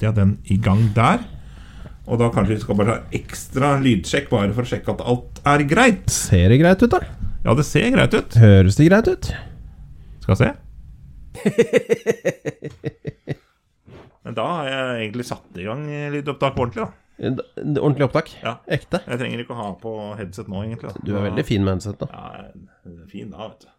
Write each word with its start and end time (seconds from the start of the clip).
setter 0.00 0.08
jeg 0.08 0.16
den 0.16 0.38
i 0.48 0.56
gang 0.56 0.80
der. 0.96 1.20
Og 2.08 2.18
da 2.18 2.30
kanskje 2.32 2.56
vi 2.56 2.62
skal 2.62 2.78
bare 2.78 2.94
ha 2.94 3.00
ekstra 3.14 3.74
lydsjekk 3.82 4.30
bare 4.32 4.54
for 4.56 4.64
å 4.64 4.70
sjekke 4.70 4.94
at 4.94 5.02
alt 5.04 5.40
er 5.46 5.64
greit. 5.68 6.08
Ser 6.10 6.48
det 6.50 6.58
greit 6.62 6.82
ut, 6.82 6.90
da? 6.90 7.00
Ja, 7.44 7.54
det 7.56 7.64
ser 7.68 7.90
greit 7.92 8.14
ut. 8.16 8.36
Høres 8.40 8.76
det 8.80 8.88
greit 8.88 9.08
ut? 9.10 9.30
Skal 10.24 10.36
se. 10.40 10.48
Men 14.24 14.36
da 14.36 14.46
har 14.48 14.66
jeg 14.70 15.04
egentlig 15.04 15.26
satt 15.28 15.60
i 15.60 15.66
gang 15.68 15.84
lydopptak 16.14 16.58
ordentlig, 16.58 16.88
da. 16.88 16.90
Ordentlig 17.80 18.06
opptak? 18.08 18.32
Ja. 18.40 18.56
Ekte? 18.72 19.02
Jeg 19.04 19.20
trenger 19.20 19.42
ikke 19.44 19.54
å 19.54 19.60
ha 19.60 19.70
på 19.80 19.92
headset 20.18 20.48
nå, 20.50 20.62
egentlig. 20.64 20.88
da. 20.94 21.04
Du 21.04 21.12
er 21.14 21.26
veldig 21.28 21.44
fin 21.46 21.64
med 21.66 21.72
headset, 21.76 22.00
da. 22.00 22.06
Ja, 22.12 23.02
fin 23.10 23.28
da, 23.32 23.50
vet 23.52 23.66
du. 23.66 23.74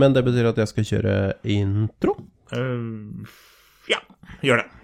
Men 0.00 0.16
det 0.16 0.24
betyr 0.26 0.48
at 0.50 0.58
jeg 0.58 0.68
skal 0.72 0.88
kjøre 0.88 1.14
intro? 1.54 2.16
Uh, 2.50 3.28
ja, 3.92 4.00
gjør 4.42 4.64
det. 4.64 4.83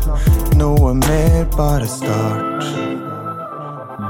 Noe 0.61 0.91
mer, 0.93 1.47
bare 1.57 1.87
start. 1.89 2.65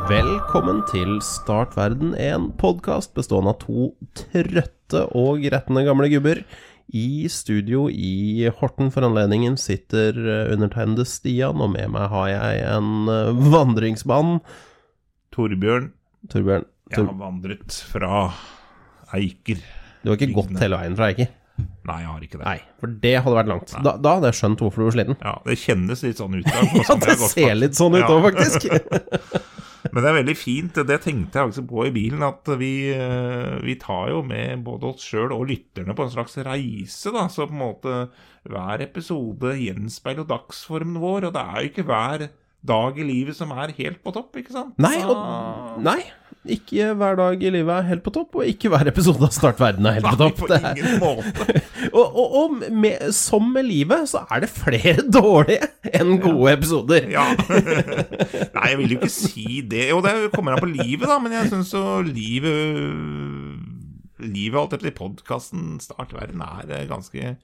Velkommen 0.10 0.82
til 0.90 1.22
Startverden, 1.24 2.12
en 2.20 2.50
podkast 2.60 3.14
bestående 3.16 3.54
av 3.54 3.62
to 3.62 3.86
trøtte 4.20 5.06
og 5.16 5.46
gretne 5.46 5.86
gamle 5.88 6.10
gubber. 6.12 6.44
I 6.92 7.30
studio 7.32 7.86
i 7.88 8.52
Horten 8.60 8.92
for 8.92 9.08
anledningen 9.08 9.56
sitter 9.56 10.20
eh, 10.20 10.52
undertegnede 10.52 11.08
Stian, 11.08 11.64
og 11.64 11.72
med 11.78 11.88
meg 11.96 12.12
har 12.12 12.28
jeg 12.34 12.68
en 12.74 13.08
eh, 13.16 13.44
vandringsmann. 13.56 14.42
Torbjørn, 15.32 15.94
Torbjørn. 16.36 16.68
jeg 16.92 17.06
har 17.06 17.22
vandret 17.22 17.80
fra 17.94 18.26
Eiker. 19.16 19.64
du 20.04 20.12
har 20.12 20.20
ikke 20.20 20.36
gått 20.36 20.60
hele 20.60 20.84
veien 20.84 21.00
fra 21.00 21.14
Eiker? 21.14 21.32
Nei, 21.88 21.98
jeg 22.04 22.10
har 22.12 22.26
ikke 22.28 22.40
det. 22.40 22.46
Nei, 22.48 22.58
for 22.82 22.98
det 23.06 23.14
hadde 23.24 23.38
vært 23.38 23.50
langt. 23.52 23.74
Da, 23.86 23.96
da 23.98 24.16
hadde 24.18 24.30
jeg 24.32 24.40
skjønt 24.42 24.64
hvorfor 24.64 24.84
du 24.84 24.88
var 24.90 24.96
sliten. 24.98 25.18
Ja, 25.22 25.34
Det 25.46 25.58
kjennes 25.62 26.04
litt 26.06 26.22
sånn 26.22 26.38
ut. 26.38 26.50
da, 26.52 26.66
Ja, 26.82 26.98
det 27.02 27.16
har 27.16 27.32
ser 27.34 27.56
litt 27.60 27.80
sånn 27.80 27.98
ut 27.98 28.08
òg, 28.08 28.22
faktisk. 28.30 28.68
Men 29.92 30.04
det 30.06 30.10
er 30.12 30.18
veldig 30.20 30.36
fint. 30.38 30.78
Det 30.88 30.98
tenkte 31.04 31.40
jeg 31.42 31.50
også 31.52 31.64
på 31.68 31.88
i 31.88 31.94
bilen, 31.96 32.22
at 32.24 32.48
vi, 32.60 32.72
eh, 32.94 33.56
vi 33.66 33.76
tar 33.82 34.12
jo 34.14 34.22
med 34.26 34.62
både 34.66 34.92
oss 34.92 35.08
sjøl 35.10 35.34
og 35.36 35.48
lytterne 35.50 35.96
på 35.98 36.06
en 36.06 36.14
slags 36.14 36.38
reise. 36.46 37.12
da, 37.12 37.26
Så 37.34 37.48
på 37.50 37.56
en 37.58 37.64
måte 37.64 37.96
hver 38.48 38.82
episode 38.86 39.56
gjenspeiler 39.58 40.28
dagsformen 40.30 41.02
vår, 41.02 41.28
og 41.30 41.34
det 41.36 41.42
er 41.42 41.58
jo 41.66 41.72
ikke 41.74 41.88
hver 41.90 42.28
dag 42.62 42.98
i 43.02 43.06
livet 43.10 43.36
som 43.38 43.52
er 43.58 43.74
helt 43.78 44.04
på 44.06 44.14
topp, 44.14 44.38
ikke 44.38 44.54
sant? 44.54 44.78
Nei, 44.82 45.00
og, 45.02 45.82
nei, 45.82 46.00
ikke 46.42 46.94
hver 46.98 47.18
dag 47.20 47.44
i 47.46 47.50
livet 47.54 47.70
er 47.76 47.86
helt 47.86 48.02
på 48.02 48.14
topp, 48.16 48.40
og 48.42 48.48
ikke 48.50 48.72
hver 48.74 48.88
episode 48.90 49.22
av 49.28 49.34
Start 49.36 49.60
verden 49.62 49.86
er 49.86 50.00
helt 50.00 50.08
på 50.10 50.18
topp. 50.18 50.40
Nei, 50.50 50.58
på 50.58 50.72
ingen 50.72 51.02
måte. 51.04 51.62
Og, 51.92 52.16
og, 52.16 52.34
og 52.38 52.52
med, 52.78 53.08
som 53.16 53.48
med 53.52 53.66
livet, 53.66 54.06
så 54.08 54.22
er 54.32 54.44
det 54.44 54.50
flere 54.54 55.02
dårlige 55.18 55.66
enn 55.98 56.20
gode 56.22 56.54
episoder. 56.54 57.08
Ja. 57.12 57.24
Nei, 57.34 58.68
jeg 58.70 58.78
vil 58.80 58.94
jo 58.94 59.00
ikke 59.00 59.10
si 59.12 59.64
det. 59.66 59.88
Jo, 59.90 59.98
det 60.06 60.14
kommer 60.36 60.56
an 60.56 60.62
på 60.62 60.70
livet, 60.70 61.08
da, 61.10 61.18
men 61.20 61.34
jeg 61.36 61.50
syns 61.52 61.74
jo 61.74 61.84
livet 62.06 63.51
Livet 64.22 64.60
alt 64.60 64.76
etter 64.78 64.94
podkasten 64.96 65.76
Startverden 65.84 66.42
er 66.46 66.72
eh, 66.72 66.86
ganske 66.90 67.36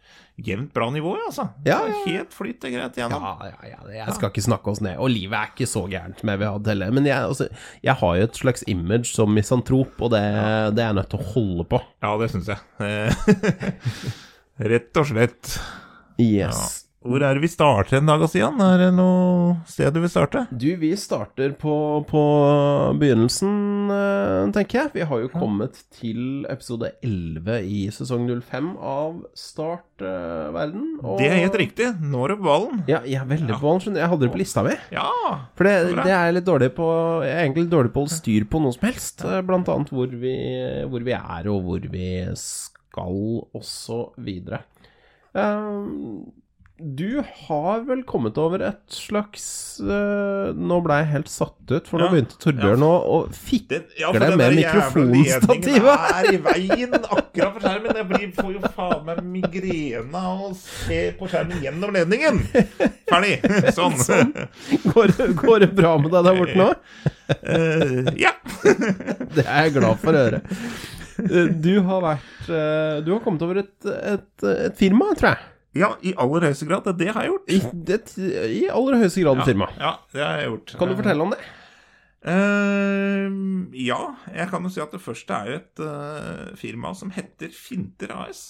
jevnt 0.47 0.71
bra 0.75 0.89
nivå, 0.93 1.15
altså. 1.25 1.47
Ja, 1.65 1.79
ja. 1.89 1.99
Helt 2.05 2.35
flyt 2.35 2.61
greit 2.61 2.97
gjennom. 2.99 3.23
Ja, 3.25 3.51
ja, 3.51 3.69
ja, 3.73 3.79
jeg 4.03 4.17
skal 4.17 4.31
ikke 4.31 4.45
snakke 4.45 4.73
oss 4.73 4.81
ned. 4.85 4.99
Og 5.01 5.11
livet 5.11 5.37
er 5.39 5.53
ikke 5.53 5.69
så 5.69 5.83
gærent 5.89 6.21
som 6.21 6.33
jeg 6.33 6.41
vil 6.43 6.51
ha 6.51 6.61
det 6.61 6.73
heller. 6.75 6.95
Men 6.99 7.09
jeg, 7.09 7.17
altså, 7.33 7.49
jeg 7.83 7.97
har 8.01 8.17
jo 8.19 8.29
et 8.29 8.41
slags 8.41 8.65
image 8.69 9.11
som 9.11 9.33
misantrop, 9.33 9.95
og 9.97 10.13
det, 10.13 10.23
det 10.77 10.85
er 10.85 10.91
jeg 10.91 10.99
nødt 11.01 11.11
til 11.13 11.23
å 11.23 11.29
holde 11.33 11.69
på. 11.75 11.81
Ja, 12.05 12.15
det 12.21 12.31
syns 12.33 12.51
jeg. 12.53 13.71
Rett 14.73 15.01
og 15.03 15.09
slett. 15.11 15.57
Yes. 16.21 16.86
Hvor 17.07 17.23
er 17.23 17.37
det 17.37 17.41
vi 17.43 17.49
starter 17.51 17.97
en 18.01 18.09
dag, 18.09 18.23
Stian? 18.27 18.57
Er 18.61 18.77
det 18.81 18.87
noe 18.97 19.55
sted 19.69 19.93
du 19.95 19.99
vil 20.03 20.09
starte? 20.11 20.41
Du, 20.51 20.65
vi 20.81 20.89
starter 20.99 21.53
på, 21.59 21.73
på 22.09 22.23
begynnelsen, 22.99 23.53
eh, 23.93 24.51
tenker 24.55 24.81
jeg. 24.81 24.91
Vi 24.97 25.05
har 25.07 25.21
jo 25.23 25.29
kommet 25.31 25.79
til 25.95 26.43
episode 26.51 26.89
11 27.05 27.59
i 27.63 27.85
sesong 27.95 28.25
05 28.41 28.73
av 28.77 29.21
Startverden. 29.37 30.99
og- 31.03 31.19
Det 31.19 31.29
er 31.31 31.39
helt 31.45 31.55
riktig. 31.55 31.87
Nå 32.01 32.25
er 32.25 32.27
du 32.27 32.35
på 32.41 32.47
ballen. 32.49 32.83
Ja, 32.87 32.99
jeg 33.01 33.21
er 33.21 33.25
veldig 33.25 33.55
på 33.55 33.61
ballen. 33.61 33.79
skjønner. 33.81 34.01
Jeg 34.03 34.09
hadde 34.09 34.19
det 34.27 34.31
på 34.33 34.37
lista 34.43 34.63
mi. 34.63 34.75
Ja. 34.91 35.11
For 35.55 35.63
det, 35.63 35.75
det 35.95 36.11
er 36.11 36.25
jeg 36.27 36.33
litt 36.35 36.45
dårlig 36.45 36.69
på 36.75 36.87
Jeg 37.23 37.33
er 37.35 37.43
egentlig 37.47 37.69
dårlig 37.69 37.93
på 37.93 38.01
å 38.03 38.07
holde 38.07 38.19
styr 38.19 38.45
på 38.49 38.61
noe 38.61 38.73
som 38.73 38.87
helst. 38.89 39.23
Blant 39.47 39.67
annet 39.69 39.89
hvor 39.89 40.07
vi, 40.11 40.35
hvor 40.89 41.03
vi 41.03 41.11
er, 41.13 41.47
og 41.47 41.63
hvor 41.63 41.79
vi 41.91 42.25
skal, 42.35 43.47
og 43.53 43.63
så 43.63 44.11
videre. 44.19 44.61
Um, 45.33 46.31
du 46.79 47.23
har 47.47 47.79
vel 47.87 48.03
kommet 48.05 48.37
over 48.37 48.61
et 48.67 48.93
slags 48.93 49.43
uh, 49.81 50.51
Nå 50.53 50.77
ble 50.85 50.97
jeg 50.99 51.07
helt 51.13 51.29
satt 51.31 51.71
ut, 51.71 51.87
for 51.89 51.97
nå 51.97 52.05
Ja. 52.05 52.11
begynte 52.13 52.37
Torbjørn 52.43 52.83
å, 52.85 52.89
å 53.15 53.17
fikle 53.33 53.79
Den, 53.79 53.87
ja, 53.97 54.11
med 54.13 54.25
den 54.37 54.55
mikrofonstativet. 54.59 55.47
ledningen 55.49 56.19
er 56.19 56.29
i 56.29 56.37
veien 56.45 56.93
akkurat 56.99 57.55
for 57.55 57.65
skjermen. 57.65 57.97
Jeg 57.97 58.07
blir, 58.11 58.27
får 58.37 58.51
jo 58.53 58.71
faen 58.75 59.01
meg 59.09 59.23
migrene 59.33 60.21
av 60.21 60.45
å 60.47 60.51
se 60.59 60.99
på 61.17 61.31
skjermen 61.31 61.65
gjennom 61.65 61.97
ledningen. 61.97 62.39
Ferdig. 63.09 63.33
Sånn. 63.77 63.97
Går, 64.93 65.15
går 65.41 65.65
det 65.65 65.71
bra 65.77 65.95
med 66.01 66.13
deg 66.13 66.29
der 66.29 66.39
borte 66.43 66.61
nå? 66.61 66.69
Uh, 67.41 68.13
ja. 68.21 68.35
Det 69.35 69.43
er 69.43 69.67
jeg 69.67 69.77
glad 69.81 69.99
for 70.05 70.13
å 70.13 70.23
høre. 70.27 70.43
Eh, 71.25 71.49
Du 71.57 71.73
har 71.89 72.01
vært 72.05 72.49
Du 73.05 73.09
har 73.15 73.21
kommet 73.25 73.41
over 73.45 73.63
et, 73.65 73.75
et, 73.89 74.27
et 74.69 74.75
firma, 74.77 75.09
tror 75.17 75.33
jeg. 75.33 75.45
Ja, 75.77 75.93
i 76.01 76.13
aller 76.19 76.49
høyeste 76.49 76.67
grad. 76.69 76.89
Det, 76.97 77.07
har 77.13 77.25
jeg 77.25 77.33
gjort. 77.33 77.53
I, 77.53 77.61
det, 77.87 78.01
I 78.17 78.65
aller 78.73 79.01
høyeste 79.03 79.23
grad 79.23 79.41
ja, 79.41 79.47
firma. 79.47 79.69
Ja, 79.77 79.93
det 80.13 80.23
har 80.25 80.41
jeg 80.41 80.51
gjort. 80.51 80.75
Kan 80.79 80.91
du 80.91 80.99
fortelle 80.99 81.27
om 81.27 81.33
det? 81.35 81.41
Uh, 82.27 83.67
ja, 83.77 83.99
jeg 84.33 84.49
kan 84.51 84.65
jo 84.65 84.71
si 84.73 84.81
at 84.83 84.91
det 84.91 84.99
første 84.99 85.35
er 85.37 85.51
jo 85.51 85.59
et 85.61 85.83
uh, 85.85 86.55
firma 86.59 86.91
som 86.97 87.13
heter 87.15 87.53
Finter 87.55 88.11
AS. 88.17 88.49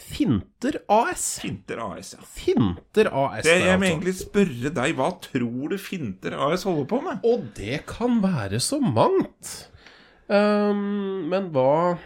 Finter 0.00 0.80
AS. 0.90 1.24
Finter 1.42 1.80
AS, 1.82 2.14
ja. 2.16 2.24
Finter 2.26 3.10
AS. 3.10 3.44
Det, 3.46 3.54
jeg 3.62 3.78
må 3.78 3.86
altså. 3.86 3.90
egentlig 3.92 4.14
spørre 4.18 4.72
deg, 4.78 4.96
hva 4.98 5.10
tror 5.22 5.74
du 5.74 5.76
Finter 5.80 6.36
AS 6.48 6.66
holder 6.66 6.88
på 6.90 7.00
med? 7.04 7.22
Og 7.30 7.46
det 7.56 7.84
kan 7.90 8.18
være 8.22 8.60
så 8.62 8.80
mangt. 8.82 9.54
Um, 10.24 11.26
men 11.30 11.50
hva 11.54 11.96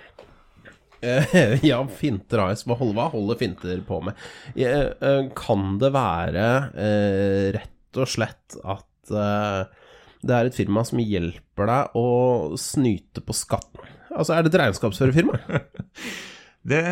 Ja, 1.70 1.82
Finter 1.88 2.44
AS, 2.46 2.64
hva 2.66 2.76
holder, 2.78 3.38
Finter 3.38 3.82
på 3.86 4.00
med? 4.04 4.18
Eh, 4.54 4.88
eh, 4.90 5.20
kan 5.38 5.76
det 5.82 5.92
være 5.94 6.46
eh, 6.74 7.44
rett 7.56 8.00
og 8.00 8.10
slett 8.10 8.58
at 8.64 9.12
eh, 9.12 9.60
det 10.26 10.34
er 10.34 10.48
et 10.48 10.56
firma 10.56 10.82
som 10.86 10.98
hjelper 11.02 11.70
deg 11.70 11.98
å 11.98 12.08
snyte 12.58 13.22
på 13.22 13.36
skatten? 13.36 13.86
Altså, 14.10 14.34
er 14.34 14.42
det 14.44 14.52
et 14.54 14.60
regnskapsførerfirma? 14.64 15.38
Det, 16.68 16.82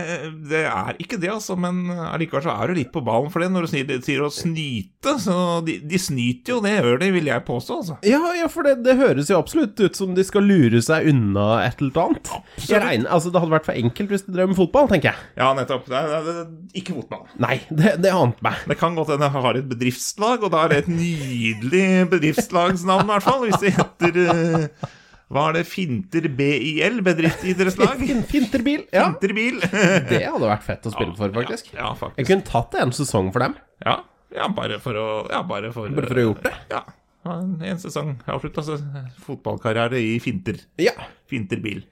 det 0.50 0.62
er 0.69 0.98
ikke 1.03 1.19
det, 1.20 1.31
altså, 1.32 1.56
men 1.60 1.87
allikevel 1.91 2.44
så 2.47 2.54
er 2.54 2.70
du 2.70 2.78
litt 2.81 2.92
på 2.94 3.03
ballen 3.04 3.32
for 3.32 3.42
det 3.42 3.50
når 3.53 3.66
du 3.66 4.00
sier, 4.03 4.22
å 4.25 4.31
snyte. 4.32 5.16
Så 5.22 5.37
de, 5.66 5.78
de 5.87 6.00
snyter 6.00 6.56
jo, 6.56 6.60
det 6.64 6.75
gjør 6.76 7.00
de, 7.02 7.11
vil 7.14 7.31
jeg 7.31 7.44
påstå, 7.46 7.78
altså. 7.82 7.99
Ja, 8.06 8.20
ja, 8.38 8.49
for 8.52 8.67
det, 8.67 8.78
det 8.87 8.96
høres 8.99 9.31
jo 9.32 9.38
absolutt 9.40 9.78
ut 9.81 9.99
som 9.99 10.14
de 10.17 10.25
skal 10.26 10.46
lure 10.46 10.81
seg 10.84 11.08
unna 11.12 11.46
et 11.64 11.82
eller 11.82 12.02
annet. 12.06 12.32
Regner, 12.67 13.08
altså, 13.12 13.32
det 13.32 13.43
hadde 13.43 13.56
vært 13.56 13.69
for 13.69 13.81
enkelt 13.84 14.12
hvis 14.12 14.26
de 14.26 14.37
drev 14.37 14.52
med 14.52 14.58
fotball, 14.58 14.90
tenker 14.90 15.12
jeg. 15.12 15.31
Ja, 15.40 15.52
nettopp. 15.56 15.88
Det 15.90 16.02
er, 16.02 16.44
ikke 16.76 16.99
fotball. 16.99 17.26
Nei, 17.43 17.58
det, 17.70 17.96
det 18.05 18.12
ante 18.14 18.44
meg. 18.44 18.62
Det 18.70 18.78
kan 18.81 18.96
godt 18.99 19.14
hende 19.14 19.28
jeg 19.28 19.46
har 19.46 19.61
et 19.61 19.70
bedriftslag, 19.70 20.44
og 20.46 20.55
da 20.55 20.64
er 20.64 20.73
det 20.73 20.82
et 20.84 20.93
nydelig 20.93 21.88
bedriftslagsnavn, 22.12 23.06
i 23.06 23.14
hvert 23.14 23.26
fall. 23.26 23.44
Hvis 23.46 23.62
det 23.62 23.75
heter 23.76 24.23
eh, 24.26 24.94
Hva 25.32 25.49
er 25.50 25.56
det? 25.58 25.64
Finter 25.67 26.28
BIL? 26.38 27.00
Bedriftsidrettslag? 27.06 27.96
Fin, 28.05 28.20
finterbil. 28.31 28.84
Ja, 28.94 29.08
Finterbil. 29.11 29.56
det 30.11 30.20
hadde 30.23 30.50
vært 30.52 30.67
fett 30.69 30.87
å 30.87 30.93
spille 30.94 31.17
for, 31.19 31.32
faktisk. 31.34 31.73
Ja, 31.75 31.88
Jeg 31.90 31.99
faktisk. 32.02 32.28
kunne 32.31 32.46
tatt 32.46 32.76
en 32.82 32.94
sesong 32.94 33.32
for 33.34 33.43
dem. 33.43 33.56
Ja, 33.82 33.96
ja 34.37 34.46
bare 34.55 34.78
for 34.82 34.94
å 35.00 35.08
Ja, 35.32 35.43
bare 35.46 35.73
for, 35.75 35.90
Bare 35.96 36.06
for 36.12 36.14
å 36.14 36.23
ha 36.23 36.28
gjort 36.28 36.46
det? 36.46 36.55
Ja. 36.70 36.84
ja, 37.26 37.34
En 37.73 37.82
sesong 37.82 38.14
avslutta, 38.31 38.62
så 38.69 38.78
Fotballkarriere 39.26 39.99
i 39.99 40.17
finter. 40.23 40.62
Ja. 40.78 40.94
Finterbil. 41.31 41.82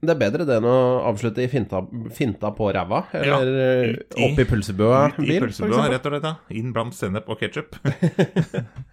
Det 0.00 0.14
er 0.14 0.20
bedre 0.22 0.46
det 0.48 0.54
enn 0.56 0.64
å 0.64 0.76
avslutte 1.10 1.42
i 1.44 1.48
finta, 1.52 1.82
finta 2.16 2.48
på 2.56 2.70
ræva, 2.72 3.02
eller 3.18 3.50
ja, 3.52 4.06
opp 4.24 4.38
i 4.40 4.46
pølsebua 4.48 5.00
Ut 5.10 5.18
i 5.26 5.36
pølsebua, 5.42 5.82
rett 5.92 6.06
og 6.08 6.14
slett. 6.14 6.24
ja. 6.30 6.56
Inn 6.56 6.70
blant 6.72 6.96
sennep 6.96 7.28
og 7.28 7.42
ketsjup. 7.42 7.76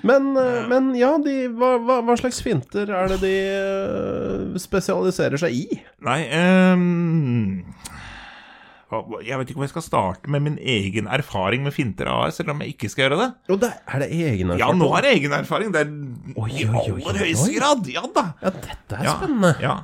Men, 0.00 0.30
eh, 0.40 0.62
men 0.70 0.92
ja, 0.96 1.12
de, 1.20 1.34
hva, 1.52 1.74
hva, 1.82 1.98
hva 2.06 2.16
slags 2.20 2.40
finter 2.44 2.88
er 2.88 3.12
det 3.12 3.18
de 3.22 3.32
eh, 3.52 4.60
spesialiserer 4.62 5.40
seg 5.42 5.52
i? 5.58 5.80
Nei 6.06 6.20
um, 6.32 7.60
Jeg 9.22 9.38
vet 9.40 9.52
ikke 9.52 9.60
om 9.60 9.66
jeg 9.66 9.72
skal 9.74 9.84
starte 9.86 10.32
med 10.32 10.44
min 10.46 10.58
egen 10.58 11.08
erfaring 11.12 11.64
med 11.66 11.76
Finter 11.76 12.08
AS, 12.12 12.40
eller 12.40 12.56
om 12.56 12.64
jeg 12.64 12.74
ikke 12.74 12.90
skal 12.92 13.06
gjøre 13.06 13.20
det. 13.22 13.28
Jo, 13.52 13.56
det, 13.62 13.72
er 13.88 14.04
det 14.04 14.10
egen 14.12 14.52
erfaring? 14.52 14.64
Ja, 14.64 14.72
nå 14.80 14.90
er 14.96 15.06
det 15.06 15.14
egen 15.18 15.36
erfaring. 15.38 15.72
Det 15.72 15.84
er 15.84 15.92
Oi, 16.36 16.50
i 16.50 16.66
oi, 16.66 16.76
oi, 16.76 16.90
oi, 16.96 17.06
aller 17.06 17.24
høyeste 17.26 17.54
grad. 17.56 17.88
Ja 17.92 18.04
da. 18.16 18.26
Ja, 18.42 18.52
dette 18.58 18.98
er 19.00 19.08
Ja, 19.08 19.16
spennende. 19.20 19.54
Ja. 19.64 19.76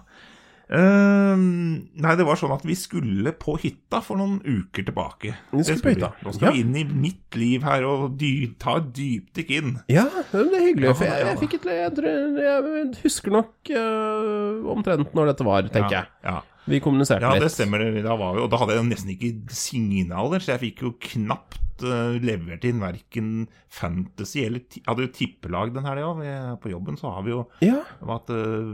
Ehm, 0.68 1.88
nei, 1.96 2.14
det 2.20 2.26
var 2.28 2.36
sånn 2.36 2.52
at 2.52 2.64
vi 2.68 2.74
skulle 2.76 3.32
på 3.40 3.54
hytta 3.62 4.02
for 4.04 4.20
noen 4.20 4.36
uker 4.44 4.84
tilbake. 4.84 5.32
Vi 5.52 5.64
skulle 5.64 5.84
på 5.84 5.94
hytta. 5.94 6.10
Nå 6.24 6.34
skal 6.34 6.48
Ja. 6.48 6.52
vi 6.52 6.60
inn 6.60 6.76
i 6.76 6.84
mitt 6.84 7.36
liv 7.40 7.62
her 7.64 7.86
og 7.88 8.18
dy 8.20 8.52
ta 8.58 8.76
et 8.76 8.92
dypdykk 8.92 9.50
inn. 9.50 9.80
Ja, 9.88 10.04
det 10.32 10.42
er 10.44 10.66
hyggelig. 10.66 10.90
Ja, 10.90 10.92
for 10.92 11.04
jeg, 11.04 11.24
jeg 11.24 11.36
et 11.36 11.64
jeg, 11.64 11.94
tror, 11.96 12.38
jeg 12.44 13.02
husker 13.02 13.30
nok 13.30 13.72
uh, 13.72 14.70
omtrent 14.74 15.14
når 15.14 15.32
dette 15.32 15.44
var, 15.48 15.62
tenker 15.72 15.90
ja, 15.90 16.04
jeg. 16.24 16.42
Vi 16.68 16.80
kommuniserte 16.84 17.24
litt. 17.24 17.40
ja, 17.40 17.40
det 17.40 17.52
stemmer. 17.54 17.80
Da, 18.04 18.16
var 18.20 18.34
vi, 18.36 18.44
og 18.44 18.50
da 18.52 18.60
hadde 18.60 18.76
jeg 18.76 18.88
nesten 18.90 19.14
ikke 19.14 19.32
signaler, 19.48 20.44
så 20.44 20.52
jeg 20.56 20.64
fikk 20.66 20.84
jo 20.84 20.92
knapt 21.00 21.56
eh, 21.82 22.18
levert 22.24 22.64
inn 22.64 22.80
verken 22.80 23.28
Fantasy 23.68 24.44
eller 24.46 24.60
hadde 24.86 25.06
jo 25.06 25.12
tippelag 25.14 25.74
den 25.74 25.84
helga. 25.88 26.56
På 26.62 26.70
jobben 26.72 26.96
så 26.98 27.12
har 27.14 27.22
vi 27.26 27.30
jo 27.36 27.44
Ja, 27.64 27.82
at 28.08 28.30
eh, 28.30 28.72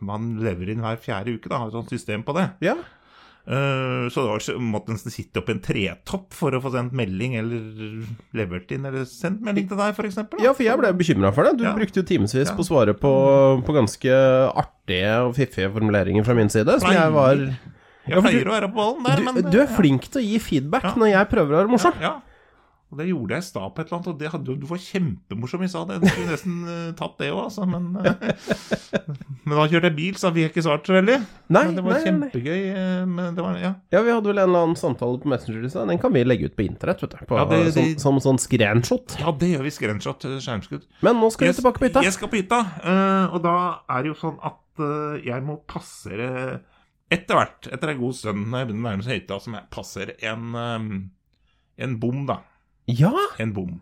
man 0.00 0.36
lever 0.40 0.70
inn 0.72 0.80
hver 0.84 0.96
fjerde 1.02 1.36
uke. 1.36 1.48
Da 1.50 1.58
har 1.58 1.68
et 1.68 1.76
sånt 1.78 1.90
system 1.90 2.22
på 2.24 2.34
det. 2.38 2.50
ja. 2.60 2.76
Eh, 3.50 4.04
så 4.12 4.20
det 4.20 4.28
var 4.30 4.42
så 4.44 4.52
måtte 4.60 4.92
nesten 4.92 5.10
sitte 5.10 5.40
oppi 5.40 5.54
en 5.56 5.62
tretopp 5.64 6.34
for 6.36 6.52
å 6.54 6.60
få 6.62 6.70
sendt 6.74 6.92
melding, 6.94 7.38
eller 7.40 8.04
levert 8.36 8.70
inn, 8.76 8.84
eller 8.86 9.06
sendt 9.08 9.40
melding 9.42 9.66
til 9.66 9.80
deg, 9.80 9.96
f.eks. 9.96 10.18
Ja, 10.44 10.52
for 10.52 10.62
jeg 10.62 10.78
ble 10.78 10.90
bekymra 10.94 11.32
for 11.34 11.48
det. 11.48 11.56
Du 11.58 11.64
Ja. 11.64 11.72
brukte 11.74 12.02
jo 12.02 12.06
timevis 12.06 12.34
Ja. 12.36 12.54
på 12.54 12.60
å 12.62 12.68
svare 12.68 12.92
på, 12.94 13.10
på 13.64 13.74
ganske 13.74 14.12
artige 14.54 15.16
og 15.24 15.34
fiffige 15.34 15.72
formuleringer 15.72 16.22
fra 16.28 16.34
min 16.36 16.48
side, 16.52 16.78
som 16.80 16.92
jeg 16.92 17.10
var 17.16 17.34
Jeg 18.06 18.22
pleier 18.22 18.46
å 18.46 18.54
være 18.54 18.68
på 18.70 18.76
ballen 18.76 19.04
der, 19.08 19.16
du, 19.16 19.32
men 19.32 19.50
du 19.50 19.58
er 19.60 19.66
flink 19.74 20.02
til 20.12 20.20
å 20.20 20.24
gi 20.24 20.38
feedback 20.38 20.94
når 20.96 21.10
jeg 21.16 21.28
prøver 21.32 21.52
å 21.56 21.60
være 21.64 21.72
morsom. 21.72 21.92
Ja, 22.00 22.20
ja. 22.20 22.20
Og 22.90 22.98
det 22.98 23.04
gjorde 23.06 23.36
jeg 23.36 23.44
i 23.44 23.46
stad 23.46 23.68
på 23.70 23.80
et 23.82 23.86
eller 23.86 23.96
annet, 24.00 24.08
og 24.10 24.16
det 24.18 24.30
hadde, 24.32 24.54
du 24.58 24.64
var 24.66 24.80
kjempemorsom 24.82 25.62
i 25.62 25.68
stad. 25.70 25.90
Jeg 25.94 26.10
skulle 26.10 26.30
nesten 26.32 26.54
uh, 26.66 26.88
tatt 26.98 27.12
det 27.20 27.28
òg, 27.30 27.44
altså, 27.44 27.66
men 27.70 27.84
uh, 27.94 28.08
Men 29.46 29.54
da 29.56 29.66
kjørte 29.70 29.88
jeg 29.90 29.94
bil, 29.96 30.16
så 30.18 30.32
vi 30.34 30.42
har 30.42 30.50
ikke 30.50 30.64
svart 30.66 30.88
så 30.90 30.96
veldig. 30.96 31.16
Nei, 31.54 31.62
men 31.68 31.76
det 31.78 31.84
var 31.86 31.94
nei, 31.94 32.00
kjempegøy. 32.08 32.64
Uh, 32.74 33.04
Men 33.10 33.36
det 33.38 33.44
var, 33.46 33.60
ja. 33.62 33.70
Ja, 33.94 34.02
vi 34.06 34.10
hadde 34.14 34.30
vel 34.32 34.40
en 34.42 34.48
eller 34.50 34.64
annen 34.66 34.78
samtale 34.80 35.20
på 35.22 35.30
Messenger 35.30 35.68
i 35.68 35.70
stad. 35.70 35.86
Den 35.92 36.02
kan 36.02 36.14
vi 36.14 36.24
legge 36.26 36.50
ut 36.50 36.56
på 36.58 36.66
internett, 36.66 37.02
vet 37.06 37.14
du. 37.14 37.22
På, 37.30 37.38
Ja, 37.38 37.46
det- 37.52 37.72
som, 37.76 37.86
det- 37.86 38.02
som 38.02 38.18
sånn 38.26 38.42
screenshot. 38.42 39.16
ja, 39.22 39.30
det 39.38 39.52
gjør 39.54 39.62
vi. 39.68 39.74
Screenshot, 39.78 40.26
skjermskudd. 40.42 40.88
Men 41.06 41.22
nå 41.22 41.30
skal 41.30 41.52
vi 41.52 41.54
tilbake 41.60 41.78
på 41.84 41.88
hytta. 41.88 42.02
Jeg 42.06 42.18
skal 42.18 42.32
på 42.34 42.40
hytta, 42.42 42.60
og 43.30 43.38
da 43.46 43.54
er 43.88 44.02
det 44.02 44.12
jo 44.12 44.18
sånn 44.18 44.38
at 44.42 44.84
jeg 45.24 45.42
må 45.46 45.60
passere 45.68 46.60
Etter 47.10 47.34
hvert, 47.34 47.66
etter 47.74 47.90
en 47.90 47.98
god 47.98 48.14
stund, 48.14 48.44
når 48.46 48.60
jeg 48.60 48.66
begynner 48.68 48.84
å 48.84 48.90
nærme 48.92 49.02
meg 49.02 49.16
hytta, 49.16 49.38
så 49.42 49.50
må 49.50 49.58
jeg 49.58 49.66
passere 49.74 50.12
en, 50.30 50.44
um, 50.54 50.90
en 51.82 51.96
bom, 51.98 52.20
da. 52.28 52.36
Ja! 52.98 53.14
En 53.42 53.54
bom. 53.56 53.78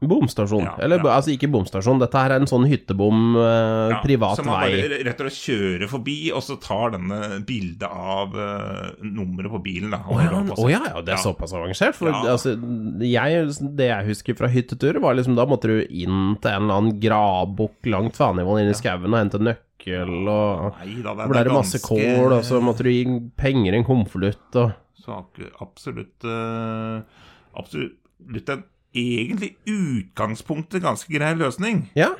Bomstasjon. 0.00 0.64
Ja, 0.64 0.76
Eller 0.80 0.96
ja. 1.02 1.10
altså 1.12 1.32
ikke 1.34 1.48
bomstasjon, 1.52 1.98
dette 2.00 2.16
her 2.16 2.32
er 2.32 2.40
en 2.40 2.48
sånn 2.48 2.64
hyttebom, 2.70 3.34
eh, 3.36 3.90
Ja, 3.92 3.98
privat 4.00 4.38
så 4.38 4.44
man 4.46 4.62
vei. 4.62 4.70
bare 4.80 5.00
rett 5.04 5.20
og 5.20 5.28
slett 5.28 5.40
kjører 5.44 5.90
forbi, 5.92 6.16
og 6.32 6.44
så 6.46 6.56
tar 6.62 6.94
denne 6.94 7.18
bildet 7.44 7.84
av 7.84 8.32
eh, 8.32 9.04
nummeret 9.04 9.52
på 9.52 9.60
bilen. 9.66 9.92
Å 9.98 10.00
oh, 10.08 10.22
ja, 10.24 10.40
oh, 10.56 10.70
ja, 10.72 10.80
ja, 10.88 11.04
det 11.04 11.18
er 11.18 11.20
såpass 11.20 11.52
avansert. 11.56 11.98
For 11.98 12.16
altså, 12.16 12.56
jeg, 13.04 13.44
det 13.76 13.90
jeg 13.90 14.08
husker 14.08 14.40
fra 14.40 14.48
hytteturer, 14.52 15.02
var 15.04 15.20
liksom 15.20 15.36
da 15.36 15.44
måtte 15.50 15.68
du 15.68 15.76
inn 15.84 16.38
til 16.40 16.54
en 16.54 16.64
eller 16.64 16.80
annen 16.80 16.96
gravbukk 17.02 17.92
langt 17.92 18.16
faenivåen 18.16 18.64
inn 18.64 18.72
i 18.72 18.80
skauen 18.80 19.12
og 19.12 19.20
hente 19.20 19.44
nøkkel, 19.44 20.16
og 20.24 20.80
Nei 20.80 21.00
da, 21.04 21.12
det, 21.20 21.28
ble 21.28 21.44
det 21.44 21.58
masse 21.60 21.84
kål, 21.84 22.38
og 22.38 22.44
så 22.48 22.64
måtte 22.64 22.88
du 22.88 22.94
gi 22.94 23.04
penger 23.36 23.76
i 23.76 23.82
en 23.82 23.88
konvolutt, 23.88 24.48
og 24.56 24.78
Så 25.00 25.12
absolutt 25.60 26.24
eh, 26.24 27.26
Absolutt 27.60 27.99
en 28.20 28.64
egentlig 28.94 29.54
utgangspunktet 29.70 30.82
ganske 30.82 31.12
grei 31.12 31.32
løsning. 31.38 31.84
Ja. 31.98 32.12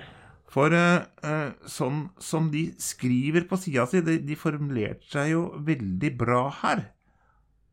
For 0.51 0.75
uh, 0.75 1.53
sånn 1.71 2.09
som 2.23 2.49
de 2.51 2.71
skriver 2.83 3.47
på 3.47 3.59
sida 3.61 3.87
si, 3.91 4.03
de, 4.03 4.19
de 4.27 4.39
formulerte 4.39 5.07
seg 5.13 5.33
jo 5.35 5.45
veldig 5.67 6.11
bra 6.19 6.43
her. 6.63 6.89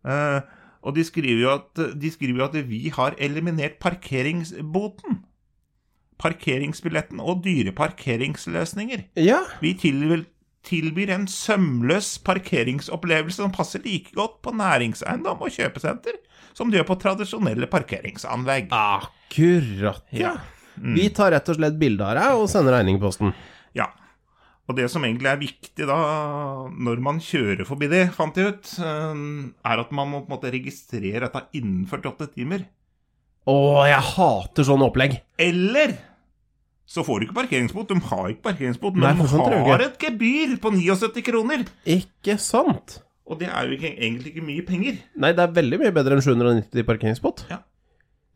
Uh, 0.06 0.46
og 0.86 0.94
de 0.96 1.04
skriver, 1.04 1.42
jo 1.42 1.56
at, 1.56 1.82
de 1.98 2.12
skriver 2.14 2.44
jo 2.44 2.46
at 2.46 2.58
vi 2.70 2.86
har 2.94 3.18
eliminert 3.18 3.80
parkeringsboten. 3.82 5.24
Parkeringsbilletten 6.22 7.20
og 7.22 7.42
dyre 7.46 7.74
parkeringsløsninger. 7.78 9.08
Ja. 9.20 9.42
Vi 9.62 9.74
tilbyr, 9.78 10.24
tilbyr 10.66 11.12
en 11.18 11.28
sømløs 11.30 12.16
parkeringsopplevelse 12.26 13.42
som 13.42 13.54
passer 13.54 13.84
like 13.84 14.14
godt 14.18 14.40
på 14.46 14.54
næringseiendom 14.58 15.44
og 15.46 15.54
kjøpesenter 15.58 16.22
som 16.58 16.72
du 16.72 16.80
gjør 16.80 16.88
på 16.90 16.98
tradisjonelle 17.04 17.70
parkeringsanlegg. 17.70 18.72
Akkurat, 18.74 20.02
ja. 20.16 20.34
Vi 20.78 21.08
tar 21.14 21.32
rett 21.34 21.50
og 21.50 21.58
slett 21.58 21.78
bilde 21.78 22.06
av 22.06 22.18
deg 22.18 22.40
og 22.42 22.50
sender 22.52 22.78
regning 22.78 22.98
i 23.00 23.02
posten. 23.02 23.34
Ja. 23.78 23.92
Og 24.68 24.76
det 24.78 24.90
som 24.92 25.06
egentlig 25.08 25.30
er 25.32 25.40
viktig 25.40 25.88
da, 25.88 25.98
når 26.74 27.00
man 27.04 27.22
kjører 27.24 27.64
forbi 27.68 27.88
det, 27.92 28.08
fant 28.16 28.36
jeg 28.38 28.52
ut, 28.58 28.74
eh, 28.84 29.22
er 29.72 29.84
at 29.86 29.94
man 29.96 30.12
må 30.12 30.24
på 30.24 30.32
en 30.32 30.36
måte 30.36 30.52
registrere 30.54 31.24
dette 31.24 31.46
innen 31.58 31.86
48 31.88 32.30
timer. 32.34 32.68
Å, 33.48 33.58
jeg 33.88 34.04
hater 34.12 34.68
sånne 34.68 34.90
opplegg. 34.90 35.22
Eller 35.40 35.96
så 36.88 37.04
får 37.04 37.20
du 37.20 37.28
ikke 37.28 37.38
parkeringsbot. 37.42 37.90
De 37.90 38.00
har 38.10 38.30
ikke 38.32 38.46
parkeringsbot, 38.50 38.96
Nei, 39.00 39.12
men 39.12 39.24
de 39.24 39.32
sånt 39.32 39.44
tror 39.48 39.58
jeg 39.58 39.68
har 39.70 39.84
et 39.86 40.04
gebyr 40.08 40.58
på 40.64 40.72
79 40.76 41.24
kroner. 41.28 41.66
Ikke 41.98 42.38
sant? 42.40 43.02
Og 43.28 43.40
det 43.42 43.50
er 43.52 43.68
jo 43.68 43.76
ikke, 43.76 43.94
egentlig 43.98 44.32
ikke 44.34 44.46
mye 44.48 44.64
penger. 44.68 45.00
Nei, 45.20 45.34
det 45.36 45.44
er 45.44 45.56
veldig 45.58 45.80
mye 45.82 45.94
bedre 45.96 46.16
enn 46.16 46.24
790 46.24 46.86
parkeringsbot, 46.88 47.46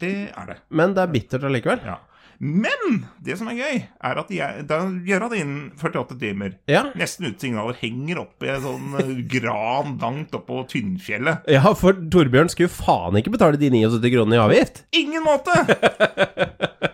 Det 0.02 0.16
er 0.36 0.48
det. 0.50 0.58
men 0.70 0.96
det 0.98 1.04
er 1.04 1.12
bittert 1.14 1.44
allikevel. 1.48 1.80
Ja. 1.86 2.00
Men 2.42 3.04
det 3.22 3.36
som 3.38 3.52
er 3.52 3.54
gøy, 3.60 3.76
er 4.02 4.18
at 4.18 4.32
da 4.66 4.80
gjør 5.06 5.28
det 5.30 5.42
innen 5.44 5.68
48 5.78 6.16
timer. 6.18 6.56
Ja. 6.68 6.88
Nesten 6.98 7.28
uten 7.30 7.38
signaler. 7.44 7.78
Henger 7.78 8.24
oppe 8.24 8.48
i 8.48 8.50
en 8.50 8.64
sånn 8.64 8.96
eh, 8.98 9.12
gran 9.30 9.94
langt 10.02 10.34
oppå 10.34 10.64
Tynnfjellet. 10.72 11.46
Ja, 11.54 11.62
for 11.78 11.94
Torbjørn 11.94 12.50
skulle 12.50 12.74
faen 12.74 13.20
ikke 13.22 13.36
betale 13.36 13.62
de 13.62 13.70
79 13.70 14.10
kronene 14.16 14.40
i 14.40 14.42
avgift. 14.42 14.82
Ingen 14.98 15.22
måte! 15.28 15.54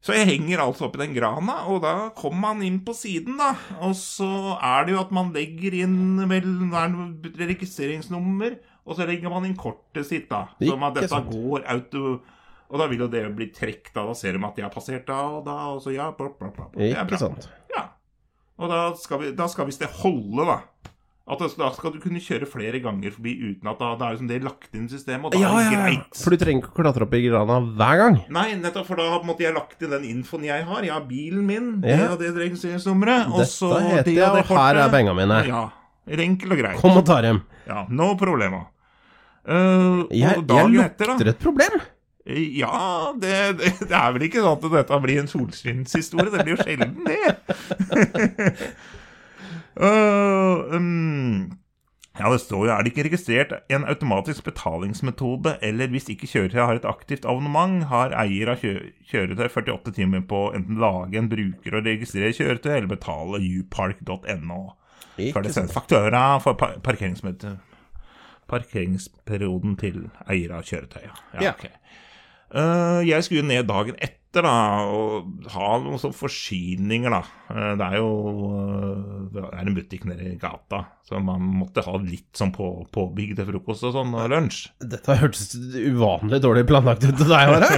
Så 0.00 0.14
jeg 0.16 0.30
henger 0.30 0.62
altså 0.64 0.86
oppi 0.86 1.02
den 1.02 1.12
grana, 1.12 1.58
og 1.68 1.82
da 1.84 1.92
kommer 2.16 2.54
man 2.54 2.64
inn 2.64 2.78
på 2.86 2.94
siden, 2.96 3.36
da. 3.36 3.52
Og 3.84 3.92
så 3.98 4.56
er 4.56 4.86
det 4.88 4.94
jo 4.94 5.00
at 5.02 5.12
man 5.12 5.28
legger 5.34 5.76
inn 5.82 6.22
vel 6.30 6.72
er 6.72 6.94
registreringsnummer, 7.42 8.56
og 8.88 8.96
så 8.96 9.04
legger 9.08 9.32
man 9.32 9.44
inn 9.44 9.58
kortet 9.60 10.08
sitt, 10.08 10.30
da. 10.32 10.46
Som 10.62 10.86
at 10.88 10.96
dette 10.96 11.12
sant. 11.12 11.28
går 11.32 11.68
auto... 11.76 12.20
Og 12.70 12.78
da 12.78 12.86
vil 12.86 13.00
jo 13.02 13.08
det 13.10 13.24
bli 13.34 13.48
trukket, 13.50 13.90
da. 13.96 14.04
Da 14.06 14.14
ser 14.14 14.36
de 14.36 14.44
at 14.46 14.56
de 14.56 14.62
har 14.62 14.70
passert 14.70 15.02
da 15.08 15.18
og 15.26 15.40
da, 15.42 15.56
og 15.74 15.80
så 15.82 15.90
ja, 15.90 16.12
bla, 16.14 16.30
bla, 16.38 16.52
bla. 16.54 16.68
Det 16.76 16.92
er 16.94 17.08
bra. 17.08 17.18
sant. 17.18 17.48
Ja. 17.74 17.88
Og 18.62 18.70
da 18.70 18.84
skal, 19.00 19.20
vi, 19.24 19.32
da 19.34 19.48
skal 19.50 19.66
visst 19.66 19.82
det 19.82 19.90
holde, 20.00 20.46
da. 20.46 20.60
At 21.30 21.38
altså, 21.46 21.60
da 21.60 21.68
skal 21.76 21.92
du 21.94 22.00
kunne 22.02 22.18
kjøre 22.18 22.46
flere 22.50 22.80
ganger 22.82 23.12
forbi 23.14 23.32
uten 23.52 23.68
at 23.70 23.78
da, 23.78 23.90
da 24.00 24.08
er 24.08 24.16
liksom 24.16 24.30
det 24.32 24.40
lagt 24.42 24.72
inn 24.74 24.88
i 24.88 24.90
systemet, 24.90 25.28
og 25.28 25.34
da 25.36 25.38
Ja, 25.38 25.50
er 25.54 25.58
det 25.60 25.66
ja. 25.76 25.82
greit. 25.84 26.16
For 26.18 26.34
du 26.34 26.40
trenger 26.42 26.64
ikke 26.64 26.72
å 26.74 26.78
klatre 26.80 27.06
opp 27.06 27.14
i 27.14 27.20
grana 27.28 27.58
hver 27.78 28.00
gang. 28.02 28.16
Nei, 28.34 28.46
nettopp, 28.58 28.88
for 28.88 28.98
da 28.98 29.06
har 29.12 29.22
måte 29.28 29.44
jeg 29.46 29.54
lagt 29.54 29.84
inn 29.86 29.94
den 29.94 30.08
infoen 30.10 30.48
jeg 30.48 30.66
har. 30.66 30.82
Jeg 30.88 30.94
har 30.96 31.04
bilen 31.06 31.46
min, 31.46 31.68
det 31.84 31.94
Ja. 31.94 32.08
og 32.12 32.18
det 32.24 32.32
registreringsnummeret, 32.34 33.30
og 33.30 33.46
så 33.46 33.70
Dette 33.76 33.94
heter 33.94 34.10
det 34.10 34.16
jeg, 34.18 34.26
og 34.26 34.36
det 34.40 34.44
og 34.50 34.56
her 34.58 34.82
er 34.82 34.90
penga 34.96 35.14
mine. 35.14 35.38
Ja. 35.46 35.62
Enkelt 36.10 36.52
og 36.56 36.58
greit. 36.64 36.80
Kom 36.82 36.98
og 36.98 37.06
ta 37.06 37.20
dem. 37.22 37.42
Ja, 37.70 37.84
no 37.88 38.10
problema. 38.18 38.64
Uh, 39.46 40.04
Jeg, 40.10 40.34
og 40.42 40.50
jeg 40.50 40.68
lukter 40.74 41.14
etter, 41.14 41.28
et 41.30 41.38
problem. 41.40 41.78
Ja, 42.30 43.12
det, 43.18 43.36
det, 43.58 43.70
det 43.88 43.96
er 43.96 44.12
vel 44.14 44.26
ikke 44.26 44.42
sånn 44.42 44.58
at 44.58 44.66
dette 44.74 44.98
blir 45.06 45.20
en 45.22 45.30
solskinnshistorie. 45.30 46.30
Det 46.34 46.42
blir 46.44 46.56
jo 46.56 46.64
sjelden 46.66 47.06
det. 47.06 47.20
Uh, 49.80 49.86
um, 50.74 51.58
ja, 52.18 52.26
det 52.32 52.40
står 52.42 52.66
jo 52.66 52.72
er 52.74 52.82
det 52.84 52.90
ikke 52.92 53.04
registrert 53.06 53.52
en 53.70 53.84
automatisk 53.88 54.44
betalingsmetode, 54.48 55.56
eller 55.62 55.88
hvis 55.92 56.08
ikke 56.12 56.26
kjøretøyet 56.26 56.66
har 56.66 56.80
et 56.80 56.88
aktivt 56.90 57.24
abonnement, 57.24 57.84
har 57.90 58.12
eier 58.24 58.50
av 58.52 58.60
kjø 58.64 58.74
kjøretøy 59.12 59.46
48 59.48 59.94
timer 60.00 60.24
på 60.28 60.40
å 60.48 60.52
enten 60.58 60.80
lage 60.82 61.18
en 61.20 61.30
bruker 61.30 61.78
og 61.78 61.86
registrere 61.86 62.34
kjøretøy, 62.36 62.72
eller 62.76 62.90
betale 62.90 63.40
upark.no. 63.60 64.60
Før 65.20 65.42
det 65.44 65.52
sendes 65.54 65.74
faktura 65.76 66.24
for 66.40 66.54
par. 66.58 66.76
Parkeringsperioden 68.50 69.76
til 69.78 70.08
eier 70.26 70.54
av 70.56 70.64
kjøretøyet. 70.66 71.20
Ja, 71.36 71.42
Ja. 71.44 71.50
ok. 71.54 71.66
Eh, 72.50 73.08
jeg 73.08 73.22
skulle 73.24 73.46
ned 73.46 73.68
dagen 73.68 73.94
etter 74.00 74.18
da, 74.38 74.50
og 74.86 75.46
ha 75.50 75.68
noen 75.82 75.98
sånne 75.98 76.14
forsyninger, 76.14 77.10
da. 77.10 77.20
Eh, 77.50 77.72
Det 77.80 77.86
er 77.88 77.96
jo 77.98 78.10
eh, 78.54 79.24
Det 79.34 79.42
er 79.48 79.64
en 79.66 79.74
butikk 79.74 80.04
nede 80.06 80.28
i 80.30 80.36
gata, 80.38 80.84
så 81.08 81.18
man 81.18 81.42
måtte 81.58 81.82
ha 81.82 81.96
litt 81.98 82.30
sånn 82.38 82.52
på, 82.54 82.68
påbygg 82.94 83.32
til 83.40 83.48
frokost 83.48 83.88
og 83.88 83.96
sånn, 83.96 84.14
og 84.14 84.28
lunsj. 84.30 84.60
Dette 84.86 85.16
hørtes 85.18 85.50
uvanlig 85.58 86.38
dårlig 86.44 86.64
planlagt 86.70 87.04
ut 87.08 87.18
til 87.18 87.30
deg, 87.32 87.50
Are. 87.56 87.70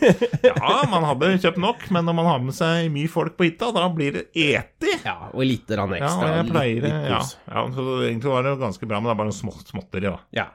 Ja, 0.50 0.74
man 0.90 1.04
hadde 1.06 1.30
kjøpt 1.38 1.60
nok, 1.62 1.86
men 1.94 2.04
når 2.10 2.16
man 2.18 2.26
har 2.32 2.42
med 2.42 2.56
seg 2.58 2.90
mye 2.94 3.10
folk 3.12 3.36
på 3.38 3.46
hytta, 3.46 3.70
da 3.76 3.86
blir 3.94 4.18
det 4.18 4.24
eti. 4.34 4.96
Ja, 5.04 5.30
og 5.30 5.44
lite 5.46 5.76
grann 5.78 5.94
Ja, 5.94 6.02
ekstra. 6.08 6.26
og 6.26 6.38
jeg 6.40 6.50
pleier 6.50 6.86
litt 6.88 7.10
ja, 7.10 7.20
kos. 7.20 7.36
ja, 7.46 7.66
så 7.76 7.86
Egentlig 8.08 8.32
var 8.34 8.42
det 8.50 8.56
ganske 8.66 8.88
bra, 8.90 8.98
men 9.00 9.10
det 9.10 9.14
er 9.14 9.20
bare 9.22 9.30
noe 9.30 9.38
smått, 9.40 9.68
småtteri, 9.70 10.08
da. 10.10 10.18
Ja. 10.34 10.48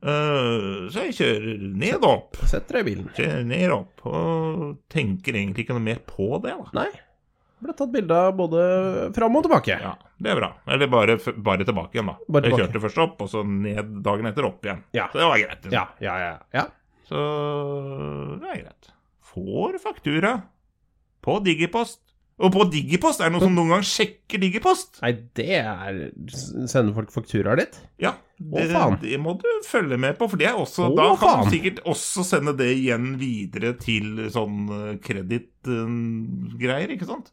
Eh, 0.00 0.88
så 0.92 1.04
jeg 1.06 1.16
kjører 1.18 1.62
ned 1.76 1.98
og 2.00 2.08
opp. 2.10 2.40
Setter 2.48 2.78
deg 2.78 2.86
i 2.86 2.88
bilen. 2.90 3.08
Kjører 3.16 3.46
ned 3.48 3.66
og 3.68 3.76
opp, 3.82 4.04
og 4.08 4.66
tenker 4.92 5.36
egentlig 5.36 5.66
ikke 5.66 5.76
noe 5.76 5.84
mer 5.90 6.02
på 6.08 6.32
det, 6.44 6.56
da. 6.56 6.74
Nei. 6.80 6.90
Ble 7.60 7.74
tatt 7.76 7.90
bilde 7.92 8.16
av 8.16 8.30
både 8.38 8.60
fram 9.12 9.34
og 9.36 9.44
tilbake. 9.44 9.74
Ja, 9.82 9.92
det 10.16 10.30
er 10.32 10.38
bra. 10.38 10.48
Eller 10.72 10.88
bare, 10.88 11.18
bare 11.44 11.66
tilbake 11.68 11.98
igjen, 11.98 12.08
da. 12.08 12.16
Bare 12.32 12.48
Jeg 12.48 12.62
kjørte 12.62 12.80
først 12.86 13.02
opp, 13.04 13.20
og 13.20 13.28
så 13.28 13.42
ned 13.44 13.98
dagen 14.06 14.30
etter 14.30 14.48
opp 14.48 14.64
igjen. 14.64 14.80
Ja. 14.96 15.10
Så 15.12 15.20
det 15.20 15.28
var 15.28 15.42
greit. 15.42 15.68
Ja, 15.74 15.84
ja, 16.00 16.14
ja. 16.22 16.32
ja. 16.56 16.64
Så 17.10 17.24
det 18.40 18.48
er 18.54 18.62
greit. 18.62 18.92
Får 19.30 19.76
faktura 19.82 20.32
på 21.20 21.36
Digipost. 21.44 22.00
Og 22.40 22.52
på 22.54 22.64
Digipost 22.72 23.20
er 23.20 23.28
det 23.28 23.34
noen 23.34 23.44
som 23.50 23.56
noen 23.58 23.74
gang 23.74 23.82
sjekker 23.84 24.40
Digipost. 24.40 25.00
Nei, 25.04 25.12
det 25.36 25.58
er 25.60 25.98
Sender 26.32 26.94
folk 26.96 27.12
fakturaer 27.12 27.60
ditt? 27.60 27.76
Ja, 28.00 28.14
det, 28.40 28.70
faen. 28.72 28.96
det 29.02 29.18
må 29.20 29.34
du 29.40 29.48
følge 29.68 29.98
med 30.00 30.16
på, 30.16 30.28
for 30.32 30.40
det 30.40 30.48
er 30.48 30.56
også, 30.56 30.88
Å, 30.88 30.94
da 30.96 31.10
kan 31.20 31.34
faen. 31.34 31.44
du 31.50 31.52
sikkert 31.52 31.82
også 31.92 32.24
sende 32.24 32.54
det 32.56 32.70
igjen 32.78 33.12
videre 33.20 33.74
til 33.80 34.24
sånn 34.32 34.70
kredittgreier, 35.04 36.96
ikke 36.96 37.08
sant? 37.10 37.28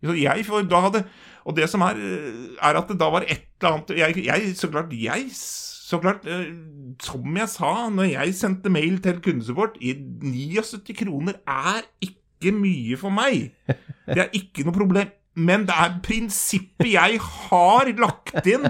Jeg, 0.00 0.46
hadde, 0.48 1.02
og 1.44 1.56
det 1.58 1.66
som 1.68 1.82
er, 1.84 1.98
eh, 2.00 2.44
er 2.56 2.78
at 2.80 2.88
det 2.88 2.96
da 3.02 3.10
var 3.12 3.26
et 3.28 3.44
eller 3.60 3.74
annet 3.74 3.90
jeg, 3.98 4.22
jeg, 4.24 4.54
Så 4.56 4.70
klart, 4.72 4.94
jeg 4.96 5.26
så 5.34 5.98
klart, 6.00 6.24
eh, 6.24 6.54
som 7.02 7.36
jeg 7.36 7.48
sa 7.52 7.72
når 7.92 8.08
jeg 8.14 8.34
sendte 8.38 8.72
mail 8.72 8.96
til 9.04 9.20
kundesupport 9.20 9.76
i 9.82 9.92
79 9.98 10.96
kroner 11.02 11.40
er 11.44 11.84
ikke 12.00 12.54
mye 12.56 12.96
for 12.96 13.12
meg. 13.12 13.50
Det 14.10 14.24
er 14.24 14.36
ikke 14.36 14.66
noe 14.66 14.76
problem. 14.76 15.10
Men 15.40 15.64
det 15.68 15.76
er 15.78 15.98
prinsippet 16.04 16.90
jeg 16.92 17.20
har 17.22 17.92
lagt 18.00 18.48
inn. 18.50 18.66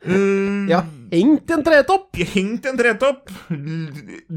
Uh, 0.00 0.64
Ja, 0.70 0.80
hengt 1.12 1.50
en 1.52 1.62
tretopp! 1.64 2.16
hengt 2.16 2.64
en 2.66 2.78
tretopp, 2.78 3.28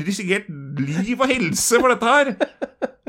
risikert 0.04 0.50
liv 0.84 1.16
og 1.24 1.30
helse 1.32 1.80
for 1.80 1.94
dette 1.94 2.10
her. 2.18 2.34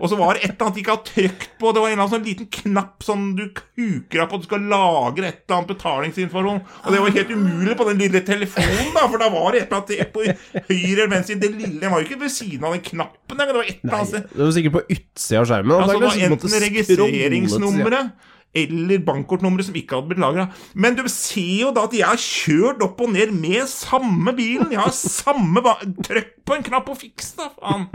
Og 0.04 0.10
så 0.12 0.18
var 0.20 0.36
det 0.36 0.42
et 0.44 0.50
eller 0.50 0.66
annet 0.66 0.76
de 0.76 0.82
ikke 0.82 0.92
har 0.92 1.04
trykt 1.08 1.46
på. 1.60 1.70
Det 1.72 1.80
var 1.80 1.88
en 1.88 1.94
eller 1.94 2.02
annen 2.04 2.12
sånn 2.12 2.26
liten 2.28 2.48
knapp 2.52 3.06
som 3.06 3.22
du 3.38 3.46
kuker 3.56 4.20
av 4.20 4.28
på 4.28 4.36
at 4.36 4.42
du 4.44 4.48
skal 4.50 4.66
lagre 4.68 5.30
et 5.30 5.38
eller 5.46 5.56
annet 5.56 5.70
betalingsinformasjon. 5.72 6.60
Og 6.84 6.92
det 6.92 7.00
var 7.00 7.14
helt 7.16 7.32
umulig 7.32 7.78
på 7.78 7.86
den 7.88 8.02
lille 8.04 8.22
telefonen, 8.28 8.92
da, 8.92 9.06
for 9.08 9.24
da 9.24 9.30
var 9.32 9.48
det 9.56 9.62
et 9.62 9.72
eller 9.72 9.80
annet 9.80 10.12
på 10.12 10.26
høyre 10.26 10.92
eller 10.92 11.14
venstre 11.14 11.38
Det 11.40 11.50
lille 11.56 11.94
var 11.94 12.02
jo 12.02 12.08
ikke 12.10 12.20
ved 12.20 12.34
siden 12.36 12.68
av 12.68 12.76
den 12.76 12.84
knappen. 12.84 13.40
Det 13.40 13.56
var 13.56 13.64
et 13.64 13.80
eller 13.80 13.98
annet 13.98 14.12
sted. 14.12 14.28
Det 14.34 14.44
var 14.44 14.54
sikkert 14.58 14.76
på 14.76 14.84
utsida 14.98 15.40
av 15.40 15.50
skjermen. 15.50 15.76
Altså, 15.78 15.96
det 15.96 16.12
var 16.12 16.22
enten 16.28 16.56
registreringsnummeret 16.68 18.30
eller 18.54 19.00
bankkortnummeret 19.02 19.66
som 19.66 19.78
ikke 19.78 19.96
hadde 19.96 20.12
blitt 20.12 20.22
lagra. 20.22 20.44
Men 20.78 20.94
du 20.98 21.02
ser 21.10 21.64
jo 21.64 21.72
da 21.74 21.88
at 21.88 21.96
jeg 21.96 22.06
har 22.06 22.20
kjørt 22.20 22.84
opp 22.86 23.00
og 23.02 23.10
ned 23.16 23.32
med 23.34 23.66
samme 23.70 24.34
bilen. 24.36 24.70
Jeg 24.70 24.78
har 24.84 24.94
samme 24.94 25.64
Trykk 26.06 26.36
på 26.46 26.58
en 26.58 26.66
knapp 26.68 26.92
og 26.92 27.00
fiks, 27.00 27.32
da, 27.40 27.48
faen. 27.58 27.88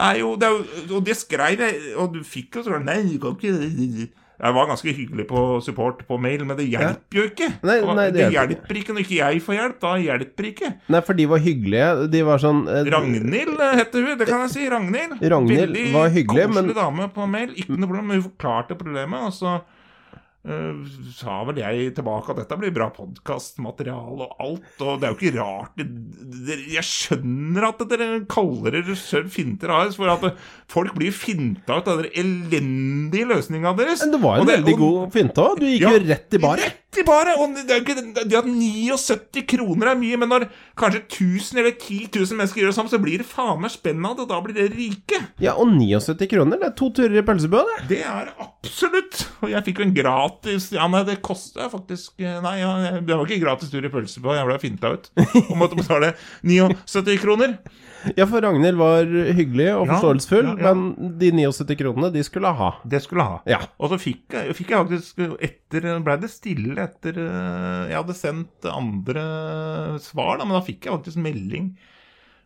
Er 0.00 0.18
jo, 0.22 0.32
det 0.40 0.48
Og 0.90 1.04
det 1.06 1.16
skrev 1.20 1.60
jeg, 1.60 1.78
og 2.00 2.14
du 2.16 2.22
fikk 2.26 2.56
jo 2.60 2.66
sånn 2.66 2.86
Nei, 2.88 3.02
du 3.10 3.18
kan 3.22 3.36
ikke 3.36 4.08
Jeg 4.40 4.54
var 4.56 4.68
ganske 4.70 4.92
hyggelig 4.96 5.26
på 5.28 5.40
support 5.60 5.98
på 6.08 6.16
mail, 6.16 6.46
men 6.48 6.56
det 6.56 6.64
hjelper 6.72 7.18
jo 7.18 7.24
ikke. 7.28 7.48
Nei, 7.60 7.74
nei, 7.84 8.06
det 8.08 8.14
det 8.16 8.28
hjelper 8.32 8.54
hjelper 8.54 8.78
ikke 8.80 8.94
når 8.96 9.02
ikke 9.04 9.18
jeg 9.18 9.42
får 9.44 9.56
hjelp. 9.58 9.74
Da 9.82 9.90
hjelper 10.00 10.46
det 10.46 10.52
ikke. 10.54 10.70
Nei, 10.94 11.00
for 11.04 11.18
de 11.18 11.26
var 11.28 11.42
hyggelige. 11.44 11.90
De 12.14 12.22
var 12.24 12.40
sånn 12.40 12.62
eh, 12.72 12.88
Ragnhild 12.94 13.60
eh, 13.60 13.74
heter 13.82 14.06
hun, 14.06 14.14
det 14.22 14.28
kan 14.30 14.46
jeg 14.46 14.54
si. 14.54 14.64
Ragnhild. 14.72 15.18
Ragnhild 15.34 15.60
Veldig 15.66 15.84
var 15.92 16.08
hyggelig, 16.16 16.46
koselig 16.48 16.70
men- 16.70 16.78
dame 16.80 17.10
på 17.18 17.28
mail. 17.34 17.52
Ikke 17.52 17.76
noe 17.76 17.90
problem, 17.90 18.08
men 18.08 18.22
hun 18.22 18.26
forklarte 18.30 18.78
problemet. 18.80 19.28
Og 19.28 19.36
så 19.36 19.58
eh, 20.48 20.80
sa 21.16 21.40
vel 21.48 21.60
jeg 21.60 21.90
tilbake 21.96 22.32
at 22.32 22.40
dette 22.42 22.58
blir 22.60 22.72
bra 22.74 22.88
podkastmateriale 22.94 24.26
og 24.28 24.40
alt. 24.40 24.68
Og 24.80 25.00
det 25.00 25.08
er 25.08 25.12
jo 25.12 25.18
ikke 25.18 25.38
rart 25.38 25.82
Jeg 26.76 26.84
skjønner 26.86 27.68
at 27.70 27.84
dere 27.90 28.08
kaller 28.30 28.78
dere 28.78 28.96
selv 28.98 29.30
finter 29.34 29.72
AS, 29.74 29.98
for 30.00 30.10
at 30.12 30.26
folk 30.70 30.94
blir 30.98 31.12
finta 31.14 31.80
ut 31.80 31.90
av 31.90 32.02
den 32.04 32.10
elendige 32.14 33.28
løsninga 33.30 33.74
deres. 33.78 34.04
Men 34.04 34.16
det 34.16 34.22
var 34.24 34.38
jo 34.40 34.46
en 34.46 34.52
veldig 34.54 34.76
god 34.80 35.12
finte 35.16 35.44
òg. 35.44 35.60
Du 35.60 35.66
gikk 35.68 35.86
Ja, 35.86 35.94
jo 35.96 36.04
rett 36.08 36.38
i 36.38 36.42
baret. 36.42 36.78
Rett 36.90 37.06
bare! 37.06 37.36
Og 37.38 37.52
det 37.54 37.70
er 37.70 37.82
ikke 37.84 37.94
det 38.00 38.34
at 38.34 38.46
79 38.48 39.44
kroner 39.48 39.92
er 39.92 39.98
mye, 39.98 40.16
men 40.18 40.30
når 40.32 40.46
kanskje 40.78 41.02
1000 41.04 41.60
eller 41.62 41.74
10 41.76 42.08
000 42.16 42.38
mennesker 42.38 42.62
gjør 42.62 42.72
det 42.72 42.76
samme, 42.78 42.90
så 42.90 42.98
blir 43.02 43.22
det 43.22 43.28
faen 43.30 43.60
meg 43.62 43.70
spennende, 43.70 44.24
og 44.24 44.30
da 44.30 44.40
blir 44.42 44.56
det 44.56 44.66
rike. 44.74 45.20
Ja, 45.42 45.54
og 45.54 45.70
79 45.76 46.26
kroner. 46.32 46.58
Det 46.58 46.70
er 46.70 46.74
to 46.80 46.90
turer 46.96 47.20
i 47.20 47.24
pølsebua, 47.26 47.62
det. 47.68 47.78
Det 47.92 48.00
er 48.02 48.32
absolutt. 48.42 49.22
Og 49.44 49.52
jeg 49.52 49.66
fikk 49.68 49.80
jo 49.80 49.86
en 49.86 49.94
gratis 49.96 50.70
Ja, 50.74 50.88
nei, 50.90 51.00
det 51.08 51.20
kosta 51.24 51.70
faktisk 51.72 52.18
Nei, 52.20 52.52
ja, 52.60 52.72
det 53.00 53.16
var 53.16 53.22
ikke 53.24 53.44
gratis 53.44 53.70
tur 53.72 53.84
i 53.86 53.92
pølsebua, 53.92 54.36
jeg 54.40 54.48
ble 54.50 54.58
finta 54.62 54.92
ut. 54.96 55.08
Og 55.46 55.54
måtte 55.60 55.78
betale 55.78 56.12
79 56.42 57.20
kroner. 57.22 57.56
Ja, 58.16 58.24
for 58.28 58.40
Ragnhild 58.44 58.78
var 58.80 59.04
hyggelig 59.36 59.66
og 59.74 59.84
Ja, 59.84 59.94
forståelsesfull, 59.94 60.46
ja, 60.48 60.54
ja. 60.70 60.72
men 60.72 61.12
de 61.20 61.30
79 61.36 61.76
kronene, 61.80 62.10
de 62.14 62.24
skulle 62.24 62.52
ha. 62.56 62.70
Det 62.88 63.02
skulle 63.04 63.26
ha. 63.26 63.38
Ja. 63.50 63.60
Og 63.78 63.92
så 63.92 63.98
fikk 64.00 64.36
jeg, 64.36 64.56
fikk 64.56 64.72
jeg 64.72 64.84
faktisk 64.86 65.22
etter 65.50 65.88
Ble 66.04 66.16
det 66.22 66.30
stille 66.32 66.76
etter 66.80 67.20
eh, 67.20 67.90
Jeg 67.92 67.98
hadde 67.98 68.16
sendt 68.16 68.68
andre 68.70 69.24
svar, 70.02 70.38
da, 70.40 70.46
men 70.46 70.56
da 70.56 70.64
fikk 70.66 70.88
jeg 70.88 70.96
faktisk 70.96 71.20
melding 71.28 71.72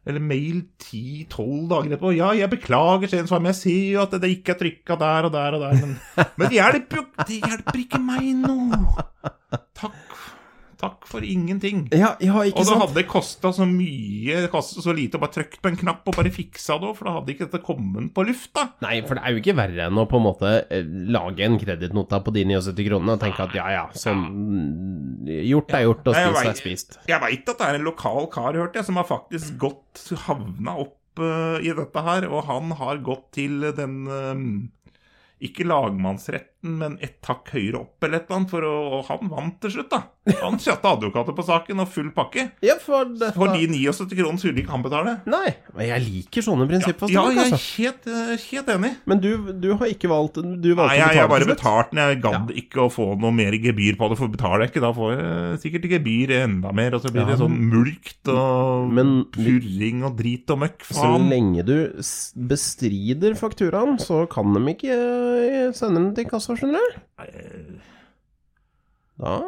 eller 0.05 0.21
mail 0.21 0.59
10-12 0.85 1.63
dager 1.71 1.95
etterpå. 1.95 2.11
Ja, 2.13 2.27
jeg 2.37 2.51
beklager, 2.53 3.09
sen 3.09 3.29
svar, 3.29 3.41
men 3.41 3.55
jeg 3.55 3.61
ser 3.63 3.85
jo 3.95 4.03
at 4.03 4.17
det 4.21 4.29
ikke 4.35 4.53
er 4.53 4.59
trykka 4.61 4.99
der 5.01 5.29
og 5.31 5.33
der 5.33 5.57
og 5.57 5.65
der. 5.65 5.79
Men, 5.81 5.95
men 6.37 6.51
det 6.51 6.59
hjelper 6.59 7.01
jo 7.01 7.05
Det 7.25 7.39
hjelper 7.41 7.81
ikke 7.87 8.01
meg 8.05 8.27
nå! 8.43 8.59
Takk. 9.81 10.04
Takk 10.85 11.09
for 11.09 11.25
ingenting. 11.25 11.87
Ja, 11.95 12.13
ja 12.21 12.43
ikke 12.45 12.61
Og 12.61 12.67
det 12.67 12.71
sant? 12.71 12.83
hadde 12.85 13.05
kosta 13.09 13.53
så 13.57 13.67
mye, 13.69 14.43
det 14.45 14.51
kostet 14.53 14.85
så 14.85 14.95
lite 14.97 15.19
å 15.19 15.23
bare 15.23 15.35
trykke 15.39 15.63
på 15.65 15.73
en 15.73 15.79
knapp 15.81 16.11
og 16.11 16.19
bare 16.19 16.33
fiksa 16.35 16.77
det 16.81 16.91
òg, 16.91 16.97
for 16.99 17.09
da 17.09 17.15
hadde 17.19 17.35
ikke 17.35 17.49
dette 17.49 17.63
kommet 17.65 18.11
på 18.15 18.27
lufta. 18.29 18.67
Nei, 18.85 18.99
for 19.07 19.19
det 19.19 19.25
er 19.25 19.35
jo 19.35 19.43
ikke 19.43 19.57
verre 19.59 19.89
enn 19.89 20.01
å 20.01 20.07
på 20.11 20.21
en 20.21 20.27
måte 20.27 20.53
eh, 20.69 20.91
lage 21.15 21.47
en 21.47 21.59
kredittnota 21.61 22.21
på 22.25 22.35
de 22.37 22.45
79 22.53 22.89
kronene 22.91 23.17
og 23.17 23.25
tenke 23.25 23.47
at 23.47 23.57
ja 23.57 23.71
ja, 23.75 23.87
sånn 23.97 24.27
Gjort 25.25 25.73
er 25.73 25.87
gjort, 25.87 26.11
og 26.11 26.17
spist 26.19 26.45
er 26.45 26.59
spist. 26.59 26.99
Jeg 27.09 27.21
veit 27.23 27.49
at 27.49 27.61
det 27.61 27.67
er 27.67 27.79
en 27.79 27.87
lokal 27.87 28.29
kar, 28.33 28.57
hørte 28.59 28.81
jeg, 28.81 28.89
som 28.91 29.01
har 29.01 29.09
faktisk 29.09 29.57
gått 29.63 30.03
havna 30.27 30.77
opp 30.85 31.23
uh, 31.23 31.57
i 31.65 31.73
dette 31.73 32.05
her, 32.05 32.29
og 32.29 32.45
han 32.51 32.75
har 32.77 33.01
gått 33.05 33.31
til 33.39 33.65
den 33.77 34.03
uh, 34.11 34.35
ikke 35.45 35.67
lagmannsretten, 35.67 36.54
men 36.65 36.97
et 37.05 37.19
hakk 37.29 37.51
høyere 37.55 37.83
opp 37.85 38.05
eller 38.07 38.19
et 38.23 38.27
eller 38.29 38.41
annet, 38.41 38.51
for 38.51 38.65
å, 38.69 39.03
han 39.09 39.31
vant 39.31 39.59
til 39.63 39.75
slutt, 39.77 39.91
da. 39.93 40.03
Han 40.41 40.57
satte 40.63 40.89
advokater 40.89 41.35
på 41.37 41.45
saken 41.45 41.83
og 41.85 41.89
full 41.93 42.07
pakke. 42.17 42.47
Ja, 42.65 42.79
for 42.81 43.05
dette 43.11 43.35
For 43.37 43.53
de 43.53 43.67
79 43.69 44.15
kronene 44.17 44.41
skulle 44.41 44.63
ikke 44.63 44.73
han 44.73 44.85
betale. 44.87 45.13
Nei, 45.29 45.51
men 45.77 45.89
jeg 45.91 46.05
liker 46.07 46.47
sånne 46.47 46.65
prinsipper. 46.71 47.13
Ja, 47.13 47.27
ja, 47.29 47.35
jeg 47.35 47.43
er 47.43 47.57
altså. 47.59 47.75
helt, 47.83 48.09
eh, 48.09 48.47
helt 48.49 48.71
enig. 48.73 48.93
Men 49.11 49.21
du, 49.21 49.29
du 49.61 49.69
har 49.77 49.91
ikke 49.93 50.09
valgt 50.09 50.41
Du 50.41 50.71
valgte 50.73 50.89
Nei, 50.95 50.97
jeg, 51.03 51.19
jeg 51.21 51.31
bare 51.35 51.49
betalte 51.51 51.93
den. 51.93 52.01
Jeg 52.09 52.21
gadd 52.25 52.55
ikke 52.65 52.87
å 52.87 52.89
få 52.93 53.09
noe 53.21 53.35
mer 53.37 53.59
gebyr 53.61 53.99
på 54.01 54.09
det, 54.11 54.19
for 54.23 54.33
betaler 54.33 54.65
jeg 54.65 54.73
ikke, 54.73 54.85
da 54.87 54.93
får 54.97 55.13
jeg 55.13 55.61
sikkert 55.67 55.91
gebyr 55.93 56.35
enda 56.41 56.73
mer, 56.81 56.97
og 56.97 57.05
så 57.05 57.13
blir 57.13 57.27
Ja, 57.27 57.29
det 57.35 57.39
sånn 57.43 57.61
mulkt 57.75 58.33
og 58.33 58.89
Men- 58.97 59.13
purring 59.35 60.05
og 60.09 60.17
drit 60.19 60.49
og 60.57 60.63
møkk. 60.65 60.89
Så 60.89 61.13
lenge 61.21 61.65
du 61.69 61.77
bestrider 62.49 63.37
fakturaen, 63.39 63.99
så 64.01 64.25
kan 64.31 64.53
de 64.57 64.63
ikke 64.73 64.95
eh, 64.97 65.69
sende 65.77 66.01
den 66.01 66.11
til 66.17 66.29
kassa, 66.31 66.54
skjønner 66.61 66.81
du? 66.81 67.81
Da 69.21 69.39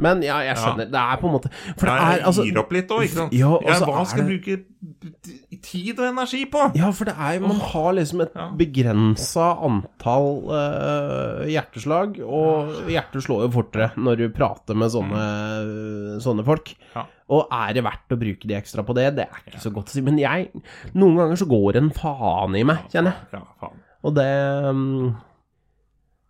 Men 0.00 0.20
ja, 0.22 0.36
jeg 0.46 0.54
skjønner. 0.56 0.86
Det 0.90 0.98
er 1.02 1.18
på 1.20 1.26
en 1.28 1.32
måte 1.34 1.48
For 1.76 1.88
det 1.88 1.94
er 1.98 2.20
altså 2.28 2.44
gir 2.46 2.58
opp 2.62 2.70
litt 2.74 2.92
òg, 2.94 3.02
ikke 3.08 3.16
sant. 3.24 3.32
Ja, 3.34 3.50
Ja, 3.66 3.74
hva 3.82 3.96
er 4.00 4.06
skal 4.06 4.22
jeg 4.30 4.40
det- 4.44 4.58
bruke 4.62 5.60
tid 5.66 5.98
og 5.98 6.06
energi 6.08 6.44
på? 6.48 6.62
Ja, 6.78 6.90
for 6.94 7.04
det 7.10 7.14
er 7.18 7.40
Man 7.42 7.58
har 7.60 7.92
liksom 7.98 8.22
et 8.22 8.32
Ja. 8.38 8.46
begrensa 8.56 9.48
antall 9.66 10.28
uh, 10.48 11.42
hjerteslag, 11.50 12.20
og 12.24 12.86
hjertet 12.88 13.26
slår 13.26 13.42
jo 13.44 13.50
fortere 13.58 13.90
når 13.98 14.16
du 14.22 14.28
prater 14.30 14.74
med 14.78 14.90
sånne, 14.94 16.20
sånne 16.22 16.44
folk. 16.46 16.72
Ja. 16.94 17.04
Og 17.28 17.48
er 17.52 17.74
det 17.74 17.84
verdt 17.84 18.14
å 18.14 18.18
bruke 18.18 18.46
de 18.48 18.54
ekstra 18.56 18.82
på 18.86 18.94
det? 18.94 19.16
Det 19.16 19.26
er 19.26 19.42
ikke 19.50 19.60
så 19.60 19.72
godt 19.74 19.86
å 19.90 19.90
si. 19.98 20.00
Men 20.06 20.18
jeg 20.18 20.50
Noen 20.94 21.16
ganger 21.18 21.36
så 21.36 21.46
går 21.50 21.76
en 21.76 21.90
faen 21.90 22.56
i 22.56 22.62
meg, 22.64 22.78
kjenner 22.90 23.12
jeg. 23.12 23.26
Ja, 23.34 23.42
faen. 23.60 23.76
Og 24.02 24.14
det 24.14 24.30
mm, 24.74 25.16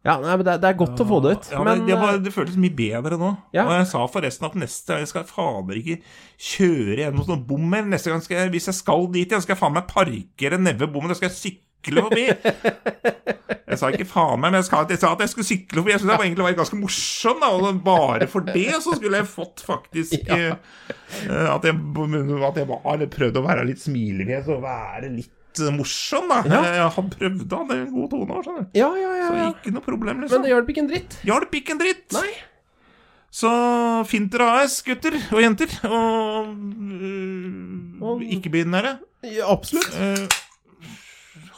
Ja, 0.01 0.15
nei, 0.17 0.33
men 0.33 0.47
det, 0.47 0.55
det 0.63 0.69
er 0.71 0.77
godt 0.81 1.01
å 1.03 1.05
få 1.05 1.19
det 1.21 1.33
ut. 1.37 1.49
Ja, 1.53 1.61
men 1.67 1.83
det, 1.85 1.97
var, 2.01 2.15
eh, 2.17 2.23
det 2.25 2.33
føltes 2.33 2.57
mye 2.61 2.73
bedre 2.73 3.19
nå. 3.21 3.35
Ja. 3.53 3.67
Og 3.67 3.75
jeg 3.77 3.89
sa 3.91 4.05
forresten 4.09 4.47
at 4.49 4.57
neste 4.63 4.95
gang 4.95 5.03
jeg 5.05 5.11
skal 5.11 5.27
fader 5.29 5.81
ikke 5.81 5.99
kjøre 6.51 7.03
gjennom 7.03 7.27
sånn 7.27 7.43
bom. 7.49 7.67
Neste 7.93 8.13
gang 8.13 8.23
skal 8.25 8.39
jeg, 8.39 8.53
hvis 8.55 8.71
jeg 8.71 8.79
skal 8.79 9.05
dit 9.13 9.27
igjen, 9.27 9.45
skal 9.45 9.59
jeg 9.59 9.61
faen 9.61 9.77
meg 9.77 9.91
parkere 9.91 10.61
nede 10.61 10.81
ved 10.81 10.95
bommen. 10.95 11.13
Da 11.13 11.19
skal 11.19 11.29
jeg 11.29 11.37
sykle 11.37 12.07
forbi. 12.09 12.27
Jeg 13.71 13.79
sa 13.79 13.87
ikke 13.95 14.05
faen 14.11 14.41
meg, 14.43 14.51
men 14.51 14.59
jeg, 14.59 14.67
skal, 14.67 14.87
jeg 14.91 14.99
sa 14.99 15.13
at 15.15 15.21
jeg 15.23 15.31
skulle 15.31 15.47
sykle 15.47 15.79
forbi. 15.79 15.93
Jeg 15.93 16.01
syntes 16.03 16.17
det 16.19 16.25
egentlig 16.27 16.43
var 16.43 16.55
ganske 16.59 16.79
morsom, 16.81 17.37
da. 17.39 17.51
Og 17.55 17.83
bare 17.87 18.27
for 18.27 18.43
det 18.43 18.65
så 18.83 18.97
skulle 18.97 19.21
jeg 19.21 19.29
fått 19.31 19.63
faktisk 19.63 20.17
Ja. 20.27 20.57
uh, 20.57 21.53
at, 21.55 21.69
jeg, 21.69 21.77
at 22.49 22.59
jeg 22.59 22.67
var 22.67 23.05
prøvd 23.15 23.39
å 23.39 23.45
være 23.47 23.69
litt 23.69 23.83
smilefjes 23.85 24.51
og 24.51 24.65
være 24.65 25.13
litt 25.15 25.31
eh, 25.59 25.73
morsom, 25.75 26.29
da. 26.31 26.43
Ja. 26.47 26.61
Jeg, 26.63 26.91
har 26.95 27.09
prøvd 27.17 27.43
da. 27.51 27.59
Det 27.69 27.77
er 27.77 27.83
en 27.87 27.95
god 27.95 28.11
tone. 28.11 28.43
skjønner 28.45 28.63
du. 28.69 28.79
Ja, 28.79 28.91
ja, 28.95 29.11
ja. 29.19 29.29
Så 29.31 29.49
ikke 29.57 29.73
noe 29.75 29.83
problem, 29.83 30.17
Men 30.21 30.27
liksom. 30.29 30.43
det 30.47 30.53
hjalp 30.55 30.69
ikke 30.71 30.85
en 30.85 30.89
dritt. 30.93 31.19
Hjalp 31.27 31.59
ikke 31.61 31.75
en 31.75 31.83
dritt. 31.83 32.07
Nei. 32.15 32.31
Så 33.31 33.51
Finter 34.11 34.43
AS, 34.43 34.81
gutter 34.83 35.15
og 35.31 35.41
jenter, 35.43 35.71
og 35.87 36.49
Og- 38.01 38.23
øh, 38.23 38.31
ikke-binære, 38.35 38.99
Ja, 39.23 39.51
absolutt. 39.53 39.91
Uh, 39.95 40.27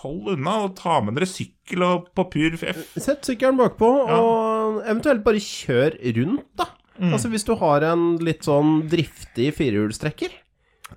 hold 0.03 0.33
unna 0.35 0.65
og 0.65 0.75
ta 0.77 1.01
med 1.01 1.15
dere 1.15 1.29
sykkel 1.31 1.83
og 1.87 2.09
papir 2.19 2.57
F. 2.59 2.81
Sett 2.99 3.23
sykkelen 3.23 3.57
bakpå, 3.61 3.87
og 4.11 4.83
eventuelt 4.83 5.23
bare 5.25 5.39
kjør 5.39 5.95
rundt, 6.19 6.49
da. 6.59 6.67
Mm. 6.99 7.13
Altså 7.15 7.31
hvis 7.31 7.45
du 7.47 7.55
har 7.57 7.83
en 7.93 8.19
litt 8.19 8.43
sånn 8.47 8.89
driftig 8.91 9.53
firehjulstrekker. 9.57 10.35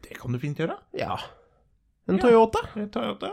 Det 0.03 0.17
kan 0.19 0.33
du 0.33 0.39
fint 0.41 0.57
gjøre. 0.59 0.75
Ja. 0.97 1.15
En. 2.07 2.19
Toyota. 2.21 2.61
En 2.75 2.89
Toyota. 2.89 3.31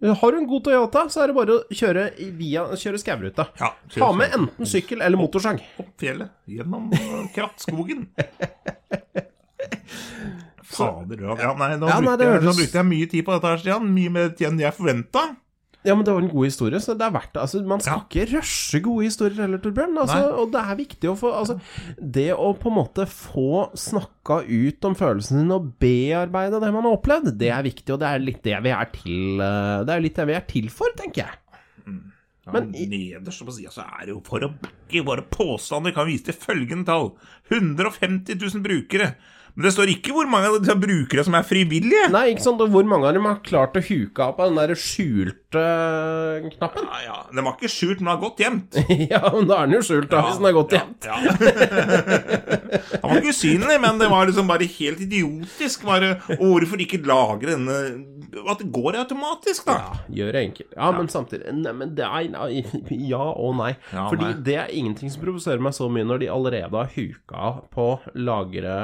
jeg. 0.00 0.14
Har 0.20 0.32
du 0.32 0.38
en 0.38 0.46
god 0.46 0.64
Toyota, 0.64 1.04
så 1.10 1.22
er 1.22 1.30
det 1.30 1.36
bare 1.38 1.54
å 1.56 1.78
kjøre 1.80 2.04
via 2.38 2.64
kjøre 2.78 2.98
skauruta. 3.02 3.48
Ja, 3.58 3.72
Ta 3.94 4.10
med 4.14 4.34
enten 4.36 4.68
sykkel 4.68 5.02
eller 5.02 5.18
motorsag. 5.20 5.62
Opp 5.82 5.92
fjellet, 5.98 6.30
gjennom 6.46 6.90
øh, 6.94 7.24
krattskogen. 7.34 8.06
Fader, 10.68 11.22
ja. 11.24 11.34
ja 11.40 11.52
nei, 11.56 11.76
nå, 11.80 11.88
Ja, 11.88 11.98
nei, 11.98 12.04
brukte 12.04 12.20
det 12.20 12.28
jeg, 12.28 12.42
nå 12.44 12.54
brukte 12.58 12.78
jeg 12.78 12.88
mye 12.90 13.06
tid 13.10 13.24
på 13.26 13.34
dette 13.34 13.52
her, 13.52 13.60
Stian. 13.62 13.86
Mye 13.94 14.14
mer 14.14 14.32
tid 14.34 14.50
enn 14.50 14.60
jeg 14.62 14.76
forventa. 14.76 15.24
Ja, 15.86 15.94
men 15.94 16.02
det 16.04 16.10
var 16.12 16.20
en 16.24 16.28
god 16.32 16.44
historie, 16.48 16.80
så 16.82 16.94
det 16.98 17.04
er 17.06 17.12
verdt 17.14 17.30
det. 17.36 17.40
Altså, 17.44 17.60
man 17.64 17.80
skal 17.80 18.00
Ja. 18.00 18.04
ikke 18.08 18.24
rushe 18.36 18.80
gode 18.82 19.04
historier 19.06 19.42
heller, 19.44 19.58
Torbjørn. 19.62 19.94
Altså, 20.02 20.18
og 20.42 20.50
det 20.52 20.60
er 20.60 20.76
viktig 20.80 21.08
å 21.12 21.16
få 21.16 21.30
Altså, 21.38 21.60
det 22.02 22.32
å 22.34 22.48
på 22.58 22.68
en 22.72 22.76
måte 22.80 23.06
få 23.06 23.70
snakka 23.78 24.40
ut 24.48 24.84
om 24.84 24.94
følelsene 24.98 25.44
dine 25.44 25.54
og 25.54 25.70
bearbeide 25.78 26.60
det 26.60 26.72
man 26.74 26.82
har 26.82 26.96
opplevd, 26.98 27.30
det 27.38 27.52
er 27.54 27.62
viktig, 27.62 27.94
og 27.94 28.00
det 28.02 28.08
er 28.10 28.18
litt 28.18 28.42
det 28.42 28.58
vi 28.66 28.70
er 28.74 28.90
til 28.92 29.40
eh, 29.40 29.84
Det 29.84 29.94
er 29.94 30.00
litt 30.00 30.16
det 30.16 30.26
vi 30.26 30.34
er 30.34 30.46
til 30.50 30.68
for, 30.68 30.88
tenker 30.98 31.24
jeg. 31.24 31.38
Ja, 32.48 32.52
Men 32.52 32.70
nederst 32.72 33.44
på 33.44 33.52
sida 33.52 33.70
så 33.70 33.84
er 33.86 34.06
det 34.06 34.14
jo 34.16 34.20
for 34.24 34.40
å 34.40 34.48
backe 34.48 35.04
våre 35.04 35.22
påstander. 35.22 35.92
Kan 35.94 36.06
vise 36.08 36.24
til 36.24 36.34
følgende 36.34 36.86
tall. 36.88 37.12
150 37.52 38.34
000 38.40 38.62
brukere. 38.64 39.14
Men 39.54 39.64
det 39.66 39.72
står 39.74 39.90
ikke 39.90 40.12
hvor 40.14 40.28
mange 40.30 40.46
av 40.46 40.60
de 40.62 40.74
brukere 40.78 41.24
som 41.24 41.34
er 41.34 41.42
frivillige. 41.42 42.08
Nei, 42.12 42.28
ikke 42.32 42.44
sant, 42.44 42.60
og 42.62 42.70
hvor 42.70 42.84
mange 42.86 43.08
av 43.08 43.14
dem 43.16 43.24
har 43.26 43.40
klart 43.42 43.74
å 43.76 43.82
huke 43.82 44.22
av 44.22 44.36
på 44.36 44.46
den 44.46 44.54
der 44.60 44.74
skjulte 44.78 45.47
knappen? 45.52 46.84
Ja, 46.84 46.98
ja. 47.04 47.16
Den 47.32 47.46
var 47.46 47.56
ikke 47.56 47.70
skjult, 47.72 48.02
men 48.02 48.08
den 48.08 48.12
var 48.12 48.20
godt 48.22 48.42
gjemt. 48.42 48.78
ja, 49.12 49.20
men 49.34 49.48
da 49.48 49.60
er 49.62 49.70
den 49.70 49.76
jo 49.78 49.82
skjult, 49.86 50.08
da, 50.12 50.22
hvis 50.26 50.40
den 50.40 50.48
er 50.50 50.56
godt 50.56 50.74
ja, 50.76 50.82
gjemt. 50.82 51.08
Ja, 51.08 51.16
Den 52.98 53.02
var 53.02 53.20
ikke 53.20 53.32
usynlig, 53.32 53.76
men 53.80 54.00
det 54.00 54.08
var 54.10 54.28
liksom 54.28 54.48
bare 54.50 54.68
helt 54.68 55.00
idiotisk. 55.04 55.84
Bare, 55.88 56.10
og 56.36 56.44
hvorfor 56.52 56.82
ikke 56.82 57.00
lagre 57.06 57.54
denne 57.54 57.76
At 58.48 58.60
det 58.60 58.68
går 58.74 58.98
automatisk, 59.00 59.68
da. 59.68 59.76
Ja, 59.78 60.00
gjør 60.20 60.34
det 60.36 60.42
enkelt. 60.48 60.74
Ja, 60.74 60.90
men 60.96 61.08
samtidig 61.12 61.54
Nei, 61.58 61.72
men 61.76 61.94
det 61.96 62.04
er 62.04 62.26
Ja 63.12 63.22
og 63.30 63.56
nei. 63.60 63.70
Ja, 63.92 64.08
Fordi 64.10 64.26
nei. 64.26 64.34
det 64.44 64.58
er 64.60 64.74
ingenting 64.74 65.12
som 65.12 65.22
provoserer 65.24 65.62
meg 65.64 65.76
så 65.76 65.88
mye 65.92 66.06
når 66.08 66.24
de 66.24 66.32
allerede 66.32 66.82
har 66.82 66.92
huka 66.92 67.54
på 67.72 67.86
lagre 68.18 68.74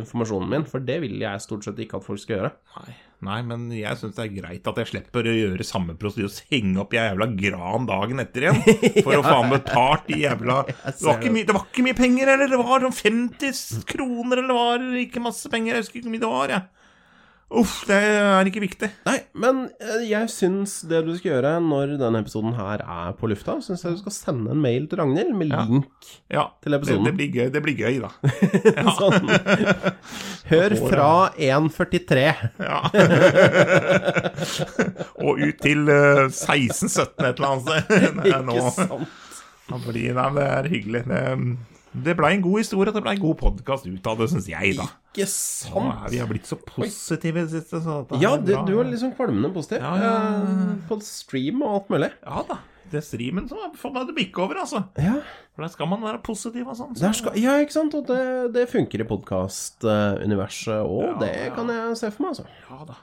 informasjonen 0.00 0.50
min, 0.50 0.66
for 0.68 0.82
det 0.82 1.00
vil 1.04 1.20
jeg 1.22 1.44
stort 1.44 1.66
sett 1.66 1.78
ikke 1.82 2.00
at 2.00 2.06
folk 2.06 2.22
skal 2.22 2.38
gjøre. 2.38 2.52
Nei, 2.80 2.96
nei, 3.26 3.38
men 3.46 3.68
jeg 3.74 3.98
syns 4.00 4.16
det 4.16 4.24
er 4.24 4.34
greit 4.34 4.68
at 4.70 4.80
jeg 4.80 4.90
slipper 4.90 5.28
å 5.28 5.36
gjøre 5.36 5.66
samme 5.66 5.96
prosedyre 6.00 6.30
og 6.30 6.52
henge 6.54 6.80
opp 6.82 6.94
i 6.96 7.00
jævla 7.00 7.28
gran 7.36 7.88
dagen 7.88 8.22
etter 8.24 8.46
igjen. 8.46 8.60
For 9.04 9.18
å 9.18 9.24
faen 9.26 9.52
betalt 9.52 10.08
de 10.08 10.22
jævla 10.22 10.60
det 10.68 10.94
var, 11.04 11.18
ikke 11.18 11.34
mye, 11.36 11.48
det 11.48 11.56
var 11.56 11.66
ikke 11.68 11.86
mye 11.86 11.98
penger, 12.00 12.34
eller? 12.34 12.52
Det 12.52 12.60
var 12.62 12.86
sånn 12.86 12.98
50 13.00 13.88
kroner, 13.92 14.42
eller 14.42 14.52
det 14.52 14.58
var 14.60 14.86
ikke 15.04 15.24
masse 15.24 15.52
penger. 15.52 15.76
Jeg 15.76 15.84
husker 15.86 16.00
ikke 16.00 16.08
hvor 16.08 16.16
mye 16.16 16.24
det 16.24 16.32
var, 16.34 16.54
jeg. 16.56 16.79
Uff, 17.50 17.80
det 17.88 17.96
er 17.98 18.46
ikke 18.46 18.60
viktig. 18.62 18.86
Nei, 19.08 19.16
men 19.42 19.64
eh, 19.82 20.04
jeg 20.06 20.28
syns 20.30 20.76
det 20.86 21.00
du 21.02 21.08
skal 21.18 21.32
gjøre 21.32 21.56
når 21.64 21.96
denne 21.98 22.20
episoden 22.22 22.52
her 22.54 22.78
er 22.84 23.10
på 23.18 23.26
lufta, 23.32 23.56
syns 23.64 23.82
jeg 23.82 23.96
du 23.96 24.00
skal 24.04 24.14
sende 24.14 24.52
en 24.54 24.60
mail 24.62 24.86
til 24.86 25.00
Ragnhild 25.02 25.34
med 25.34 25.50
Ja. 25.50 25.64
link 25.66 25.90
Ja, 26.30 26.44
Til 26.62 26.76
episoden. 26.78 27.02
det, 27.08 27.14
blir 27.18 27.26
gøy, 27.34 27.48
det 27.50 27.58
blir 27.64 27.74
gøy, 27.74 27.98
da. 28.04 28.10
sånn. 29.00 29.26
Hør 30.52 30.70
fra 30.84 31.08
1.43. 31.34 32.30
Ja. 32.62 32.86
Og 35.26 35.34
ut 35.42 35.58
til 35.66 35.90
16.17 35.90 37.18
et 37.18 37.34
eller 37.34 37.50
annet 37.50 37.66
sted. 37.66 37.82
Det. 37.90 38.30
Ikke 38.30 38.70
sant? 38.78 39.10
Nei, 39.70 39.78
det 40.38 40.46
er 40.46 40.66
hyggelig. 40.70 41.02
Det, 41.10 41.22
det 42.06 42.14
blei 42.18 42.32
en 42.38 42.42
god 42.46 42.58
historie, 42.62 42.88
og 42.90 42.94
det 42.96 43.02
blei 43.04 43.14
en 43.18 43.22
god 43.26 43.36
podkast 43.42 43.84
ut 43.90 44.04
av 44.10 44.16
det, 44.22 44.28
syns 44.32 44.48
jeg, 44.50 44.66
da. 44.78 44.86
Ikke 45.10 45.24
Nå 45.26 45.30
sant? 45.34 46.04
er 46.06 46.12
vi 46.12 46.18
har 46.22 46.28
blitt 46.30 46.46
så 46.46 46.54
positive 46.62 47.40
i 47.40 47.42
det 47.48 47.50
siste. 47.50 47.80
Ja, 48.22 48.36
du, 48.38 48.52
du 48.68 48.76
er 48.78 48.86
liksom 48.92 49.10
kvalmende 49.18 49.50
positiv. 49.54 49.82
Ja, 49.82 49.96
ja. 49.98 50.12
eh, 50.38 50.76
På 50.86 51.00
stream 51.02 51.64
og 51.66 51.72
alt 51.80 51.88
mulig. 51.90 52.10
Ja 52.22 52.44
da. 52.46 52.56
Det 52.90 52.98
er 52.98 53.04
streamen 53.06 53.44
som 53.50 53.58
fått 53.78 53.92
meg 53.94 54.06
til 54.08 54.14
å 54.14 54.16
bikke 54.16 54.40
over, 54.42 54.58
altså. 54.64 54.80
Ja, 54.98 55.12
For 55.54 55.62
der 55.62 55.70
skal 55.70 55.86
man 55.92 56.00
være 56.02 56.18
positiv 56.26 56.66
og 56.72 56.76
sånn. 56.78 56.96
så- 56.98 57.10
skal, 57.14 57.36
ja 57.38 57.52
ikke 57.62 57.74
sant? 57.76 57.94
Og 57.94 58.06
det, 58.08 58.18
det 58.54 58.64
funker 58.70 59.02
i 59.02 59.06
podkastuniverset 59.06 60.80
òg, 60.82 61.04
Ja, 61.04 61.12
det 61.22 61.34
kan 61.54 61.68
jeg 61.70 61.96
se 62.00 62.10
for 62.10 62.22
meg, 62.26 62.30
altså. 62.34 62.46
Ja 62.70 62.80
da. 62.88 62.94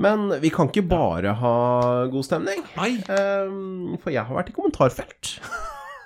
Men 0.00 0.30
vi 0.40 0.50
kan 0.54 0.68
ikke 0.70 0.86
bare 0.88 1.34
ha 1.36 1.54
god 2.10 2.24
stemning. 2.26 2.62
Nei. 2.78 2.90
Ehm, 3.10 3.98
for 4.02 4.10
jeg 4.14 4.24
har 4.26 4.34
vært 4.38 4.50
i 4.50 4.54
kommentarfelt. 4.56 5.34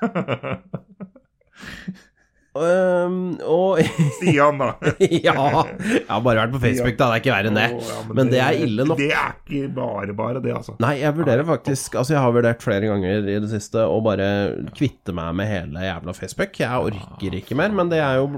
Ehm, 2.55 3.35
og 3.51 3.81
Stian, 4.19 4.61
da. 4.61 4.69
ja, 5.01 5.35
jeg 5.35 6.05
har 6.07 6.21
bare 6.23 6.45
vært 6.45 6.55
på 6.55 6.61
Facebook, 6.63 6.95
da. 7.01 7.09
Det 7.11 7.17
er 7.17 7.23
ikke 7.23 7.33
verre 7.35 7.51
enn 7.51 7.59
det. 7.59 7.67
Oh, 7.75 7.89
ja, 7.89 7.97
Men 8.15 8.31
det 8.31 8.41
er 8.45 8.61
ille 8.67 8.87
nok. 8.87 9.01
Det 9.01 9.11
er 9.11 9.35
ikke 9.41 9.71
bare 9.75 10.15
bare, 10.17 10.43
det, 10.45 10.55
altså. 10.55 10.77
Nei, 10.83 10.95
jeg 11.03 11.17
vurderer 11.17 11.47
faktisk 11.49 11.99
Altså, 11.99 12.15
jeg 12.15 12.23
har 12.23 12.37
vurdert 12.37 12.63
flere 12.65 12.91
ganger 12.93 13.27
i 13.27 13.39
det 13.43 13.51
siste 13.51 13.83
å 13.89 13.99
bare 14.05 14.29
kvitte 14.77 15.15
meg 15.17 15.35
med 15.41 15.51
hele 15.51 15.85
jævla 15.89 16.15
Facebook. 16.17 16.63
Jeg 16.63 16.89
orker 16.91 17.39
ikke 17.41 17.59
mer, 17.59 17.75
men 17.75 17.91
det 17.91 18.01
er 18.05 18.23
jo 18.23 18.31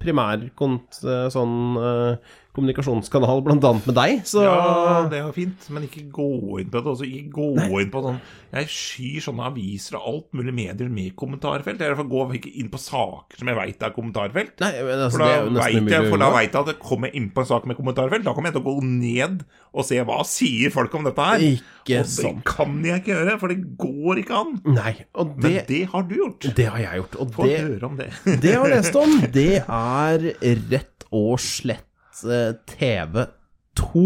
primær 0.00 0.48
kont 0.56 1.00
sånn 1.02 1.56
eh, 1.80 2.34
kommunikasjonskanal, 2.56 3.42
annet 3.52 3.86
med 3.86 3.96
deg, 3.98 4.22
så 4.28 4.42
Ja, 4.46 5.06
det 5.10 5.20
jo 5.22 5.32
fint, 5.36 5.68
men 5.74 5.86
ikke 5.86 6.06
gå 6.14 6.28
inn 6.62 6.70
på 6.72 6.80
det. 6.80 6.92
Også 6.96 7.06
ikke 7.08 7.34
gå 7.36 7.80
inn 7.82 7.92
på 7.92 8.02
sånn 8.04 8.20
Jeg 8.56 8.70
skyr 8.72 9.24
sånne 9.26 9.48
aviser 9.50 9.98
og 9.98 10.06
alt 10.10 10.38
mulig 10.38 10.54
medier 10.56 10.90
med 10.92 11.14
kommentarfelt. 11.18 11.82
Jeg 11.84 11.96
går 11.98 12.08
gå 12.10 12.24
ikke 12.40 12.54
inn 12.62 12.70
på 12.72 12.80
saker 12.80 13.40
som 13.42 13.50
jeg 13.50 13.58
veit 13.58 13.82
er 13.84 13.94
kommentarfelt. 13.94 14.54
Nei, 14.64 14.72
altså, 14.80 15.10
For 15.18 15.24
da 15.24 15.60
veit 15.60 15.92
jeg, 15.92 16.08
for 16.10 16.22
da 16.22 16.30
vet 16.34 16.50
jeg 16.50 16.60
at 16.62 16.70
det 16.72 16.76
kommer 16.82 17.14
inn 17.16 17.30
på 17.34 17.44
en 17.44 17.50
sak 17.52 17.68
med 17.68 17.78
kommentarfelt. 17.78 18.26
Da 18.26 18.34
kommer 18.36 18.50
jeg 18.50 18.58
til 18.58 18.64
å 18.64 18.68
gå 18.72 18.76
ned 18.86 19.44
og 19.76 19.84
se 19.84 20.00
hva 20.08 20.20
sier 20.26 20.72
folk 20.72 20.94
om 20.96 21.06
dette 21.06 21.26
her. 21.30 21.44
Ikke 21.44 22.00
og 22.00 22.06
det 22.06 22.12
sant. 22.14 22.44
kan 22.48 22.78
jeg 22.86 23.02
ikke 23.02 23.12
gjøre, 23.12 23.36
for 23.42 23.52
det 23.52 23.58
går 23.80 24.22
ikke 24.22 24.38
an. 24.40 24.54
Nei, 24.76 24.94
og 25.14 25.34
Men 25.36 25.44
det, 25.46 25.66
det 25.68 25.82
har 25.92 26.06
du 26.08 26.14
gjort. 26.16 26.48
det 26.56 26.68
har 26.72 26.80
jeg 26.82 27.02
gjort. 27.02 27.18
Og 27.20 27.34
Få 27.36 27.48
det, 27.50 27.58
høre 27.66 27.90
om 27.90 27.98
det. 28.00 28.08
det 28.40 28.54
jeg 28.54 28.62
har 28.62 28.72
lest 28.72 28.96
om, 29.02 29.18
det 29.36 29.50
er 29.60 30.26
rett 30.72 31.06
og 31.14 31.36
slett 31.42 31.84
eh, 32.24 32.54
TV2. 32.72 34.02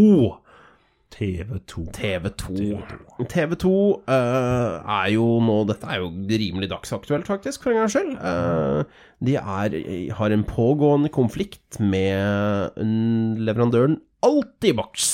TV2. 1.10 1.84
TV2. 1.92 2.50
TV2 3.28 3.70
uh, 4.08 4.76
er 4.80 5.08
jo 5.12 5.24
nå 5.44 5.56
Dette 5.68 5.88
er 5.90 5.98
jo 6.00 6.12
rimelig 6.14 6.70
dagsaktuelt, 6.70 7.26
faktisk, 7.28 7.66
for 7.66 7.74
en 7.74 7.82
gangs 7.82 7.96
skyld. 7.96 8.14
Uh, 8.16 8.86
de 9.26 9.34
er, 9.36 9.76
har 10.16 10.32
en 10.32 10.46
pågående 10.48 11.10
konflikt 11.12 11.80
med 11.82 12.78
leverandøren 13.42 13.98
Altibox. 14.24 15.04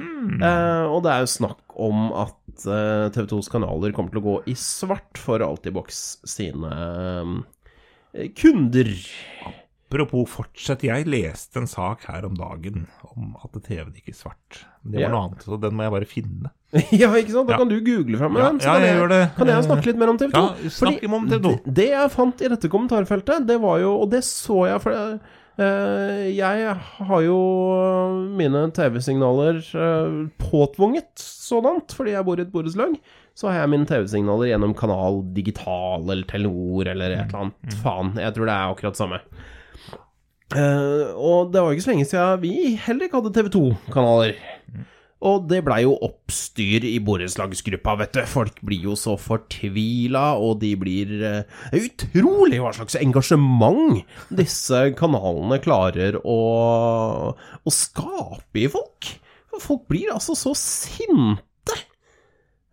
Eh, 0.00 0.84
og 0.90 1.02
det 1.04 1.12
er 1.12 1.22
jo 1.22 1.30
snakk 1.30 1.76
om 1.78 2.08
at 2.16 2.66
eh, 2.66 3.06
TV2s 3.14 3.50
kanaler 3.52 3.94
kommer 3.94 4.12
til 4.12 4.22
å 4.22 4.26
gå 4.26 4.36
i 4.50 4.56
svart 4.58 5.20
for 5.20 5.44
Altibox 5.44 6.18
sine 6.26 6.72
eh, 8.16 8.30
kunder. 8.38 8.90
Apropos 9.86 10.26
fortsett, 10.26 10.82
jeg 10.82 11.06
leste 11.06 11.60
en 11.60 11.68
sak 11.70 12.02
her 12.08 12.24
om 12.26 12.34
dagen 12.34 12.88
om 13.14 13.36
at 13.44 13.52
TV-en 13.62 13.92
gikk 13.94 14.08
i 14.10 14.14
svart. 14.18 14.64
Men 14.82 14.92
det 14.92 14.98
var 14.98 15.04
Ja. 15.06 15.10
noe 15.14 15.24
annet, 15.28 15.44
så 15.46 15.60
den 15.62 15.76
må 15.78 15.84
jeg 15.86 15.92
bare 15.94 16.08
finne. 16.10 16.50
ja, 16.90 17.10
ikke 17.14 17.30
sant? 17.30 17.46
Da 17.46 17.54
Ja. 17.54 17.58
kan 17.62 17.68
du 17.70 17.76
google 17.80 18.18
fram 18.18 18.32
med 18.34 18.42
Ja, 18.42 18.48
den. 18.50 18.58
Så 18.60 18.66
ja, 18.66 18.74
kan 18.74 18.82
jeg 18.82 19.08
det. 19.14 19.20
Kan 19.36 19.46
jeg 19.52 19.64
snakke 19.68 19.86
litt 19.86 19.96
mer 20.02 20.10
om 20.10 20.18
TV2? 20.18 20.42
Ja, 20.42 20.70
snakk 20.74 21.06
om 21.06 21.28
TV2. 21.30 21.52
Det, 21.64 21.74
det 21.78 21.88
jeg 21.92 22.10
fant 22.16 22.42
i 22.42 22.48
dette 22.48 22.68
kommentarfeltet, 22.72 23.46
det 23.46 23.60
var 23.62 23.78
jo 23.78 23.92
Og 24.02 24.10
det 24.10 24.24
så 24.26 24.66
jeg, 24.66 24.82
for 24.82 24.92
uh, 24.92 26.26
jeg 26.34 26.74
har 27.06 27.20
jo 27.22 27.38
mine 28.36 28.64
TV-signaler 28.76 29.62
uh, 29.78 30.28
påtvunget 30.42 31.14
sådant, 31.22 31.94
fordi 31.96 32.10
jeg 32.16 32.26
bor 32.26 32.36
i 32.38 32.42
et 32.44 32.52
borettslag. 32.52 32.98
Så 33.36 33.48
har 33.52 33.60
jeg 33.62 33.70
mine 33.70 33.86
TV-signaler 33.86 34.50
gjennom 34.50 34.74
Kanal 34.76 35.22
Digital 35.36 36.02
eller 36.10 36.24
Telenor 36.28 36.88
eller 36.90 37.10
et 37.20 37.28
eller 37.28 37.36
Mm, 37.36 37.52
annet. 37.52 37.78
Faen, 37.84 38.14
jeg 38.18 38.34
tror 38.34 38.46
det 38.50 38.54
er 38.56 38.74
akkurat 38.74 38.96
samme. 38.98 39.20
Eh, 40.54 41.08
og 41.18 41.50
det 41.50 41.62
var 41.62 41.74
ikke 41.74 41.86
så 41.86 41.90
lenge 41.90 42.06
siden 42.06 42.44
vi 42.44 42.52
heller 42.78 43.08
ikke 43.08 43.18
hadde 43.18 43.34
TV2-kanaler. 43.34 44.38
Og 45.26 45.46
det 45.48 45.62
blei 45.64 45.80
jo 45.82 45.94
oppstyr 46.04 46.84
i 46.86 46.98
borettslagsgruppa, 47.02 47.94
vet 48.02 48.14
du. 48.14 48.20
Folk 48.28 48.60
blir 48.66 48.84
jo 48.90 48.94
så 49.00 49.16
fortvila, 49.18 50.36
og 50.36 50.60
de 50.60 50.74
blir 50.78 51.14
uh, 51.24 51.62
utrolig 51.74 52.60
hva 52.62 52.74
slags 52.76 52.98
engasjement 53.00 54.02
disse 54.28 54.82
kanalene 55.00 55.58
klarer 55.64 56.20
å, 56.20 56.40
å 57.32 57.74
skape 57.74 58.60
i 58.60 58.68
folk. 58.70 59.16
Folk 59.56 59.86
blir 59.88 60.12
altså 60.12 60.36
så 60.36 60.52
sinte 60.58 61.40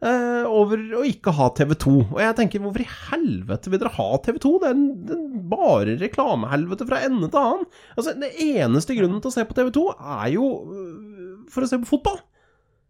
eh, 0.03 0.43
over 0.49 0.83
å 0.99 1.03
ikke 1.07 1.33
ha 1.37 1.49
TV2. 1.55 1.93
Og 2.11 2.19
jeg 2.21 2.37
tenker, 2.37 2.63
hvorfor 2.63 2.83
i 2.83 2.89
helvete 3.09 3.71
vil 3.71 3.81
dere 3.81 3.95
ha 3.95 4.07
TV2? 4.25 4.53
Det 4.61 4.69
er 4.69 4.77
en, 4.77 4.85
det 5.07 5.17
er 5.17 5.41
bare 5.53 5.97
reklamehelvete 6.01 6.87
fra 6.89 7.01
ende 7.07 7.29
til 7.31 7.41
annen. 7.41 7.67
Altså, 7.95 8.15
Det 8.19 8.31
eneste 8.43 8.97
grunnen 8.99 9.23
til 9.23 9.31
å 9.31 9.35
se 9.35 9.45
på 9.47 9.57
TV2 9.57 9.85
er 10.19 10.31
jo 10.35 10.47
øh, 10.63 11.35
for 11.53 11.65
å 11.65 11.69
se 11.69 11.79
på 11.81 11.91
fotball. 11.95 12.19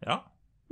Ja. 0.08 0.21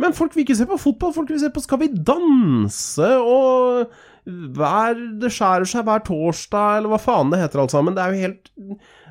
Men 0.02 0.16
folk 0.18 0.34
vil 0.36 0.46
ikke 0.46 0.58
se 0.58 0.66
på 0.70 0.80
fotball, 0.82 1.14
folk 1.14 1.30
vil 1.30 1.42
se 1.42 1.52
på 1.54 1.62
Skal 1.62 1.82
vi 1.84 1.92
danse 1.94 3.10
og 3.22 3.92
hver, 4.26 4.98
Det 5.22 5.32
skjærer 5.34 5.68
seg 5.70 5.86
hver 5.86 6.04
torsdag, 6.06 6.80
eller 6.80 6.94
hva 6.94 7.00
faen 7.02 7.32
det 7.34 7.42
heter 7.42 7.64
alt 7.64 7.74
sammen. 7.74 7.96
Det 7.98 8.04
er 8.04 8.14
jo 8.14 8.26
helt, 8.26 8.52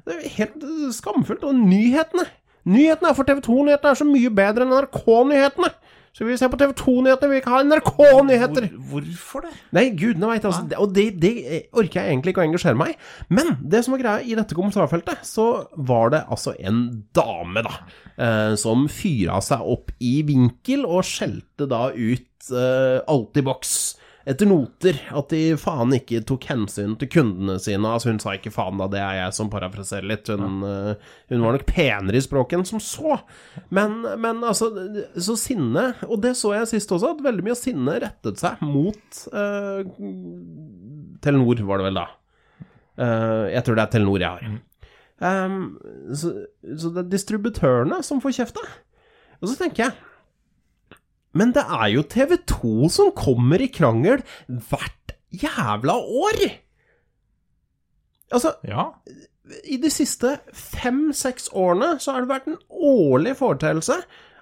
det 0.06 0.16
er 0.16 0.36
helt 0.38 0.68
skamfullt. 0.96 1.46
Og 1.46 1.56
nyhetene 1.58 2.26
Nyhetene 2.68 3.08
er 3.08 3.16
for 3.16 3.24
TV 3.24 3.40
2-nyhetene 3.40 3.92
er 3.94 3.98
så 3.98 4.04
mye 4.04 4.30
bedre 4.36 4.66
enn 4.66 4.74
NRK-nyhetene. 4.76 5.70
Så 6.12 6.26
vi 6.26 6.34
se 6.36 6.48
på 6.50 6.58
TV 6.58 6.72
2-nyhetene, 6.74 7.28
vi 7.30 7.36
vil 7.36 7.40
ikke 7.44 7.52
ha 7.54 7.60
NRK-nyheter. 7.62 8.64
Hvor, 8.90 9.04
hvorfor 9.06 9.44
det? 9.46 9.52
Nei, 9.76 9.84
gudene 9.94 10.26
veit, 10.32 10.44
altså. 10.48 10.64
det- 10.68 10.78
Og 10.82 10.92
det, 10.94 11.04
det 11.22 11.32
orker 11.72 12.00
jeg 12.02 12.10
egentlig 12.16 12.34
ikke 12.34 12.42
å 12.42 12.48
engasjere 12.48 12.76
meg 12.76 12.90
i. 12.96 12.98
Men 13.30 13.52
det 13.62 13.84
som 13.86 13.94
var 13.94 14.02
greia 14.02 14.24
i 14.26 14.34
dette 14.34 14.54
kommentarfeltet, 14.58 15.22
så 15.24 15.46
var 15.78 16.10
det 16.10 16.24
altså 16.28 16.56
en 16.58 17.04
dame, 17.14 17.62
da, 17.62 17.76
eh, 18.18 18.54
som 18.56 18.88
fyra 18.90 19.38
seg 19.40 19.60
opp 19.62 19.92
i 20.00 20.20
vinkel 20.26 20.82
og 20.84 21.04
skjelte 21.06 21.68
da 21.70 21.88
ut 21.94 22.50
eh, 22.50 22.98
Altibox 23.06 23.96
etter 24.28 24.48
noter. 24.48 24.98
At 25.16 25.32
de 25.32 25.56
faen 25.60 25.94
ikke 25.96 26.22
tok 26.28 26.46
hensyn 26.50 26.96
til 27.00 27.10
kundene 27.12 27.56
sine. 27.62 27.88
Altså, 27.88 28.10
hun 28.10 28.20
sa 28.22 28.34
ikke 28.36 28.52
faen, 28.54 28.80
da, 28.80 28.88
det 28.92 29.00
er 29.02 29.18
jeg 29.22 29.36
som 29.38 29.50
parafraserer 29.52 30.08
litt. 30.10 30.30
Hun, 30.30 30.60
ja. 30.64 30.94
hun 31.32 31.44
var 31.46 31.56
nok 31.56 31.66
penere 31.68 32.20
i 32.20 32.24
språket 32.24 32.58
enn 32.58 32.68
som 32.68 32.82
så. 32.84 33.20
Men, 33.74 34.00
men 34.20 34.44
altså, 34.46 34.70
så 35.16 35.36
sinne 35.38 35.92
Og 36.08 36.20
det 36.24 36.34
så 36.38 36.52
jeg 36.56 36.68
sist 36.70 36.92
også, 36.94 37.14
at 37.14 37.24
veldig 37.24 37.46
mye 37.46 37.56
av 37.56 37.60
sinnet 37.60 38.02
rettet 38.04 38.40
seg 38.40 38.60
mot 38.64 39.22
uh, 39.34 39.82
Telenor, 41.24 41.62
var 41.68 41.80
det 41.80 41.88
vel 41.88 42.00
da. 42.00 42.08
Uh, 43.00 43.46
jeg 43.52 43.64
tror 43.64 43.78
det 43.78 43.86
er 43.86 43.94
Telenor 43.94 44.26
jeg 44.26 44.36
har. 44.36 44.60
Um, 45.20 45.76
så, 46.16 46.32
så 46.80 46.92
det 46.94 47.02
er 47.04 47.10
distributørene 47.12 48.00
som 48.04 48.22
får 48.24 48.38
kjefta. 48.38 48.62
Og 49.40 49.50
så 49.50 49.56
tenker 49.60 49.86
jeg 49.86 50.09
Men 51.36 51.52
det 51.54 51.62
er 51.62 51.86
jo 51.94 52.06
TV2 52.10 52.88
som 52.90 53.12
kommer 53.16 53.62
i 53.62 53.70
krangel 53.72 54.24
hvert 54.48 55.14
jævla 55.30 55.94
år! 56.00 56.40
Altså, 58.30 58.54
Ja. 58.66 58.88
i 59.66 59.76
de 59.82 59.90
siste 59.90 60.36
fem-seks 60.54 61.48
årene 61.52 61.96
så 62.02 62.14
har 62.14 62.22
det 62.22 62.30
vært 62.30 62.50
en 62.50 62.58
årlig 62.70 63.36
foreteelse 63.38 63.96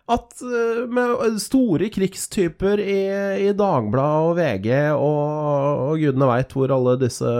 at 0.08 0.40
eh, 0.44 0.82
med 0.88 1.38
store 1.40 1.88
krigstyper 1.92 2.80
i, 2.80 2.98
i 3.48 3.52
Dagbladet 3.56 4.28
og 4.28 4.36
VG 4.38 4.68
og, 4.96 5.84
og 5.92 6.00
gudene 6.00 6.28
veit 6.30 6.52
hvor 6.56 6.72
alle 6.76 6.96
disse 7.00 7.32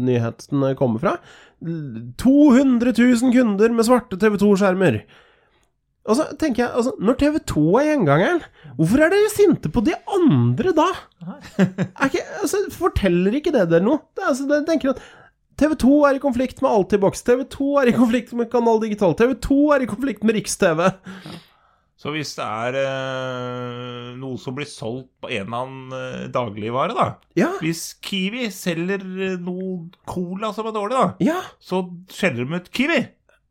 nyhetene 0.00 0.74
kommer 0.76 1.00
fra 1.04 1.14
200 1.62 2.92
000 2.98 3.32
kunder 3.32 3.72
med 3.72 3.86
svarte 3.86 4.18
TV2-skjermer. 4.18 5.02
Og 6.02 6.18
så 6.18 6.26
tenker 6.38 6.64
jeg, 6.64 6.72
altså, 6.74 6.92
Når 6.98 7.18
TV2 7.20 7.64
er 7.78 7.88
gjengangeren, 7.92 8.40
hvorfor 8.78 9.04
er 9.04 9.12
dere 9.12 9.30
sinte 9.30 9.70
på 9.70 9.84
de 9.86 9.94
andre 10.10 10.74
da? 10.74 10.88
Er 11.28 12.08
ikke, 12.08 12.24
altså, 12.42 12.64
forteller 12.74 13.38
ikke 13.38 13.54
det 13.54 13.68
dere 13.70 13.84
noe? 13.86 14.02
Det 14.16 14.26
altså, 14.32 14.48
det, 14.50 14.64
tenker 14.66 14.96
at 14.96 15.04
TV 15.60 15.76
2 15.78 15.94
er 16.08 16.18
i 16.18 16.22
konflikt 16.22 16.62
med 16.64 16.72
Altibox. 16.72 17.22
TV 17.22 17.44
2 17.52 17.70
er 17.82 17.92
i 17.92 17.94
konflikt 17.94 18.32
med 18.34 18.50
Kanal 18.50 18.82
Digital. 18.82 19.14
TV 19.14 19.36
2 19.46 19.62
er 19.76 19.84
i 19.84 19.90
konflikt 19.90 20.24
med 20.26 20.40
Riks-TV. 20.40 20.88
Så 22.02 22.10
hvis 22.10 22.32
det 22.34 22.42
er 22.42 22.76
eh, 22.80 24.06
noe 24.18 24.34
som 24.42 24.56
blir 24.56 24.66
solgt 24.66 25.12
på 25.22 25.28
en 25.30 25.44
eller 25.44 25.60
annen 25.60 25.92
eh, 25.94 26.24
dagligvare, 26.34 26.96
da 26.96 27.04
Ja, 27.38 27.52
Hvis 27.62 27.92
Kiwi 28.02 28.48
selger 28.50 29.04
eh, 29.06 29.36
noe 29.38 29.84
cola 30.10 30.50
som 30.56 30.66
er 30.66 30.74
dårlig, 30.74 30.98
da, 30.98 31.06
ja. 31.22 31.38
så 31.62 31.84
skjeller 32.10 32.48
de 32.48 32.58
ut 32.58 32.72
Kiwi. 32.74 32.98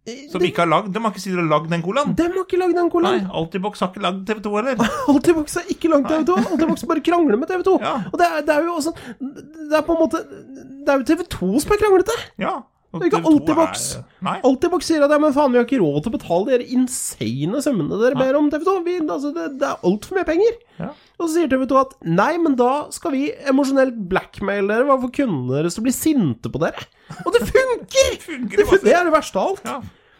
Som 0.01 0.41
de, 0.41 0.47
ikke 0.49 0.63
har 0.63 0.69
lagd 0.71 0.87
De 0.95 0.97
har 0.97 1.11
ikke 1.13 1.21
sikkert 1.21 1.45
lagd 1.51 1.67
den 1.69 1.83
colaen. 1.85 2.15
De 2.17 2.25
har 2.25 2.37
ikke 2.41 2.57
lagd 2.57 2.73
den 2.73 2.87
Nei. 3.05 3.17
Altibox 3.37 3.83
har 3.83 3.91
ikke 3.91 4.01
lagd 4.01 4.23
TV2 4.25 4.53
heller. 4.57 4.95
Altibox 5.13 5.57
har 5.59 5.67
ikke 5.69 5.91
lagd 5.93 6.07
TV 6.09 6.23
2. 6.25 6.37
Altibox 6.55 6.85
bare 6.89 7.03
krangler 7.05 7.37
med 7.37 7.51
TV 7.51 7.61
2. 7.67 7.75
Ja. 7.85 7.93
Og 8.09 8.17
det 8.17 8.27
er, 8.27 8.41
det 8.47 8.55
er 8.55 8.65
jo 8.65 8.73
også 8.79 8.95
Det 9.21 9.77
er 9.77 9.85
på 9.85 9.93
en 9.93 10.01
måte 10.01 10.23
Det 10.25 10.89
er 10.89 11.03
jo 11.03 11.05
TV 11.11 11.21
2 11.37 11.51
som 11.61 11.75
er 11.75 11.81
kranglete. 11.83 12.17
Ja. 12.41 12.55
Og 12.91 12.99
Det 12.99 13.07
er 13.07 13.11
ikke 13.11 13.21
TV2 13.23 13.31
Altibox. 13.31 13.83
er-. 13.95 14.41
Altibox 14.47 14.87
sier 14.89 15.05
at 15.05 15.13
ja, 15.15 15.19
men 15.23 15.35
faen, 15.35 15.53
vi 15.53 15.59
har 15.61 15.67
ikke 15.67 15.79
råd 15.79 16.01
til 16.03 16.11
å 16.11 16.15
betale 16.17 16.59
de 16.59 16.67
insane 16.75 17.61
summene 17.63 17.99
dere 18.01 18.19
ber 18.19 18.39
om, 18.39 18.49
TV 18.51 18.65
2. 18.67 18.73
Vi, 18.87 18.97
altså, 19.05 19.31
det, 19.35 19.45
det 19.61 19.69
er 19.69 19.87
altfor 19.87 20.19
mye 20.19 20.27
penger. 20.27 20.57
Ja. 20.81 20.89
Og 21.15 21.23
så 21.23 21.29
sier 21.37 21.53
TV 21.53 21.63
2 21.71 21.79
at 21.79 21.95
nei, 22.03 22.33
men 22.43 22.57
da 22.59 22.73
skal 22.91 23.15
vi 23.15 23.29
emosjonelt 23.47 23.95
blackmaile 24.11 24.67
dere. 24.73 24.89
Hva 24.89 24.99
får 25.05 25.15
kundene 25.21 25.61
deres 25.61 25.79
bli 25.79 25.95
sinte 25.95 26.51
på 26.51 26.61
dere? 26.63 26.83
Og 27.23 27.31
det 27.37 27.45
funker! 27.47 28.13
funker 28.27 28.63
det, 28.63 28.83
det 28.83 28.95
er 28.97 29.07
det 29.07 29.15
verste 29.15 29.39
av 29.39 29.53
alt. 29.53 29.65
Ja. 29.71 29.79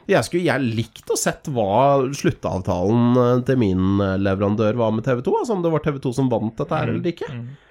Jeg 0.10 0.28
skulle 0.28 0.48
jeg 0.48 0.72
likt 0.80 1.12
å 1.14 1.18
sett 1.20 1.48
hva 1.54 2.08
sluttavtalen 2.18 3.20
eh, 3.22 3.44
til 3.48 3.60
min 3.62 4.02
eh, 4.02 4.16
leverandør 4.22 4.80
var 4.80 4.96
med 4.96 5.06
TV 5.06 5.22
2. 5.28 5.36
Altså 5.44 5.58
om 5.58 5.66
det 5.66 5.72
var 5.74 5.84
TV 5.86 6.00
2 6.04 6.14
som 6.18 6.32
vant 6.32 6.56
dette 6.58 6.80
her 6.80 6.92
eller 6.92 7.12
ikke. 7.14 7.30
Eh, 7.36 7.68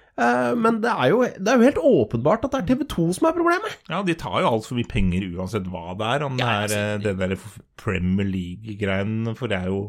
Men 0.61 0.81
det 0.85 0.91
er, 0.93 1.07
jo, 1.13 1.23
det 1.25 1.49
er 1.49 1.57
jo 1.61 1.69
helt 1.69 1.81
åpenbart 1.91 2.45
at 2.45 2.53
det 2.53 2.61
er 2.61 2.67
TV 2.75 2.85
2 2.93 3.07
som 3.17 3.29
er 3.31 3.37
problemet. 3.37 3.79
Ja, 3.89 4.03
de 4.05 4.17
tar 4.21 4.41
jo 4.43 4.51
altfor 4.51 4.77
mye 4.77 4.89
penger 4.91 5.25
uansett 5.39 5.69
hva 5.73 5.95
det 5.97 6.11
er. 6.17 6.27
Om 6.27 6.37
det 6.37 6.47
er 6.47 6.67
altså, 6.67 6.83
eh, 6.85 7.01
det 7.07 7.15
der 7.23 7.35
Premier 7.81 8.29
League-greien, 8.29 9.33
for 9.39 9.51
det 9.51 9.63
er 9.63 9.73
jo 9.73 9.81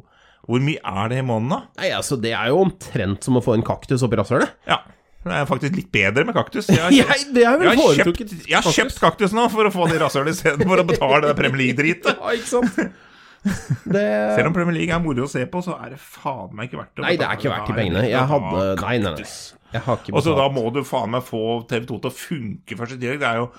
Hvor 0.48 0.58
mye 0.64 0.80
er 0.82 1.12
det 1.12 1.20
i 1.22 1.26
måneden, 1.28 1.52
da? 1.54 1.60
Nei, 1.78 1.92
altså 1.94 2.18
Det 2.18 2.32
er 2.34 2.48
jo 2.50 2.64
omtrent 2.64 3.28
som 3.28 3.38
å 3.38 3.44
få 3.46 3.54
en 3.60 3.66
kaktus 3.68 4.02
oppi 4.08 4.18
rasshølet. 4.18 4.56
Ja. 4.68 4.80
Det 5.22 5.36
er 5.38 5.46
faktisk 5.46 5.76
litt 5.78 5.92
bedre 5.94 6.26
med 6.26 6.34
kaktus. 6.34 6.72
Jeg 6.72 6.82
har, 6.82 6.90
Jeg, 6.98 7.28
jeg 7.36 7.46
har, 7.46 7.78
kjøpt, 8.00 8.34
jeg 8.50 8.58
har 8.58 8.74
kjøpt 8.80 8.98
kaktus 9.04 9.36
nå 9.38 9.46
for 9.54 9.70
å 9.70 9.74
få 9.74 9.86
det 9.92 10.00
i 10.00 10.02
rasshølet 10.02 10.34
istedenfor 10.34 10.82
å 10.82 10.88
betale 10.90 11.28
det 11.28 11.38
Premier 11.38 11.66
League-dritet. 11.68 12.16
Ja, 12.22 12.34
ikke 12.34 12.50
sant? 12.50 12.82
Det 13.90 14.02
Selv 14.38 14.52
om 14.52 14.54
Premier 14.54 14.76
League 14.78 14.94
er 14.94 15.02
moro 15.02 15.26
å 15.26 15.30
se 15.30 15.42
på, 15.50 15.62
så 15.66 15.78
er 15.82 15.96
det 15.96 16.02
faen 16.02 16.52
meg 16.58 16.70
ikke 16.70 16.82
verdt 16.84 16.94
det. 16.98 17.06
Nei, 17.06 17.16
det 17.18 17.26
er 17.26 17.40
ikke 17.40 17.54
verdt 17.54 17.72
de 17.72 17.78
pengene. 17.78 18.04
Jeg 18.10 18.30
hadde 18.34 18.66
Nei, 18.82 18.98
nei, 19.02 19.14
nei. 19.18 19.30
Og 20.12 20.24
så 20.26 20.34
da 20.38 20.48
må 20.52 20.66
du 20.74 20.82
faen 20.88 21.14
meg 21.14 21.24
få 21.28 21.62
TV2 21.70 22.00
til 22.02 22.10
å 22.10 22.16
funke 22.16 22.78
først 22.80 22.98
i 22.98 23.00
tillegg. 23.00 23.22
Det 23.22 23.30
er 23.30 23.40
jo 23.42 23.52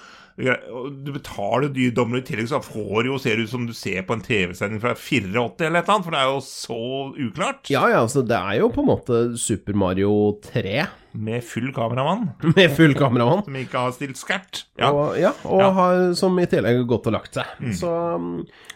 Du 1.04 1.10
betaler 1.12 1.68
dyre 1.72 1.92
dommer 1.96 2.22
i 2.22 2.24
tillegg, 2.24 2.48
så 2.48 2.62
får 2.64 3.08
jo 3.10 3.18
ser 3.20 3.42
ut 3.42 3.50
som 3.52 3.66
du 3.68 3.74
ser 3.76 4.00
på 4.08 4.16
en 4.16 4.24
TV-sending 4.24 4.80
fra 4.80 4.94
84 4.96 5.28
eller 5.28 5.52
et 5.52 5.66
eller 5.68 5.82
annet, 5.82 6.06
for 6.06 6.16
det 6.16 6.22
er 6.22 6.30
jo 6.30 6.40
så 6.46 6.80
uklart. 7.28 7.68
Ja, 7.72 7.84
ja, 7.92 8.00
altså 8.00 8.24
det 8.24 8.38
er 8.38 8.62
jo 8.62 8.72
på 8.72 8.80
en 8.84 8.90
måte 8.94 9.22
Super 9.40 9.76
Mario 9.76 10.12
3 10.48 11.01
Med 11.14 11.44
full 11.44 11.72
kameramann, 11.76 12.30
med 12.56 12.70
full 12.72 12.94
kameramann. 12.96 13.42
som 13.44 13.56
ikke 13.60 13.76
har 13.82 13.92
stilt 13.92 14.16
skert. 14.16 14.62
Ja. 14.80 14.88
Og, 14.96 15.18
ja, 15.20 15.32
og 15.44 15.60
Ja. 15.60 15.70
Har, 15.76 16.14
som 16.16 16.38
i 16.40 16.46
tillegg 16.48 16.78
har 16.80 16.86
gått 16.88 17.06
og 17.10 17.12
lagt 17.12 17.34
seg. 17.36 17.44
Så, 17.76 17.90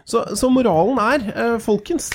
så, 0.04 0.22
så 0.36 0.50
moralen 0.52 1.00
er, 1.00 1.24
eh, 1.32 1.56
folkens 1.64 2.10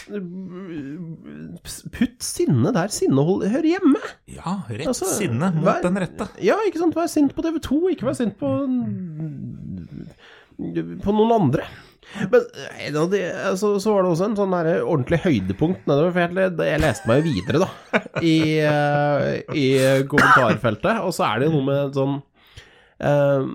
Putt 1.91 2.21
sinne 2.25 2.71
der 2.75 2.87
sinne 2.93 3.25
hører 3.25 3.65
hjemme. 3.73 3.99
ja, 4.29 4.59
rett 4.69 4.87
Altså, 4.87 5.05
sinne 5.09 5.51
mot 5.55 5.65
vær- 5.65 5.81
den 5.87 5.97
rette. 6.05 6.29
Ja, 6.41 6.55
ikke 6.67 6.79
sant. 6.83 6.95
Vær 6.95 7.09
sint 7.09 7.33
på 7.35 7.41
TV2, 7.45 7.81
ikke 7.95 8.05
vær 8.09 8.17
sint 8.17 8.37
på 8.39 8.49
På 11.01 11.13
noen 11.15 11.31
andre. 11.41 11.65
Men 12.31 12.47
eh, 12.77 12.97
de, 13.13 13.21
så, 13.59 13.73
så 13.81 13.93
var 13.95 14.03
det 14.05 14.11
også 14.13 14.25
en 14.29 14.37
sånn 14.39 14.55
der 14.55 14.71
ordentlig 14.83 15.21
høydepunkt 15.25 15.85
nedover. 15.89 16.11
For 16.15 16.23
jeg, 16.25 16.55
jeg 16.71 16.81
leste 16.83 17.11
meg 17.11 17.21
jo 17.21 17.35
videre, 17.35 17.61
da, 17.65 18.01
i, 18.21 18.35
eh, 18.65 19.27
i 19.57 19.67
kommentarfeltet. 20.11 21.03
Og 21.05 21.13
så 21.15 21.27
er 21.29 21.39
det 21.43 21.49
jo 21.51 21.55
noe 21.59 21.67
med 21.69 21.95
sånn 21.97 22.17
eh, 23.01 23.45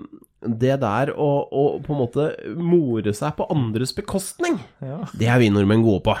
Det 0.63 0.79
der 0.81 1.11
å, 1.17 1.29
å 1.49 1.67
på 1.85 1.93
en 1.95 2.01
måte 2.01 2.29
more 2.57 3.13
seg 3.17 3.37
på 3.37 3.47
andres 3.53 3.93
bekostning, 3.97 4.59
Ja. 4.85 5.03
det 5.17 5.29
er 5.33 5.41
vi 5.43 5.51
nordmenn 5.53 5.85
gode 5.85 6.03
på. 6.09 6.17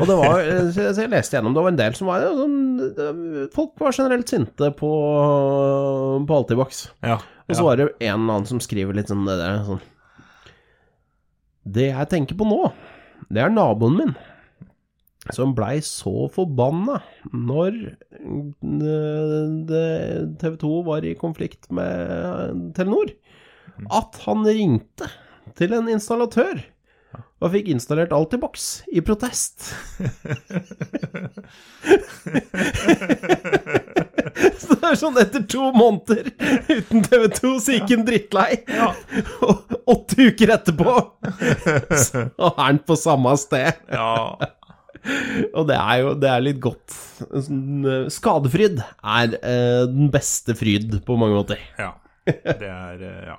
Og 0.00 0.06
det 0.08 0.14
var, 0.16 0.38
eh, 0.40 0.70
så 0.72 1.02
jeg 1.04 1.10
leste 1.12 1.36
gjennom, 1.36 1.52
det 1.52 1.62
var 1.66 1.72
en 1.74 1.80
del 1.82 1.96
som 1.98 2.08
var 2.08 2.22
ja, 2.24 2.30
sånn 2.32 2.54
eh, 2.88 3.48
Folk 3.52 3.74
var 3.82 3.92
generelt 3.92 4.30
sinte 4.32 4.70
på, 4.78 4.90
på 6.24 6.38
Altibox. 6.38 6.86
Ja. 7.04 7.18
Og 7.48 7.58
så 7.58 7.64
var 7.66 7.76
det 7.76 7.90
en 8.00 8.22
eller 8.22 8.38
annen 8.38 8.48
som 8.48 8.60
skriver 8.62 8.96
litt 8.96 9.10
sånn 9.12 9.26
det 9.28 9.34
der 9.36 9.58
sånn 9.66 9.82
Det 11.62 11.92
jeg 11.92 12.10
tenker 12.10 12.34
på 12.38 12.46
nå, 12.48 12.72
det 13.30 13.44
er 13.44 13.52
naboen 13.52 13.98
min. 13.98 14.14
Som 15.30 15.52
blei 15.54 15.76
så 15.86 16.26
forbanna 16.34 16.98
når 17.30 17.76
TV 20.40 20.56
2 20.58 20.70
var 20.88 21.06
i 21.06 21.14
konflikt 21.18 21.70
med 21.70 22.72
Telenor, 22.74 23.12
at 23.94 24.18
han 24.26 24.42
ringte 24.48 25.06
til 25.58 25.72
en 25.76 25.90
installatør 25.92 26.64
og 27.42 27.52
fikk 27.54 27.66
installert 27.70 28.14
alt 28.16 28.34
i 28.34 28.40
boks, 28.42 28.66
i 28.90 29.00
protest. 29.04 29.70
så 34.66 34.76
det 34.78 34.88
er 34.92 34.98
sånn 35.00 35.18
etter 35.22 35.44
to 35.50 35.68
måneder 35.76 36.30
uten 36.70 37.02
TV2 37.06 37.52
så 37.64 37.76
gikk 37.76 37.92
han 37.96 38.04
drittlei. 38.08 38.48
Og 39.46 39.76
åtte 39.94 40.28
uker 40.30 40.52
etterpå 40.56 40.96
så 42.06 42.26
er 42.28 42.58
han 42.62 42.80
på 42.86 42.96
samme 42.98 43.34
sted. 43.40 43.82
Ja. 43.92 44.12
Og 45.58 45.64
det 45.66 45.74
er 45.82 45.96
jo 46.04 46.12
det 46.22 46.28
er 46.30 46.44
litt 46.46 46.60
godt. 46.62 46.94
Skadefryd 48.14 48.78
er 48.82 49.32
eh, 49.40 49.82
den 49.90 50.10
beste 50.14 50.54
fryd 50.58 51.00
på 51.06 51.16
mange 51.18 51.38
måter. 51.40 51.62
ja. 51.80 51.94
Det 52.22 52.68
er 52.70 53.00
eh, 53.02 53.24
Ja. 53.32 53.38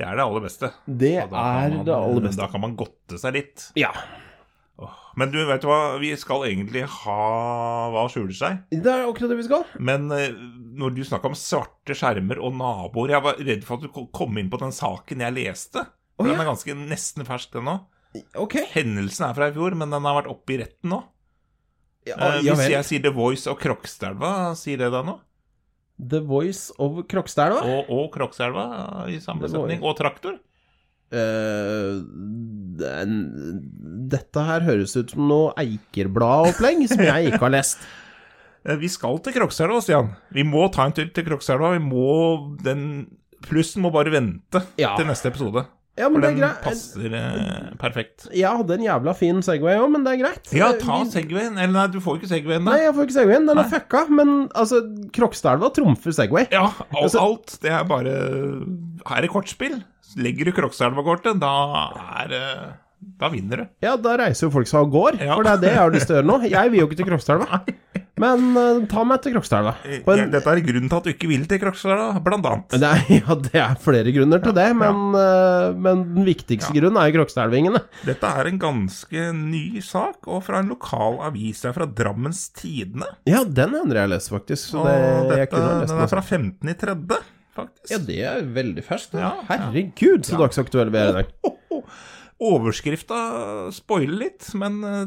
Det 0.00 0.06
er 0.08 0.14
det 0.16 0.22
aller 0.24 0.40
beste. 0.40 0.68
Det 0.88 1.10
er 1.20 1.26
man- 1.28 1.82
det 1.84 1.92
aller 1.92 2.22
beste. 2.24 2.40
Da 2.40 2.46
kan 2.48 2.62
man 2.62 2.72
godte 2.78 3.18
seg 3.20 3.34
litt. 3.36 3.66
Ja. 3.76 3.90
Men 5.20 5.32
du, 5.32 5.38
vet 5.48 5.64
hva? 5.66 5.78
Vi 6.00 6.10
skal 6.16 6.46
egentlig 6.48 6.86
ha 7.02 7.20
Hva 7.92 8.04
skjuler 8.12 8.36
seg? 8.36 8.60
Det 8.72 8.88
er 8.88 9.04
akkurat 9.04 9.32
det 9.32 9.38
vi 9.40 9.46
skal. 9.48 9.64
Men 9.82 10.06
eh, 10.14 10.32
når 10.80 10.94
du 10.96 11.02
snakka 11.04 11.30
om 11.30 11.36
svarte 11.36 11.96
skjermer 11.98 12.40
og 12.40 12.54
naboer 12.56 13.12
Jeg 13.16 13.24
var 13.26 13.40
redd 13.50 13.66
for 13.68 13.76
at 13.80 13.84
du 13.84 14.04
kom 14.16 14.40
inn 14.40 14.50
på 14.52 14.60
den 14.62 14.72
saken 14.74 15.24
jeg 15.26 15.36
leste. 15.36 15.84
For 16.16 16.24
Å, 16.24 16.30
Den 16.32 16.40
er 16.42 16.48
ganske 16.48 16.76
nesten 16.78 17.28
fersk, 17.28 17.52
den 17.56 17.68
òg. 17.72 17.86
Okay. 18.34 18.66
Hendelsen 18.72 19.28
er 19.28 19.36
fra 19.36 19.50
i 19.50 19.54
fjor, 19.54 19.76
men 19.78 19.92
den 19.92 20.06
har 20.08 20.16
vært 20.22 20.30
oppe 20.32 20.56
i 20.56 20.60
retten 20.64 20.94
nå. 20.96 21.02
Ja, 22.08 22.16
Eh, 22.16 22.40
hvis 22.42 22.70
jeg 22.72 22.86
sier 22.88 23.02
The 23.04 23.12
Voice 23.14 23.50
og 23.50 23.60
Krokstadelva, 23.60 24.54
sier 24.58 24.80
det 24.80 24.88
deg 24.92 25.04
noe? 25.06 25.20
The 26.00 26.22
Voice 26.24 26.72
of 26.80 27.02
Krokstadelva? 27.10 27.60
Og, 27.68 27.90
og 27.92 28.06
Krokstadelva 28.14 29.04
i 29.12 29.18
samme 29.22 29.50
setning. 29.52 29.82
Og 29.84 29.98
Traktor. 29.98 30.38
Eh, 31.10 31.96
den, 32.80 33.14
dette 34.12 34.44
her 34.46 34.62
høres 34.66 34.94
ut 34.96 35.10
som 35.14 35.24
noe 35.30 35.50
Eikerblad-opplegg 35.58 36.84
som 36.90 37.02
jeg 37.06 37.32
ikke 37.32 37.44
har 37.48 37.56
lest. 37.58 37.82
Eh, 38.60 38.76
Vi 38.76 38.90
skal 38.92 39.16
til 39.24 39.32
Krokselva, 39.32 39.78
Stian. 39.80 40.10
Vi 40.36 40.42
må 40.44 40.66
ta 40.68 40.84
en 40.84 40.92
tur 40.92 41.06
til 41.16 41.24
Krokselva. 41.24 41.70
Vi 41.72 41.78
må 41.80 42.58
Den 42.60 42.82
plussen 43.46 43.80
må 43.80 43.88
bare 43.94 44.12
vente 44.12 44.60
Ja. 44.76 44.90
til 44.98 45.06
neste 45.08 45.30
episode. 45.30 45.62
Ja, 45.96 46.10
For 46.12 46.20
det 46.20 46.28
er 46.28 46.36
greit. 46.36 46.58
passer 46.66 47.14
eh, 47.16 47.70
perfekt. 47.80 48.26
Jeg 48.36 48.52
hadde 48.60 48.76
en 48.76 48.84
jævla 48.84 49.14
fin 49.16 49.40
Segway 49.42 49.78
òg, 49.80 49.88
men 49.94 50.04
det 50.04 50.12
er 50.12 50.20
greit. 50.26 50.52
Ja, 50.52 50.68
Eh, 50.74 50.78
ta 50.84 50.98
Segwayen. 51.08 51.56
Eller 51.56 51.72
nei, 51.72 51.86
du 51.88 51.98
får 52.04 52.20
ikke 52.20 52.28
Segwayen, 52.34 52.68
da. 52.68 52.74
Nei, 52.76 52.82
jeg 52.84 52.94
får 52.98 53.08
ikke 53.08 53.16
Segwayen. 53.16 53.48
Den 53.48 53.62
er 53.64 53.70
fucka. 53.72 54.02
Men 54.20 54.34
altså, 54.52 54.82
Krokstadelva 55.16 55.72
trumfer 55.80 56.12
Segway. 56.20 56.46
Ja, 56.52 56.66
alt, 56.68 57.00
Altså- 57.00 57.24
alt. 57.24 57.56
Det 57.64 57.72
er 57.72 57.84
bare 57.88 58.12
Her 59.08 59.24
er 59.24 59.32
kortspill 59.32 59.80
legger 60.18 60.50
du 60.50 60.56
Krokselva 60.56 61.04
kortet, 61.06 61.38
da 61.42 61.54
er 62.22 62.36
eh, 62.36 62.70
da 63.00 63.30
vinner 63.32 63.62
du. 63.62 63.68
Ja, 63.84 63.94
da 63.96 64.16
reiser 64.20 64.48
jo 64.48 64.52
folk 64.52 64.68
seg 64.68 64.82
av 64.82 64.90
gård, 64.92 65.20
ja. 65.20 65.32
for 65.32 65.46
det 65.46 65.54
er 65.54 65.62
det 65.62 65.72
jeg 65.72 65.80
har 65.80 65.94
lyst 65.94 66.08
til 66.08 66.14
å 66.14 66.18
gjøre 66.18 66.28
nå. 66.28 66.36
Jeg 66.52 66.72
vil 66.72 66.82
jo 66.82 66.88
ikke 66.88 66.98
til 66.98 67.08
Krokselva. 67.08 67.60
Men 68.20 68.50
uh, 68.52 68.82
ta 68.90 69.02
meg 69.08 69.22
til 69.24 69.32
Krokselva. 69.32 69.72
Eh, 69.88 70.02
en... 70.04 70.26
Dette 70.34 70.52
er 70.52 70.60
grunnen 70.66 70.90
til 70.90 70.98
at 70.98 71.06
du 71.06 71.12
ikke 71.14 71.30
vil 71.30 71.46
til 71.48 71.60
Krokselva, 71.62 72.20
blant 72.24 72.48
annet. 72.50 72.76
Nei, 72.82 72.98
ja, 73.22 73.36
det 73.46 73.62
er 73.62 73.80
flere 73.80 74.12
grunner 74.12 74.44
til 74.44 74.52
det, 74.56 74.66
ja, 74.68 74.76
men, 74.76 75.00
uh, 75.16 75.72
men, 75.72 76.04
den 76.18 76.28
viktigste 76.28 76.74
grunnen 76.76 77.00
er 77.00 77.08
jo 77.08 77.16
Krokselvingene. 77.16 77.80
Dette 78.04 78.34
er 78.42 78.52
en 78.52 78.60
ganske 78.60 79.26
ny 79.40 79.64
sak, 79.84 80.20
og 80.28 80.44
fra 80.44 80.60
en 80.60 80.72
lokal 80.74 81.20
avis. 81.30 81.64
Det 81.64 81.72
er 81.72 81.76
fra 81.80 81.88
Drammens 81.88 82.50
Tidende. 82.60 83.08
Ja, 83.30 83.46
den 83.48 83.78
hender 83.78 84.02
jeg 84.02 84.10
har 84.10 84.14
lest, 84.18 84.32
faktisk. 84.34 84.74
Så 84.74 84.84
det, 84.84 84.96
og 85.00 85.32
dette, 85.32 85.66
den 85.88 86.04
er 86.04 86.12
fra 86.12 86.24
15.30 86.24 87.22
faktisk. 87.60 87.92
Ja, 87.92 88.00
det 88.08 88.18
er 88.32 88.48
veldig 88.56 88.84
ferskt. 88.86 89.14
Ja, 89.18 89.32
ja. 89.36 89.46
Herregud, 89.50 90.24
så 90.28 90.40
dagsaktuelle 90.40 90.94
vi 90.94 91.02
er 91.02 91.12
i 91.12 91.16
dag. 91.20 91.30
Overskrifta 92.40 93.20
spoiler 93.76 94.16
litt, 94.22 94.48
men 94.56 94.80
eh, 94.88 95.02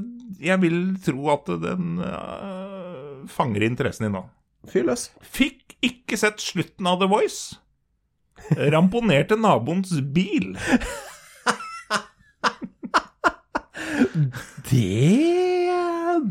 jeg 0.51 0.61
vil 0.61 0.79
tro 1.01 1.31
at 1.33 1.49
den 1.63 1.97
uh, 1.97 3.23
fanger 3.33 3.65
interessen 3.65 4.05
din 4.05 4.13
nå. 4.19 4.21
Fyr 4.69 4.85
løs. 4.91 5.07
Fikk 5.25 5.73
ikke 5.83 6.19
sett 6.19 6.43
slutten 6.43 6.87
av 6.87 7.01
The 7.01 7.09
Voice. 7.09 7.57
Ramponerte 8.73 9.37
naboens 9.39 9.95
bil. 10.13 10.53
Det 14.69 15.73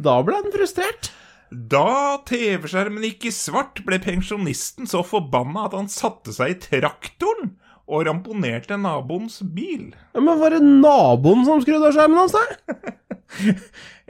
Da 0.03 0.15
ble 0.25 0.39
han 0.39 0.55
frustrert. 0.55 1.12
Da 1.53 2.23
TV-skjermen 2.29 3.05
gikk 3.05 3.27
i 3.29 3.33
svart, 3.35 3.83
ble 3.85 3.99
pensjonisten 4.01 4.88
så 4.88 5.03
forbanna 5.05 5.67
at 5.69 5.77
han 5.77 5.91
satte 5.93 6.33
seg 6.33 6.55
i 6.55 6.61
traktoren 6.62 7.57
og 7.93 8.07
ramponerte 8.09 8.79
naboens 8.81 9.43
bil. 9.53 9.91
Ja, 10.15 10.23
men 10.23 10.41
var 10.41 10.55
det 10.55 10.62
naboen 10.65 11.45
som 11.45 11.61
skrudde 11.61 11.91
av 11.91 11.97
skjermen 11.99 12.23
hans, 12.23 12.33
da? 12.33 12.87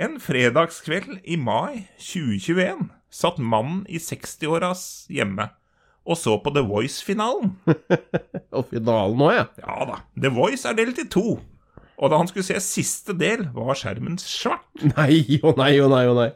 En 0.02 0.20
fredagskveld 0.22 1.18
i 1.24 1.38
mai 1.40 1.88
2021 1.98 2.86
satt 3.12 3.42
mannen 3.42 3.82
i 3.90 3.98
60-åras 4.02 5.10
hjemme 5.12 5.50
og 6.02 6.18
så 6.18 6.34
på 6.42 6.50
The 6.50 6.64
Voice-finalen. 6.66 7.52
Og 8.56 8.66
finalen 8.72 9.20
òg, 9.22 9.34
ja. 9.36 9.44
Ja 9.62 9.84
da, 9.86 10.00
The 10.18 10.32
Voice 10.34 10.66
er 10.66 10.74
delt 10.78 10.98
i 10.98 11.06
to. 11.10 11.36
Og 12.02 12.10
da 12.10 12.18
han 12.18 12.26
skulle 12.26 12.46
se 12.46 12.58
siste 12.64 13.14
del, 13.14 13.44
var 13.54 13.78
skjermen 13.78 14.18
svart. 14.18 14.66
Nei 14.96 15.38
å 15.46 15.54
nei 15.58 15.76
å 15.78 15.86
nei 15.92 16.02
å 16.10 16.16
nei. 16.18 16.32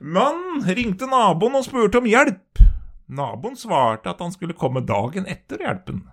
Mannen 0.00 0.64
ringte 0.64 1.04
naboen 1.04 1.58
og 1.58 1.66
spurte 1.66 2.00
om 2.00 2.06
hjelp. 2.08 2.62
Naboen 3.10 3.56
svarte 3.58 4.08
at 4.14 4.22
han 4.22 4.32
skulle 4.32 4.56
komme 4.56 4.80
dagen 4.86 5.26
etter 5.28 5.60
hjelpen. 5.60 6.06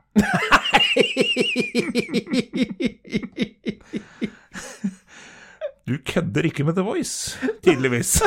Du 5.88 5.94
kødder 6.04 6.50
ikke 6.50 6.66
med 6.68 6.76
The 6.76 6.84
Voice, 6.84 7.38
tydeligvis. 7.64 8.18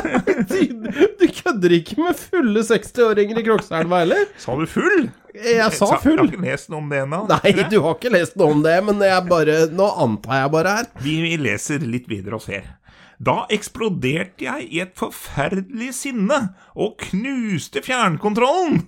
Du, 0.48 0.60
du 1.20 1.26
kødder 1.42 1.74
ikke 1.76 1.98
med 2.00 2.16
fulle 2.16 2.62
60-åringer 2.64 3.42
i 3.42 3.44
Krokstadelva 3.44 4.00
heller? 4.00 4.30
Sa 4.40 4.56
du 4.56 4.64
full? 4.64 5.10
Jeg 5.36 5.68
sa 5.76 5.90
Jeg 5.92 6.00
Du 6.08 6.16
har 6.16 6.24
ikke 6.24 6.40
lest 6.46 6.72
noe 6.72 6.80
om 6.80 6.88
det 6.88 7.02
ennå. 7.04 7.20
Nei, 7.28 7.52
du 7.68 7.76
har 7.84 7.98
ikke 7.98 8.14
lest 8.16 8.40
noe 8.40 8.56
om 8.56 8.64
det, 8.64 8.78
men 8.88 9.04
jeg 9.04 9.28
bare 9.28 9.58
Nå 9.76 9.90
antar 10.06 10.40
jeg 10.40 10.54
bare 10.56 10.76
her. 10.78 10.88
Vi 11.04 11.18
vi 11.26 11.36
leser 11.36 11.84
litt 11.84 12.08
videre 12.08 12.40
og 12.40 12.46
ser. 12.48 12.64
Da 13.20 13.42
eksploderte 13.52 14.46
jeg 14.46 14.68
i 14.72 14.80
et 14.80 14.94
forferdelig 14.96 15.90
sinne 15.98 16.38
og 16.74 16.94
knuste 17.04 17.82
fjernkontrollen, 17.84 18.86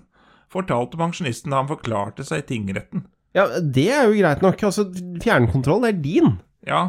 fortalte 0.52 0.96
pensjonisten 1.00 1.52
da 1.52 1.60
han 1.60 1.68
forklarte 1.68 2.24
seg 2.24 2.42
i 2.42 2.48
tingretten. 2.54 3.04
Ja, 3.36 3.46
det 3.60 3.86
er 3.92 4.08
jo 4.08 4.16
greit 4.18 4.42
nok. 4.44 4.60
Altså, 4.68 4.86
fjernkontrollen 5.24 5.88
er 5.88 6.00
din. 6.04 6.34
Ja, 6.68 6.82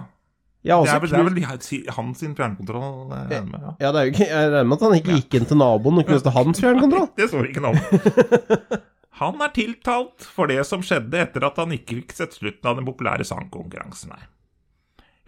det 0.63 0.71
er 0.93 0.99
vel, 1.03 1.09
det 1.11 1.19
er 1.19 1.23
vel 1.27 1.35
de- 1.35 1.91
hans 1.97 2.19
sin 2.23 2.35
fjernkontroll. 2.35 3.09
jeg 3.11 3.27
regner 3.31 3.51
med, 3.51 3.61
Ja. 3.61 3.71
Ja, 3.81 3.91
det 3.91 3.99
er 3.99 4.05
jo 4.05 4.11
ikke 4.13 4.27
Jeg 4.29 4.51
regner 4.51 4.63
med 4.69 4.77
at 4.77 4.83
han 4.87 4.93
ikke 4.99 5.15
gikk 5.19 5.33
inn 5.39 5.45
til 5.51 5.57
naboen 5.59 5.99
og 5.99 6.05
knuste 6.07 6.31
hans 6.31 6.59
fjernkontroll. 6.63 7.09
Det 7.19 7.27
står 7.29 7.49
ikke 7.49 7.63
noe 7.63 7.75
om. 7.75 8.79
Han 9.23 9.41
er 9.45 9.51
tiltalt 9.53 10.23
for 10.25 10.47
det 10.47 10.63
som 10.65 10.81
skjedde 10.81 11.19
etter 11.21 11.43
at 11.45 11.59
han 11.61 11.69
ikke 11.75 11.99
fikk 11.99 12.15
sett 12.17 12.33
slutten 12.33 12.65
av 12.65 12.79
den 12.79 12.85
populære 12.87 13.23
sangkonkurransen 13.27 14.09
her. 14.15 14.23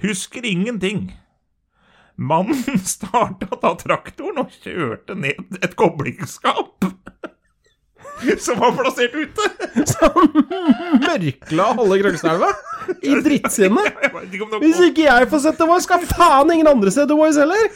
Husker 0.01 0.43
ingenting. 0.43 1.11
Mannen 2.15 2.79
starta 2.95 3.57
da 3.61 3.73
traktoren 3.79 4.45
og 4.45 4.53
kjørte 4.63 5.17
ned 5.19 5.59
et 5.63 5.75
koblingsskap 5.79 6.85
som 8.39 8.59
var 8.59 8.71
plassert 8.71 9.15
ute. 9.15 9.49
Som 9.91 10.29
mørkla 11.01 11.65
halve 11.77 11.97
Krokstadelva 11.99 12.51
i 13.03 13.17
drittsinne. 13.25 13.83
Jeg 14.03 14.13
vet 14.13 14.37
ikke 14.37 14.45
om 14.45 14.53
det 14.53 14.61
Hvis 14.63 14.81
ikke 14.87 15.05
jeg 15.07 15.29
får 15.31 15.43
sett 15.45 15.59
The 15.59 15.67
Voice, 15.69 15.87
skal 15.87 16.05
faen 16.07 16.53
ingen 16.53 16.69
andre 16.69 16.93
se 16.93 17.05
The 17.05 17.17
Voice 17.17 17.41
heller! 17.41 17.67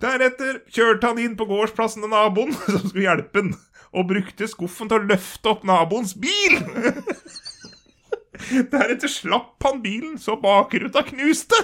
Deretter 0.00 0.60
kjørte 0.72 1.10
han 1.10 1.18
inn 1.20 1.34
på 1.36 1.44
gårdsplassen 1.48 2.04
til 2.04 2.12
naboen 2.12 2.54
som 2.56 2.86
skulle 2.86 3.04
hjelpe 3.04 3.42
han, 3.42 3.50
og 3.92 4.06
brukte 4.08 4.48
skuffen 4.48 4.88
til 4.88 5.02
å 5.02 5.08
løfte 5.10 5.50
opp 5.52 5.66
naboens 5.68 6.14
bil. 6.16 6.56
Deretter 8.72 9.12
slapp 9.12 9.60
han 9.66 9.82
bilen 9.84 10.16
så 10.22 10.38
bakruta 10.40 11.02
knuste. 11.10 11.58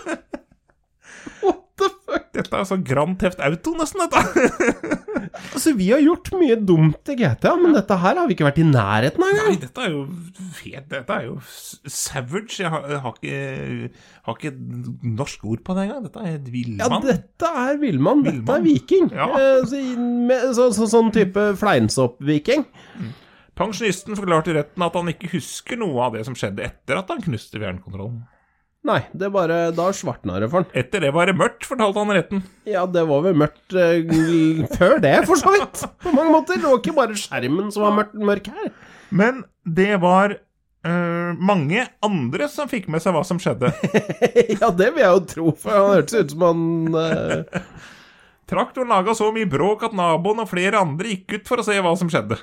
Fuck? 2.07 2.27
Dette 2.37 2.59
er 2.61 2.67
sånn 2.69 2.85
Grand 2.87 3.17
Theft 3.21 3.41
Auto, 3.43 3.75
nesten, 3.79 4.05
dette. 4.07 5.03
Altså, 5.57 5.73
vi 5.77 5.89
har 5.91 6.01
gjort 6.01 6.29
mye 6.39 6.55
dumt 6.69 7.11
i 7.13 7.17
GTA, 7.19 7.55
men 7.61 7.75
dette 7.77 7.97
her 8.01 8.17
har 8.19 8.29
vi 8.29 8.37
ikke 8.37 8.47
vært 8.47 8.61
i 8.63 8.65
nærheten 8.67 9.25
av 9.25 9.35
Nei, 9.37 9.57
dette 9.61 9.83
er 9.85 9.93
jo 9.93 10.03
fet. 10.57 10.87
Dette 10.91 11.17
er 11.17 11.27
jo 11.27 11.35
savage. 11.91 12.61
Jeg 12.63 12.71
har, 12.73 12.87
jeg 12.93 13.01
har, 13.05 13.19
ikke, 13.19 13.91
har 14.29 14.39
ikke 14.39 14.53
norsk 15.19 15.45
ord 15.51 15.63
på 15.67 15.77
det 15.77 15.87
engang. 15.87 16.07
Dette 16.07 16.23
er 16.23 16.39
et 16.39 16.49
Ja, 16.79 16.89
dette 17.05 17.51
er 17.65 17.81
villmann. 17.83 18.23
Dette 18.25 18.39
Villmann. 18.39 18.61
er 18.61 18.65
viking. 18.65 19.11
Ja. 19.13 19.29
Eh, 19.41 19.61
så, 19.69 19.83
med, 20.31 20.47
så, 20.57 20.69
så, 20.77 20.89
sånn 20.95 21.13
type 21.15 21.49
fleinsopp-viking. 21.61 22.65
Pensjonisten 23.57 24.17
forklarte 24.19 24.57
retten 24.57 24.85
at 24.85 24.97
han 24.99 25.13
ikke 25.13 25.33
husker 25.37 25.81
noe 25.81 26.01
av 26.07 26.17
det 26.17 26.25
som 26.29 26.37
skjedde 26.39 26.65
etter 26.69 27.01
at 27.01 27.13
han 27.13 27.23
knuste 27.25 27.61
fjernkontrollen. 27.61 28.25
Nei, 28.87 29.01
det 29.19 29.29
bare 29.35 29.59
Da 29.75 29.89
svartna 29.97 30.39
det 30.43 30.49
for 30.53 30.63
han. 30.63 30.71
Etter 30.79 31.03
det 31.03 31.13
var 31.17 31.27
det 31.27 31.35
mørkt, 31.39 31.67
fortalte 31.67 32.03
han 32.03 32.15
retten. 32.15 32.43
Ja, 32.69 32.85
det 32.87 33.03
var 33.09 33.25
vel 33.25 33.37
mørkt 33.39 33.75
eh, 33.75 34.07
før 34.79 35.01
det, 35.03 35.15
for 35.27 35.41
så 35.41 35.55
vidt. 35.57 35.83
På 36.05 36.15
mange 36.15 36.35
måter. 36.37 36.61
Det 36.61 36.69
var 36.69 36.79
ikke 36.81 36.97
bare 36.97 37.19
skjermen 37.19 37.73
som 37.75 37.87
var 37.87 37.97
mørk, 37.99 38.15
mørk 38.31 38.51
her. 38.55 38.71
Men 39.11 39.43
det 39.67 39.97
var 40.03 40.37
eh, 40.37 41.33
mange 41.51 41.87
andre 42.07 42.49
som 42.53 42.71
fikk 42.71 42.87
med 42.93 43.03
seg 43.03 43.17
hva 43.17 43.25
som 43.27 43.43
skjedde. 43.43 43.73
Ja, 44.61 44.71
det 44.71 44.93
vil 44.95 45.03
jeg 45.03 45.11
jo 45.13 45.25
tro, 45.33 45.51
for 45.59 45.75
han 45.75 45.93
hørtes 45.99 46.17
ut 46.23 46.35
som 46.37 46.47
han 46.47 47.01
eh, 47.03 47.63
Traktoren 48.47 48.93
laga 48.93 49.11
så 49.19 49.33
mye 49.35 49.49
bråk 49.51 49.83
at 49.89 49.95
naboen 49.99 50.45
og 50.45 50.51
flere 50.53 50.79
andre 50.79 51.11
gikk 51.17 51.41
ut 51.41 51.49
for 51.51 51.59
å 51.59 51.67
se 51.67 51.75
hva 51.83 51.97
som 51.99 52.11
skjedde. 52.13 52.39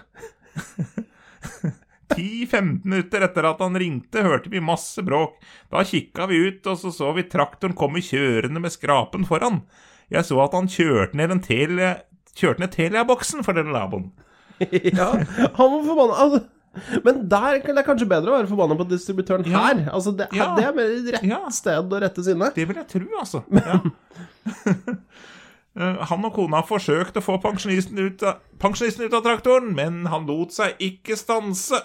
10-15 2.15 2.83
minutter 2.85 3.25
etter 3.27 3.47
at 3.49 3.59
han 3.63 3.75
ringte, 3.79 4.23
hørte 4.25 4.49
vi 4.53 4.61
masse 4.63 5.03
bråk. 5.05 5.35
Da 5.73 5.83
kikka 5.87 6.27
vi 6.31 6.39
ut, 6.47 6.65
og 6.71 6.77
så 6.81 6.91
så 6.93 7.11
vi 7.17 7.23
traktoren 7.29 7.75
komme 7.77 8.01
kjørende 8.03 8.61
med 8.63 8.71
skrapen 8.73 9.25
foran. 9.29 9.61
Jeg 10.13 10.25
så 10.27 10.39
at 10.43 10.53
han 10.57 10.67
kjørte 10.71 11.17
ned 11.19 11.31
en 11.37 11.43
tele... 11.43 11.93
Kjørte 12.33 12.63
ned 12.63 12.71
Telia-boksen 12.73 13.43
for 13.45 13.53
den 13.53 13.69
naboen. 13.75 14.11
Ja, 14.63 15.11
han 15.13 15.69
var 15.73 15.81
forbanna 15.85 16.15
altså, 16.23 16.39
Men 17.05 17.19
der 17.29 17.59
det 17.65 17.73
er 17.77 17.85
kanskje 17.85 18.07
bedre 18.09 18.31
å 18.31 18.35
være 18.39 18.49
forbanna 18.49 18.77
på 18.79 18.85
distributøren 18.89 19.45
Ja. 19.49 19.61
her. 19.67 19.83
Altså, 19.93 20.13
det, 20.17 20.27
Ja. 20.33 20.47
det 20.57 20.65
er 20.65 20.73
mer 20.77 20.89
rett 21.13 21.27
Ja. 21.29 21.41
sted 21.53 21.93
å 21.93 21.99
rette 22.01 22.23
sinne. 22.25 22.49
Det 22.55 22.65
vil 22.69 22.79
jeg 22.81 22.87
tro, 22.89 23.05
altså. 23.21 23.43
Ja. 23.53 23.81
Eh, 25.79 26.01
Han 26.09 26.25
og 26.27 26.35
kona 26.35 26.61
forsøkte 26.65 27.21
å 27.21 27.25
få 27.25 27.39
pensjonisten 27.41 27.97
ut, 27.99 28.23
av, 28.23 28.41
pensjonisten 28.61 29.07
ut 29.07 29.15
av 29.17 29.23
traktoren, 29.25 29.71
men 29.77 30.03
han 30.11 30.27
lot 30.29 30.53
seg 30.53 30.77
ikke 30.83 31.17
stanse. 31.17 31.79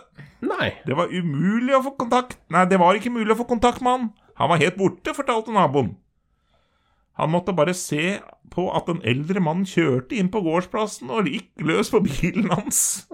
Nei. 0.45 0.75
Det 0.87 0.97
var 0.99 1.13
umulig 1.13 1.75
å 1.75 1.83
få 1.83 1.97
kontakt 1.99 2.37
Nei, 2.53 2.63
det 2.71 2.79
var 2.79 2.95
ikke 2.95 3.11
mulig 3.11 3.33
å 3.35 3.41
få 3.41 3.49
kontakt 3.49 3.83
med 3.83 3.97
han. 3.97 4.11
Han 4.39 4.53
var 4.53 4.61
helt 4.63 4.77
borte, 4.79 5.15
fortalte 5.17 5.55
naboen. 5.55 5.97
Han 7.19 7.33
måtte 7.33 7.57
bare 7.57 7.75
se 7.75 8.21
på 8.55 8.69
at 8.71 8.87
en 8.93 9.01
eldre 9.03 9.43
mann 9.43 9.65
kjørte 9.67 10.15
inn 10.15 10.29
på 10.31 10.45
gårdsplassen 10.45 11.11
og 11.11 11.27
gikk 11.27 11.65
løs 11.67 11.91
på 11.91 12.05
bilen 12.05 12.47
hans. 12.53 13.09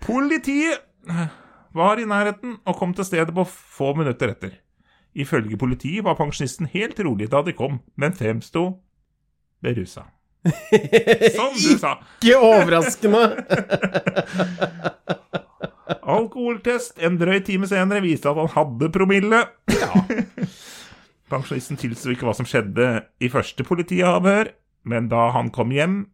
Politiet 0.00 0.86
var 1.74 1.98
i 1.98 2.06
nærheten 2.06 2.60
og 2.62 2.78
kom 2.78 2.94
til 2.94 3.08
stedet 3.08 3.34
på 3.34 3.44
få 3.50 3.90
minutter 3.98 4.30
etter. 4.36 4.59
Ifølge 5.14 5.58
politiet 5.58 6.04
var 6.06 6.14
pensjonisten 6.18 6.68
helt 6.70 7.00
rolig 7.02 7.30
da 7.32 7.42
de 7.42 7.54
kom, 7.56 7.80
men 7.96 8.14
fremsto 8.14 8.78
berusa. 9.62 10.06
Som 11.36 11.56
du 11.56 11.78
sa. 11.78 11.98
Ikke 12.22 12.38
overraskende. 12.38 13.24
Alkoholtest 16.10 16.98
en 17.02 17.18
drøy 17.20 17.42
time 17.44 17.68
senere 17.68 18.02
viste 18.04 18.30
at 18.30 18.38
han 18.38 18.48
hadde 18.54 18.90
promille. 18.94 19.42
Ja. 19.74 20.04
Pensjonisten 21.30 21.78
tilsto 21.78 22.10
ikke 22.10 22.26
hva 22.26 22.34
som 22.34 22.46
skjedde 22.48 23.04
i 23.22 23.28
første 23.30 23.62
politiavhør, 23.66 24.50
men 24.90 25.10
da 25.10 25.28
han 25.34 25.50
kom 25.54 25.70
hjem, 25.74 26.08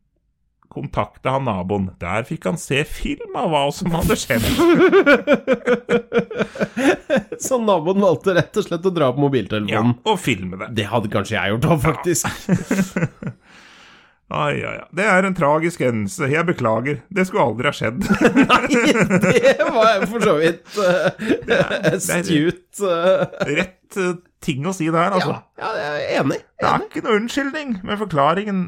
kontakta 0.72 1.30
han 1.36 1.46
naboen. 1.48 1.90
Der 2.02 2.26
fikk 2.28 2.44
han 2.48 2.58
se 2.60 2.82
film 2.88 3.36
av 3.38 3.50
hva 3.52 3.62
som 3.74 3.90
hadde 3.94 4.16
skjedd. 4.18 4.46
Så 7.40 7.58
naboen 7.62 8.00
valgte 8.02 8.34
rett 8.36 8.56
og 8.60 8.66
slett 8.66 8.86
å 8.86 8.92
dra 8.94 9.10
på 9.12 9.20
Ja, 9.20 9.24
mobiltelefonen. 9.26 9.94
og 10.04 10.20
filme 10.20 10.58
det. 10.60 10.72
Det 10.80 10.86
hadde 10.90 11.12
kanskje 11.12 11.36
jeg 11.38 11.54
gjort 11.54 11.68
òg, 11.70 11.82
faktisk. 11.84 12.26
Ai, 14.26 14.56
ai, 14.58 14.72
ai. 14.82 14.86
Det 14.90 15.04
er 15.06 15.22
en 15.28 15.34
tragisk 15.38 15.84
hendelse. 15.86 16.26
Jeg 16.32 16.42
beklager. 16.48 16.96
Det 17.14 17.28
skulle 17.28 17.44
aldri 17.46 17.68
ha 17.68 17.74
skjedd. 17.76 18.00
Nei, 18.50 18.80
Det 19.22 19.68
var 19.70 20.02
for 20.10 20.24
så 20.26 20.32
vidt 20.40 20.80
uh, 20.82 21.92
astute. 21.92 22.82
Uh, 22.82 23.22
Rett 23.54 24.00
uh, 24.02 24.16
ting 24.42 24.66
å 24.66 24.74
si 24.74 24.88
der, 24.90 25.14
altså. 25.14 25.36
ja, 25.62 25.70
ja, 25.78 25.92
jeg 26.00 26.08
er 26.10 26.24
enig. 26.24 26.40
Det 26.58 26.66
er 26.72 26.82
ikke 26.88 27.04
noe 27.06 27.20
unnskyldning, 27.20 27.76
men 27.86 28.00
forklaringen 28.02 28.64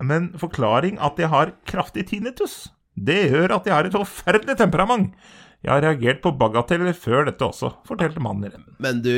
Men 0.00 0.30
forklaring 0.40 0.98
at 1.02 1.18
jeg 1.20 1.30
har 1.32 1.54
kraftig 1.68 2.06
tinnitus, 2.10 2.70
det 2.96 3.30
gjør 3.30 3.56
at 3.58 3.68
jeg 3.68 3.76
har 3.76 3.88
et 3.88 3.96
forferdelig 3.96 4.56
temperament. 4.60 5.14
Jeg 5.60 5.74
har 5.74 5.82
reagert 5.84 6.22
på 6.24 6.32
bagateller 6.40 6.94
før 6.96 7.26
dette 7.28 7.44
også, 7.44 7.68
fortalte 7.88 8.22
mannen 8.24 8.46
i 8.48 8.52
remmen. 8.52 8.76
Men 8.80 9.02
du, 9.04 9.12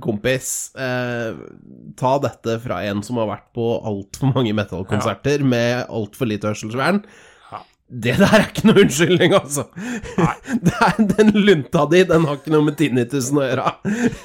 kompis, 0.00 0.72
eh, 0.80 1.36
ta 2.00 2.12
dette 2.24 2.56
fra 2.64 2.80
en 2.88 3.02
som 3.04 3.20
har 3.20 3.28
vært 3.28 3.50
på 3.56 3.66
altfor 3.76 4.32
mange 4.32 4.54
metal-konserter 4.56 5.44
med 5.44 5.84
altfor 5.92 6.30
lite 6.30 6.48
hørselsvern. 6.48 7.02
Det 7.92 8.14
der 8.16 8.30
er 8.38 8.46
ikke 8.46 8.62
noe 8.70 8.82
unnskyldning, 8.86 9.34
altså. 9.36 9.66
Det 10.64 10.72
er, 10.80 11.00
den 11.10 11.32
lunta 11.44 11.82
di, 11.90 12.00
den 12.08 12.24
har 12.24 12.38
ikke 12.38 12.52
noe 12.54 12.64
med 12.64 12.76
tinnitusen 12.80 13.40
å 13.40 13.44
gjøre. 13.44 13.72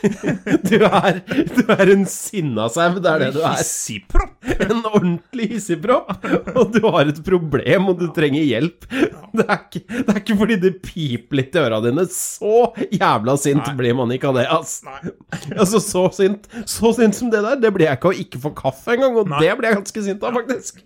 Du 0.68 0.76
er, 0.88 1.20
du 1.28 1.62
er 1.74 1.92
en 1.92 2.06
sinnasau, 2.08 2.98
det 3.04 3.12
er 3.12 3.24
det 3.26 3.30
du 3.36 3.42
er. 3.42 3.58
Hissigpropp! 3.60 4.36
En 4.68 4.80
ordentlig 4.88 5.50
hissigpropp, 5.52 6.24
og 6.58 6.72
du 6.74 6.80
har 6.88 7.12
et 7.12 7.20
problem, 7.26 7.92
og 7.92 8.00
du 8.00 8.08
trenger 8.16 8.46
hjelp. 8.48 8.88
Det 8.90 9.46
er 9.46 9.60
ikke, 9.60 9.82
det 9.92 10.06
er 10.14 10.22
ikke 10.22 10.38
fordi 10.40 10.58
det 10.64 10.74
piper 10.84 11.40
litt 11.42 11.58
i 11.58 11.62
øra 11.62 11.82
dine. 11.84 12.08
Så 12.12 12.72
jævla 12.96 13.36
sint 13.40 13.68
blir 13.80 13.98
man 14.00 14.14
ikke 14.16 14.32
av 14.32 14.40
det, 14.40 14.48
ass. 14.52 14.80
Nei. 14.88 15.14
Altså, 15.58 15.82
så 15.84 16.08
sint 16.16 16.48
Så 16.68 16.94
sint 16.98 17.16
som 17.18 17.32
det 17.34 17.44
der, 17.44 17.60
det 17.62 17.74
blir 17.76 17.90
jeg 17.90 18.00
ikke 18.00 18.14
av 18.14 18.24
ikke 18.24 18.42
få 18.48 18.54
kaffe 18.58 18.96
engang, 18.96 19.20
og 19.20 19.30
Nei. 19.34 19.44
det 19.44 19.58
blir 19.60 19.72
jeg 19.72 19.82
ganske 19.82 20.06
sint 20.08 20.24
av, 20.26 20.40
faktisk. 20.40 20.82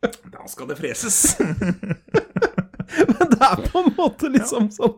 Da 0.00 0.46
skal 0.48 0.70
det 0.70 0.78
freses. 0.80 1.36
Men 3.10 3.26
det 3.30 3.42
er 3.46 3.60
på 3.68 3.84
en 3.84 3.92
måte 3.94 4.30
liksom 4.32 4.70
sånn 4.74 4.96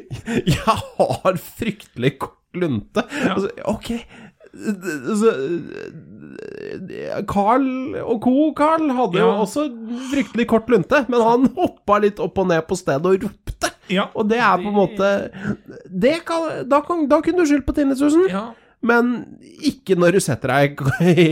Jeg 0.56 0.74
har 0.74 1.38
fryktelig 1.40 2.18
kort 2.20 2.58
lunte. 2.58 3.06
Altså, 3.30 3.48
ok 3.70 3.94
altså, 4.50 5.32
Carl 7.30 7.66
og 8.02 8.22
co. 8.24 8.34
Carl 8.56 8.90
hadde 8.96 9.20
jo 9.22 9.28
også 9.44 9.66
fryktelig 10.10 10.46
kort 10.50 10.70
lunte, 10.72 11.04
men 11.08 11.22
han 11.24 11.46
hoppa 11.56 12.00
litt 12.02 12.20
opp 12.22 12.40
og 12.40 12.50
ned 12.50 12.64
på 12.68 12.78
stedet 12.78 13.06
og 13.06 13.26
ropte. 13.28 13.70
Ja, 13.90 14.06
Og 14.14 14.28
det 14.30 14.38
er 14.38 14.54
på 14.60 14.70
en 14.70 14.76
måte 14.76 15.06
det 15.90 16.20
kan, 16.26 16.44
da, 16.70 16.78
kan, 16.86 17.08
da 17.10 17.18
kunne 17.24 17.42
du 17.42 17.50
skyldt 17.50 17.66
på 17.66 17.74
tinnitusen. 17.74 18.28
ja. 18.30 18.50
Men 18.86 19.10
ikke 19.60 19.92
når 20.00 20.16
du 20.16 20.22
setter 20.24 20.54
deg 20.54 20.78
i, 21.04 21.26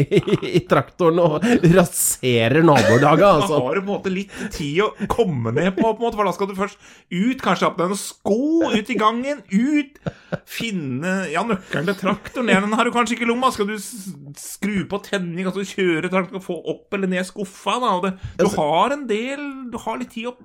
i 0.58 0.60
traktoren 0.68 1.20
og 1.22 1.46
raserer 1.72 2.60
nabolaget, 2.66 3.22
Da 3.22 3.30
altså. 3.38 3.60
har 3.64 3.78
du 3.78 3.80
på 3.80 3.86
en 3.86 3.92
måte 3.94 4.12
litt 4.12 4.34
tid 4.52 4.82
å 4.84 4.90
komme 5.08 5.54
ned 5.56 5.72
på, 5.78 5.86
på 5.86 5.94
en 5.94 6.02
måte, 6.02 6.18
for 6.18 6.28
da 6.28 6.34
skal 6.36 6.50
du 6.50 6.54
først 6.58 6.76
ut, 7.08 7.40
kanskje 7.40 7.70
opp 7.70 7.80
deg 7.80 7.94
noen 7.94 8.02
sko, 8.02 8.38
ut 8.74 8.92
i 8.92 8.98
gangen, 9.00 9.40
ut, 9.48 10.12
finne 10.48 11.16
ja, 11.32 11.44
nøkkelen 11.48 11.88
til 11.88 11.98
traktoren, 12.02 12.52
den 12.52 12.76
har 12.76 12.88
du 12.88 12.92
kanskje 12.94 13.16
ikke 13.16 13.28
i 13.28 13.32
lomma, 13.32 13.52
skal 13.54 13.72
du 13.72 13.76
skru 13.80 14.82
på 14.90 15.02
tenning, 15.08 15.48
altså 15.48 15.64
kjøre 15.64 16.12
traktoren, 16.12 16.44
få 16.44 16.60
opp 16.68 16.98
eller 16.98 17.14
ned 17.16 17.28
skuffa, 17.28 17.78
da, 17.80 17.96
det, 18.04 18.14
du 18.42 18.48
har 18.58 18.96
en 18.96 19.08
del, 19.08 19.44
du 19.72 19.80
har 19.86 20.00
litt 20.02 20.12
tid 20.12 20.34
å 20.34 20.36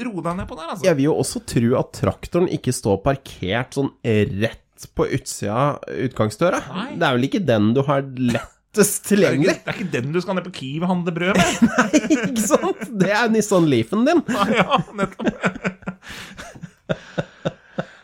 roe 0.00 0.22
deg 0.24 0.36
ned 0.38 0.48
på 0.48 0.56
der, 0.56 0.74
altså. 0.74 0.84
Jeg 0.86 1.00
vil 1.00 1.08
jo 1.10 1.20
også 1.20 1.42
tro 1.48 1.76
at 1.80 1.94
traktoren 1.96 2.50
ikke 2.52 2.72
står 2.76 3.00
parkert 3.04 3.80
sånn 3.80 3.94
rett 4.04 4.66
på 4.86 5.06
utsida 5.16 5.78
utgangsdøra. 6.06 6.62
Nei. 6.74 6.88
Det 6.96 7.06
er 7.08 7.18
vel 7.18 7.28
ikke 7.28 7.42
den 7.44 7.70
du 7.76 7.82
har 7.86 8.04
lettest 8.04 9.10
Det 9.10 9.18
er, 9.26 9.34
ikke, 9.34 9.50
det 9.50 9.72
er 9.72 9.78
ikke 9.80 9.92
den 9.96 10.12
du 10.14 10.20
skal 10.22 10.38
ned 10.38 10.46
på 10.46 10.54
Kiwi 10.60 10.84
og 10.84 10.92
handle 10.92 11.14
brød 11.16 11.40
med. 11.40 11.64
Nei, 11.74 12.02
ikke 12.16 12.46
sant? 12.46 12.86
Det 13.02 13.10
er 13.16 13.32
Nissan 13.32 13.66
Leafen 13.70 14.06
din. 14.06 14.22
Nei, 14.30 14.48
ja, 14.60 14.80
nettopp. 15.00 15.28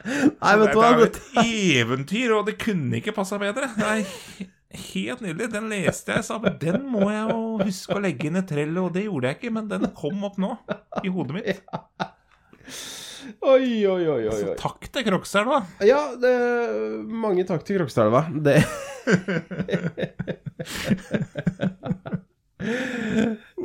Nei, 0.06 0.52
vet 0.60 0.74
du 0.74 0.78
hva? 0.78 0.90
Det 0.90 0.90
er 0.90 0.98
jo 0.98 1.06
et 1.06 1.22
eventyr, 1.82 2.34
og 2.36 2.50
det 2.50 2.58
kunne 2.62 3.00
ikke 3.00 3.14
passa 3.16 3.38
bedre. 3.42 3.70
Er 3.82 4.04
helt 4.76 5.22
nydelig. 5.24 5.48
Den 5.52 5.70
leste 5.72 6.16
jeg, 6.16 6.26
sa 6.26 6.38
men 6.42 6.58
den 6.60 6.84
må 6.90 7.08
jeg 7.10 7.24
jo 7.30 7.40
huske 7.62 7.96
å 7.96 8.02
legge 8.02 8.28
inn 8.28 8.38
i 8.38 8.44
Trello, 8.46 8.86
og 8.88 8.94
det 8.96 9.06
gjorde 9.06 9.30
jeg 9.30 9.40
ikke, 9.40 9.54
men 9.56 9.70
den 9.70 9.88
kom 9.96 10.26
opp 10.28 10.38
nå, 10.42 10.52
i 11.02 11.12
hodet 11.12 11.38
mitt. 11.38 11.62
Oi, 13.46 13.86
oi, 13.86 14.08
oi, 14.08 14.28
oi. 14.28 14.40
Så 14.40 14.54
takk 14.60 14.88
til 14.92 15.06
Krokselva. 15.06 15.62
Ja, 15.84 16.14
det, 16.20 16.32
mange 17.06 17.44
takk 17.48 17.64
til 17.66 17.80
Krokselva. 17.80 18.26
Det 18.30 18.62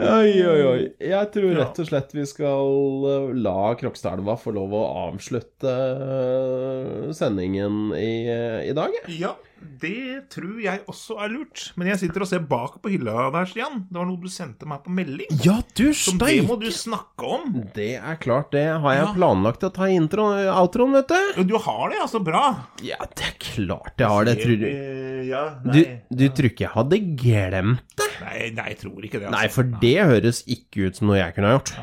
Oi, 0.01 0.31
oi, 0.45 0.61
oi. 0.65 0.81
Jeg 1.03 1.29
tror 1.33 1.53
rett 1.57 1.79
og 1.81 1.87
slett 1.87 2.11
vi 2.15 2.25
skal 2.29 3.05
eh, 3.11 3.29
la 3.43 3.73
Krokstadelva 3.79 4.35
få 4.39 4.53
lov 4.55 4.73
å 4.77 4.83
avslutte 5.07 5.71
eh, 5.71 7.11
sendingen 7.15 7.93
i, 7.97 8.27
eh, 8.29 8.59
i 8.67 8.75
dag. 8.77 8.95
Ja, 9.13 9.35
det 9.81 10.29
tror 10.33 10.57
jeg 10.61 10.81
også 10.89 11.15
er 11.23 11.31
lurt. 11.33 11.63
Men 11.79 11.87
jeg 11.91 11.99
sitter 12.03 12.23
og 12.25 12.29
ser 12.29 12.43
bak 12.49 12.79
på 12.83 12.91
hylla 12.93 13.27
der, 13.33 13.45
Stian. 13.49 13.83
Det 13.89 13.97
var 13.99 14.07
noe 14.09 14.19
du 14.21 14.29
sendte 14.31 14.67
meg 14.69 14.81
på 14.85 14.93
melding. 14.93 15.29
Ja, 15.45 15.59
du 15.77 15.93
Som 15.97 16.17
det 16.21 16.39
må 16.47 16.57
du 16.61 16.67
snakke 16.73 17.29
om. 17.37 17.55
Det 17.75 17.95
er 17.99 18.19
klart, 18.21 18.51
det 18.55 18.65
har 18.81 18.97
jeg 18.97 19.05
Ja. 19.05 19.13
planlagt 19.15 19.63
å 19.67 19.71
ta 19.73 19.87
i 19.89 19.97
outroen, 19.97 20.93
vet 20.97 21.07
du. 21.07 21.19
Og 21.41 21.47
Du 21.47 21.57
har 21.57 21.89
det, 21.89 21.99
altså. 22.01 22.23
Bra. 22.23 22.43
Ja, 22.83 22.97
det 23.15 23.25
er 23.31 23.37
klart 23.39 23.97
jeg 23.97 24.07
har 24.07 24.25
det. 24.25 24.37
Tror 24.41 24.57
du 24.61 24.67
ja, 25.29 25.43
nei, 25.63 25.73
Du, 25.73 26.15
du 26.15 26.23
ja. 26.25 26.31
tror 26.35 26.49
ikke 26.51 26.65
jeg 26.67 26.73
hadde 26.75 26.99
glemt 27.17 27.95
det? 27.97 28.09
Nei, 28.21 28.49
nei, 28.57 28.67
jeg 28.73 28.77
tror 28.83 29.01
ikke 29.05 29.19
det. 29.19 29.27
Altså. 29.29 29.37
Nei, 29.39 29.47
for 29.47 29.63
det 29.81 29.97
høres 30.11 30.43
ikke 30.47 30.87
ut 30.89 30.95
som 30.99 31.07
noe 31.09 31.17
jeg 31.21 31.33
kunne 31.35 31.47
ha 31.51 31.57
gjort. 31.59 31.73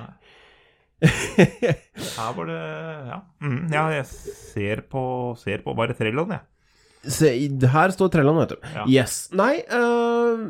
Her 0.99 2.33
var 2.35 2.49
det 2.49 2.59
Ja, 2.59 3.19
mm, 3.45 3.59
ja 3.73 3.83
jeg 3.99 4.07
ser 4.11 4.83
på, 4.91 5.03
ser 5.39 5.63
på 5.63 5.75
bare 5.79 5.95
trellene, 5.99 6.39
jeg. 6.41 6.47
Se, 7.07 7.31
her 7.73 7.93
står 7.95 8.11
Trelland, 8.13 8.41
vet 8.43 8.53
du. 8.57 8.69
Ja. 8.75 8.85
Yes. 8.91 9.29
Nei, 9.39 9.61
eh, 9.63 10.43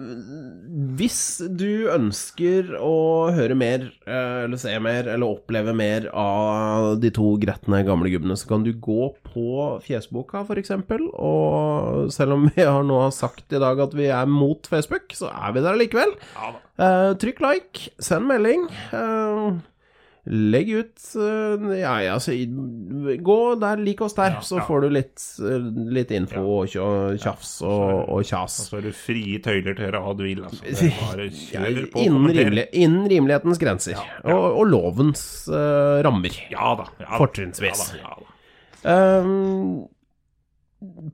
hvis 0.98 1.18
du 1.58 1.88
ønsker 1.92 2.72
å 2.80 3.28
høre 3.36 3.56
mer, 3.58 3.84
eh, 4.08 4.44
eller 4.46 4.60
se 4.60 4.72
mer, 4.82 5.10
eller 5.12 5.28
oppleve 5.38 5.74
mer 5.76 6.08
av 6.16 6.98
de 7.02 7.10
to 7.14 7.34
gretne 7.42 7.82
gamle 7.86 8.10
gubbene, 8.14 8.36
så 8.38 8.48
kan 8.48 8.64
du 8.64 8.72
gå 8.72 9.10
på 9.28 9.46
Fjesboka, 9.84 10.44
eksempel. 10.58 11.08
Og 11.14 12.10
selv 12.14 12.32
om 12.38 12.48
vi 12.48 12.64
har 12.64 12.82
nå 12.86 13.00
sagt 13.14 13.52
i 13.52 13.60
dag 13.62 13.78
at 13.80 13.94
vi 13.94 14.08
er 14.08 14.26
mot 14.26 14.66
Facebook, 14.66 15.12
så 15.14 15.30
er 15.30 15.52
vi 15.54 15.64
der 15.64 15.78
likevel. 15.78 16.16
Ja. 16.34 16.54
Eh, 16.78 17.14
trykk 17.20 17.40
like, 17.44 17.90
send 18.00 18.26
melding. 18.30 18.68
eh, 18.92 19.58
legg 20.28 20.68
ut 20.76 21.04
eh, 21.16 21.62
Ja, 21.80 21.94
ja, 22.04 22.14
så 22.20 22.34
gå 23.24 23.36
der, 23.60 23.80
lik 23.80 24.00
oss 24.04 24.14
der, 24.18 24.34
Ja, 24.36 24.42
så 24.44 24.58
ja. 24.58 24.64
får 24.68 24.82
du 24.84 24.88
litt, 24.92 25.24
eh, 25.40 25.68
litt 25.96 26.10
info 26.12 26.42
og 26.58 26.68
tja- 26.68 27.16
tjafs 27.22 27.54
og, 27.64 27.84
og 28.04 28.12
Og 28.18 28.24
kjas. 28.28 28.58
så 28.68 28.78
er 28.78 28.88
du 28.88 28.92
frie 28.92 29.38
tøyler 29.44 29.74
til 29.78 29.84
å 29.84 29.88
gjøre 29.88 30.02
hva 30.04 30.14
du 30.18 30.24
vil. 30.26 30.42
Altså. 30.44 30.90
Bare 31.08 31.28
kjør 31.32 31.82
på 31.94 32.04
innen, 32.04 32.28
rimelig, 32.36 32.66
innen 32.72 33.08
rimelighetens 33.08 33.58
grenser. 33.62 33.96
ja. 33.96 34.04
Og, 34.28 34.48
og 34.62 34.66
lovens 34.72 35.22
uh, 35.48 36.00
rammer. 36.04 36.36
Ja, 36.52 36.74
da. 36.82 36.88
Fortrinnsvis. 37.16 37.86
Ja, 37.96 38.02
da, 38.02 38.02
ja, 38.02 38.18
da. 38.18 39.22
Um, 39.22 39.86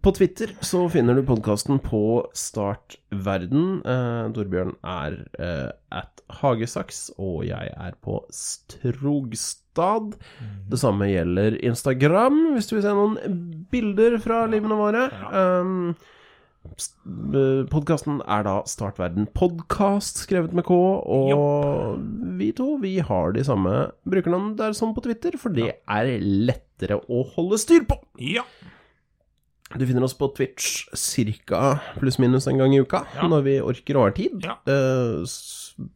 på 0.04 0.12
Twitter 0.12 0.50
så 0.60 0.82
finner 0.92 1.16
du 1.16 1.22
podkasten 1.24 1.78
på 1.80 2.26
Startverden. 2.36 3.78
Eh, 3.88 4.24
Torbjørn 4.36 4.74
er 4.84 5.16
eh, 5.40 5.70
at 5.88 6.20
Hagesaks, 6.40 7.06
og 7.16 7.46
jeg 7.48 7.70
er 7.72 7.94
på 8.04 8.18
Strogstad. 8.28 10.18
Det 10.68 10.80
samme 10.80 11.08
gjelder 11.08 11.56
Instagram, 11.64 12.42
hvis 12.52 12.68
du 12.68 12.76
vil 12.76 12.84
se 12.84 12.92
noen 12.92 13.16
bilder 13.72 14.18
fra 14.20 14.42
livene 14.52 14.76
våre. 14.76 15.06
Eh, 15.32 15.64
Podkasten 17.72 18.20
er 18.24 18.44
da 18.44 18.58
Startverden 18.68 19.26
Podcast, 19.36 20.20
skrevet 20.24 20.52
med 20.56 20.64
K, 20.68 20.76
og 20.76 22.04
vi 22.40 22.52
to 22.56 22.78
vi 22.80 22.98
har 23.04 23.32
de 23.36 23.44
samme 23.44 23.74
brukernavnene 24.08 24.56
der 24.60 24.76
som 24.76 24.92
på 24.96 25.04
Twitter, 25.04 25.36
for 25.40 25.52
det 25.56 25.72
er 25.84 26.14
lettere 26.20 27.00
å 27.08 27.24
holde 27.32 27.60
styr 27.64 27.84
på. 27.88 28.00
ja. 28.20 28.44
Du 29.76 29.86
finner 29.86 30.04
oss 30.06 30.14
på 30.14 30.28
Twitch 30.36 30.84
ca. 31.46 31.80
pluss-minus 31.98 32.46
en 32.46 32.58
gang 32.58 32.74
i 32.74 32.80
uka, 32.80 33.04
Ja. 33.16 33.26
når 33.28 33.42
vi 33.42 33.60
orker 33.60 33.96
og 33.96 34.02
har 34.08 34.10
tid. 34.12 34.44
Ja. 34.44 34.56
Eh, 34.66 35.24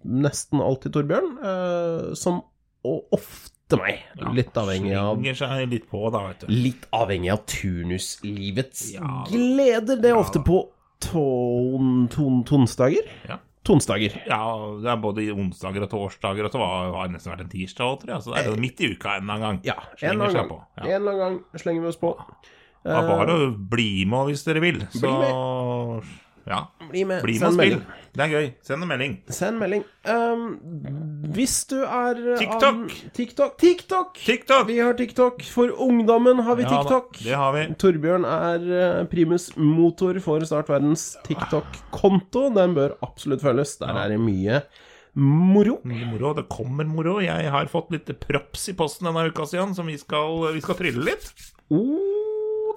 nesten 0.04 0.60
alltid 0.60 0.92
Torbjørn, 0.92 1.38
eh, 1.38 2.14
som 2.14 2.42
og 2.84 3.04
ofte 3.12 3.76
meg. 3.78 4.00
Ja, 4.18 4.30
Litt 4.32 4.54
avhengig 4.56 4.94
av 4.96 5.16
Slenger 5.18 5.34
seg 5.36 5.68
litt 5.70 5.88
på, 5.90 6.10
da, 6.10 6.28
vet 6.28 6.40
du. 6.40 6.46
Litt 6.48 6.86
avhengig 6.92 7.30
av 7.32 7.44
turnuslivets 7.46 8.94
Ja. 8.94 9.24
gleder. 9.28 10.00
Det 10.00 10.10
er 10.10 10.16
ofte 10.16 10.42
på 10.44 10.68
ton, 11.00 12.08
ton, 12.08 12.42
tonsdager. 12.44 13.06
Ja. 13.28 13.38
Tonsdager. 13.64 14.14
Ja, 14.26 14.40
det 14.80 14.88
er 14.88 14.96
både 14.96 15.26
onsdager 15.34 15.82
og 15.84 15.90
torsdager, 15.90 16.44
og 16.46 16.50
så 16.52 16.58
har 16.58 17.06
det 17.08 17.16
nesten 17.18 17.32
vært 17.34 17.40
en 17.44 17.50
tirsdag 17.52 17.84
òg, 17.84 18.00
tror 18.00 18.14
jeg. 18.14 18.22
Så 18.24 18.34
det 18.34 18.46
er 18.46 18.50
jo 18.54 18.60
midt 18.62 18.80
i 18.80 18.92
uka 18.94 19.16
en 19.18 19.22
eller 19.22 19.34
annen 19.34 19.42
gang. 19.42 19.58
Eh, 19.58 19.66
Ja, 19.66 20.08
en 20.08 20.14
eller 20.14 20.24
annen 20.30 20.48
gang. 20.48 20.62
Ja. 20.78 20.84
En 20.84 21.02
eller 21.02 21.12
annen 21.12 21.20
gang 21.20 21.60
slenger 21.60 21.82
vi 21.82 21.88
oss 21.88 21.96
på. 22.00 22.14
Det 22.84 22.94
er 22.94 23.08
bare 23.08 23.34
å 23.34 23.50
bli 23.72 24.04
med 24.08 24.30
hvis 24.30 24.44
dere 24.46 24.60
vil. 24.64 24.78
Så 24.94 25.10
ja, 26.48 26.62
Bli 26.88 27.02
med. 27.04 27.20
bli 27.20 27.34
med 27.34 27.42
Send 27.42 27.58
spill. 27.58 27.74
melding. 27.74 27.82
Det 28.16 28.22
er 28.24 28.30
gøy. 28.32 28.46
Send 28.64 28.82
en 28.82 28.88
melding. 28.88 29.16
Send 29.36 29.58
melding. 29.60 29.82
Um, 30.08 30.44
hvis 31.36 31.56
du 31.68 31.76
er 31.84 32.16
uh, 32.22 32.38
TikTok. 32.40 32.64
Av, 32.64 32.94
TikTok. 33.18 33.58
TikTok! 33.60 34.16
TikTok! 34.24 34.64
Vi 34.70 34.78
har 34.80 34.96
TikTok. 34.96 35.44
For 35.52 35.74
ungdommen 35.84 36.40
har 36.46 36.56
vi 36.56 36.64
Ja 36.64 36.70
da, 36.72 36.78
TikTok. 36.86 37.20
det 37.26 37.36
har 37.36 37.52
vi. 37.58 37.66
Torbjørn 37.84 38.24
er 38.30 38.64
uh, 38.70 39.04
primus 39.12 39.50
motor 39.60 40.16
for 40.24 40.40
Startverdens 40.48 41.10
TikTok-konto. 41.28 42.48
Den 42.56 42.72
bør 42.78 42.96
absolutt 43.04 43.44
følges. 43.44 43.76
Der 43.82 43.92
er 44.06 44.14
det 44.14 44.20
mye 44.22 44.62
moro. 45.18 45.80
Moro. 45.84 46.32
Det 46.40 46.46
kommer 46.48 46.88
moro. 46.88 47.18
Jeg 47.20 47.52
har 47.52 47.68
fått 47.68 47.92
litt 47.92 48.08
props 48.24 48.70
i 48.72 48.76
posten 48.78 49.10
denne 49.10 49.28
uka, 49.28 49.44
siden, 49.50 49.76
som 49.76 49.86
vi 49.90 49.98
skal, 50.00 50.48
vi 50.56 50.64
skal 50.64 50.78
trille 50.80 51.04
litt. 51.12 51.28
Oh, 51.68 52.07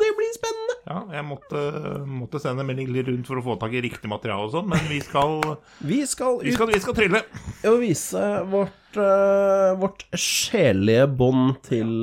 det 0.03 0.11
blir 0.17 0.31
spennende! 0.35 0.75
Ja, 0.91 0.99
jeg 1.15 1.25
måtte, 1.27 1.61
måtte 2.09 2.39
sende 2.41 2.63
en 2.65 2.67
melding 2.71 2.89
rundt 3.07 3.27
for 3.29 3.37
å 3.39 3.43
få 3.45 3.55
tak 3.61 3.73
i 3.77 3.83
riktig 3.85 4.09
materiale 4.11 4.47
og 4.47 4.51
sånn, 4.55 4.67
men 4.71 4.81
vi 4.89 4.99
skal, 5.05 5.39
Vi 5.85 6.01
skal 6.09 6.39
vi 6.41 6.51
skal, 6.55 6.67
vi 6.73 6.79
skal 6.83 6.97
trille. 6.97 7.21
og 7.69 7.79
vise 7.83 8.23
vårt, 8.51 8.97
uh, 8.97 9.71
vårt 9.79 10.05
sjelelige 10.17 11.05
bånd 11.21 11.61
til 11.69 11.93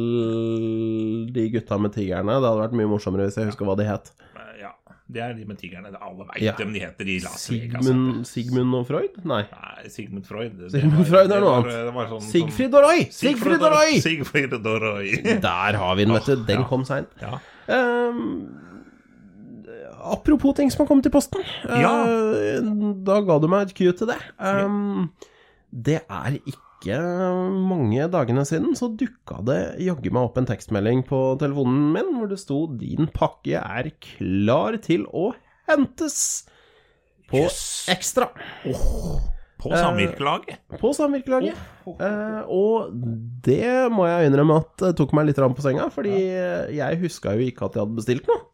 de 1.35 1.49
gutta 1.55 1.79
med 1.83 1.93
tigrene. 1.97 2.39
Det 2.39 2.49
hadde 2.49 2.63
vært 2.65 2.77
mye 2.79 2.91
morsommere 2.91 3.29
hvis 3.29 3.39
jeg 3.41 3.51
husker 3.51 3.69
hva 3.69 3.77
de 3.79 3.87
het. 3.89 4.11
Ja, 4.59 4.73
det 5.09 5.23
er 5.25 5.35
de 5.37 5.45
med 5.49 5.59
tigrene. 5.61 5.91
Alle 5.99 6.27
veit 6.31 6.43
Ja. 6.45 6.55
dem 6.59 6.73
de 6.75 6.81
heter 6.83 7.07
i 7.09 7.19
Las 7.25 7.49
Vegas. 7.51 7.85
Sigmund, 7.85 8.27
Sigmund 8.27 8.75
og 8.79 8.87
Freud? 8.89 9.19
Nei. 9.25 9.43
Nei, 9.51 9.89
Sigmund 9.89 10.27
Freud. 10.27 10.57
det- 10.59 10.71
Sigmund 10.73 10.99
det 10.99 10.99
var- 10.99 11.13
Freud 11.13 11.33
er 11.33 11.41
noe 11.41 11.55
annet. 11.63 12.11
sånn- 12.11 12.31
Sigfrid 12.31 12.75
og 12.75 12.83
Roy! 12.85 13.07
Sigfrid 13.11 13.63
og 13.63 13.73
Roy! 13.73 14.01
Sigfrid 14.01 14.53
og 14.55 14.67
Roy. 14.83 15.13
Der 15.41 15.73
har 15.83 15.95
vi 15.97 16.05
den, 16.05 16.15
vet 16.15 16.27
du. 16.27 16.45
Den 16.45 16.65
kom 16.65 16.85
seint. 16.85 17.09
Ja. 17.21 17.39
Ehm, 17.69 18.23
apropos 19.99 20.57
ting 20.57 20.71
som 20.73 20.85
har 20.85 20.91
kommet 20.91 21.09
i 21.09 21.13
posten. 21.13 21.45
Ja. 21.69 21.81
Ja. 21.81 22.63
da 23.09 23.21
ga 23.27 23.39
du 23.39 23.49
meg 23.51 23.69
et 23.69 23.77
cue 23.77 23.95
til 23.97 24.11
det. 24.11 24.19
Ehm, 24.41 25.11
det 25.71 26.01
er 26.09 26.39
ikke 26.39 26.99
mange 27.69 28.07
dagene 28.13 28.45
siden 28.47 28.77
så 28.79 28.87
dukka 28.95 29.41
det 29.45 29.61
jaggu 29.83 30.13
meg 30.15 30.29
opp 30.29 30.39
en 30.39 30.47
tekstmelding 30.47 31.03
på 31.09 31.23
telefonen 31.41 31.89
min 31.97 32.13
hvor 32.15 32.31
det 32.31 32.39
sto 32.39 32.67
'Din 32.71 33.11
pakke 33.13 33.59
er 33.59 33.91
klar 33.99 34.79
til 34.81 35.05
å 35.11 35.33
hentes' 35.69 36.47
på 37.29 37.43
yes. 37.45 37.89
Ekstra. 37.93 38.31
På 39.59 39.73
samvirkelaget. 39.75 40.61
På 40.79 40.93
samvirkelaget. 40.95 41.57
Eh, 41.89 42.43
og 42.47 42.93
det 43.43 43.91
må 43.91 44.07
jeg 44.07 44.31
innrømme 44.31 44.61
at 44.63 44.75
det 44.85 44.97
tok 45.01 45.13
meg 45.19 45.27
litt 45.31 45.41
på 45.43 45.65
senga, 45.65 45.89
fordi 45.91 46.15
jeg 46.77 47.01
huska 47.03 47.35
jo 47.35 47.47
ikke 47.49 47.67
at 47.67 47.75
jeg 47.79 47.83
hadde 47.87 47.99
bestilt 47.99 48.29
noe. 48.31 48.45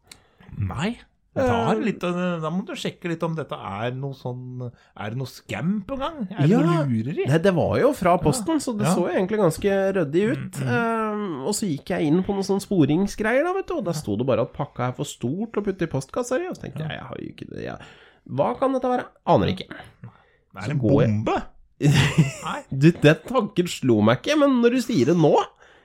Nei. 0.57 0.95
Da, 1.35 1.43
er 1.73 1.81
litt, 1.83 1.99
da 1.99 2.47
må 2.47 2.61
du 2.63 2.71
sjekke 2.79 3.09
litt 3.11 3.23
om 3.27 3.33
dette 3.35 3.57
er 3.59 3.91
noe 3.91 4.15
sånn 4.15 4.61
Er 4.95 5.09
det 5.11 5.17
noe 5.19 5.27
scam 5.27 5.81
på 5.83 5.97
gang? 5.99 6.21
Er 6.31 6.45
det 6.47 6.53
Ja. 6.53 6.61
noe 6.63 6.85
lureri? 6.87 7.25
Nei, 7.27 7.39
det 7.43 7.51
var 7.57 7.73
jo 7.81 7.89
fra 7.91 8.13
posten, 8.23 8.61
så 8.63 8.71
det 8.77 8.87
Ja. 8.87 8.93
så 8.95 9.03
jo 9.03 9.11
egentlig 9.11 9.41
ganske 9.41 9.73
ryddig 9.97 10.23
ut. 10.31 10.61
Eh, 10.63 11.43
og 11.43 11.51
så 11.51 11.67
gikk 11.67 11.91
jeg 11.91 12.07
inn 12.07 12.23
på 12.23 12.31
noen 12.31 12.47
sånne 12.47 12.63
sporingsgreier, 12.63 13.43
da, 13.43 13.51
vet 13.51 13.67
du, 13.67 13.73
og 13.75 13.83
der 13.83 13.91
sto 13.99 14.15
det 14.15 14.25
bare 14.25 14.47
at 14.47 14.53
pakka 14.55 14.87
er 14.87 14.93
for 14.95 15.03
stort 15.03 15.59
å 15.59 15.65
putte 15.65 15.83
i 15.83 15.91
postkassa 15.91 16.39
di. 16.39 16.47
Og 16.47 16.55
så 16.55 16.61
tenkte 16.69 16.87
jeg, 16.87 16.95
jeg 16.95 17.03
har 17.03 17.17
jo 17.19 17.27
ikke 17.27 17.49
det. 17.51 17.63
Jeg... 17.67 17.77
Hva 18.31 18.57
kan 18.57 18.71
dette 18.71 18.87
være? 18.87 19.05
Aner 19.27 19.51
ikke. 19.51 19.67
Det 19.67 20.09
er 20.63 20.71
en 20.75 20.79
bombe. 20.81 21.35
Nei. 21.81 22.59
Du, 22.71 22.87
den 22.91 23.17
tanken 23.27 23.67
slo 23.67 23.97
meg 24.05 24.21
ikke, 24.21 24.37
men 24.39 24.61
når 24.63 24.77
du 24.77 24.81
sier 24.85 25.09
det 25.11 25.17
nå 25.19 25.33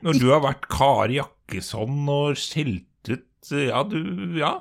Når 0.06 0.20
du 0.22 0.28
har 0.30 0.42
vært 0.44 0.68
Kari 0.70 1.16
Jakkesson 1.18 2.04
og 2.08 2.38
skjelt 2.38 3.10
ut 3.10 3.50
Ja, 3.58 3.82
du 3.82 3.98
Ja. 4.38 4.52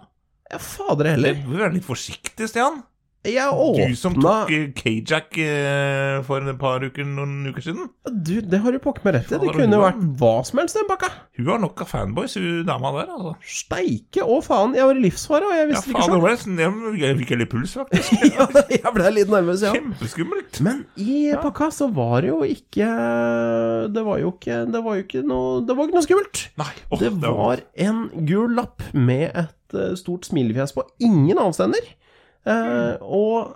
Ja, 0.49 0.57
fader 0.57 1.05
Du 1.05 1.09
heller. 1.11 1.37
bør 1.45 1.59
være 1.67 1.75
litt 1.75 1.85
forsiktig, 1.85 2.47
Stian. 2.49 2.79
Jeg 3.27 3.51
Du 3.75 3.95
som 3.99 4.13
tok 4.15 4.47
Kajak 4.47 4.75
K-Jack 4.79 5.37
eh, 5.43 6.21
for 6.23 6.39
et 6.47 6.55
par 6.59 6.79
uker, 6.79 7.03
noen 7.03 7.49
uker 7.49 7.65
siden. 7.65 7.89
Du, 8.07 8.37
det 8.39 8.61
har 8.63 8.71
du 8.71 8.79
pokker 8.79 9.03
meg 9.03 9.17
rett 9.17 9.33
i. 9.35 9.39
Det 9.41 9.51
kunne 9.57 9.79
vært 9.81 9.99
hva 10.21 10.31
som 10.47 10.61
helst, 10.61 10.77
den 10.79 10.87
pakka. 10.87 11.09
Hun 11.35 11.49
har 11.51 11.59
nok 11.59 11.83
av 11.83 11.89
fanboys, 11.91 12.37
hun 12.39 12.63
dama 12.67 12.93
der, 12.95 13.11
altså. 13.11 13.33
Steike 13.43 14.23
å 14.23 14.37
faen, 14.45 14.71
jeg 14.77 14.87
var 14.87 14.95
i 14.95 15.03
livsfare, 15.03 15.49
og 15.49 15.51
jeg 15.57 15.65
Ja, 15.65 15.67
visste 15.73 15.91
faen, 15.91 15.97
ikke 15.97 16.05
det 16.05 16.15
sjøl. 16.15 16.23
var 16.23 16.33
nesten 16.37 16.95
Jeg 17.03 17.19
fikk 17.19 17.35
litt 17.43 17.51
puls, 17.51 17.75
faktisk. 17.81 18.23
Ja, 18.39 18.47
jeg 18.71 18.95
ble 18.95 19.11
litt 19.17 19.35
nervøs, 19.35 19.65
ja. 19.67 19.75
Kjempeskummelt. 19.75 20.61
Men 20.63 20.81
i 20.95 21.19
pakka 21.43 21.69
så 21.75 21.89
var 21.91 22.23
det 22.23 22.31
jo 22.31 22.39
ikke 22.47 22.87
Det 23.91 24.03
var 24.05 24.19
jo 24.23 24.31
ikke 24.31 24.59
Det 24.71 24.81
var 24.85 24.95
jo 24.99 25.03
ikke 25.05 25.21
noe 25.27 25.61
Det 25.67 25.75
var 25.75 25.89
ikke 25.89 25.97
noe 25.99 26.07
skummelt. 26.07 26.43
Nei. 26.61 26.71
Oh, 26.87 26.99
Det 27.03 27.11
var 27.19 27.63
en 27.89 28.03
gul 28.29 28.55
lapp 28.55 28.83
med 28.95 29.27
et 29.33 29.75
eh, 29.75 29.95
stort 29.99 30.27
smilefjes 30.29 30.71
på. 30.77 30.87
Ingen 31.03 31.39
avsender. 31.41 31.83
Eh, 32.45 32.95
og 33.01 33.55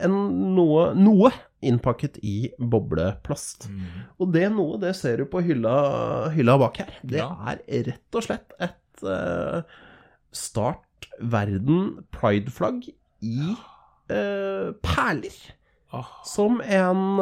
en 0.00 0.14
noe, 0.56 0.94
noe 0.96 1.30
innpakket 1.64 2.18
i 2.24 2.50
bobleplast. 2.58 3.68
Mm. 3.70 3.82
Og 4.20 4.32
det 4.34 4.46
noe, 4.52 4.78
det 4.80 4.94
ser 4.96 5.20
du 5.22 5.26
på 5.30 5.42
hylla, 5.44 6.30
hylla 6.34 6.56
bak 6.60 6.80
her. 6.82 6.92
Det 7.04 7.20
Ja. 7.20 7.28
er 7.52 7.60
rett 7.90 8.16
og 8.18 8.22
slett 8.26 8.52
et 8.60 9.04
eh, 9.04 9.62
Start 10.34 11.08
Verden 11.20 12.04
Pride-flagg 12.10 12.88
i 13.22 13.54
eh, 14.10 14.72
perler. 14.82 15.36
Oh. 15.94 16.08
Som 16.26 16.60
en 16.64 17.20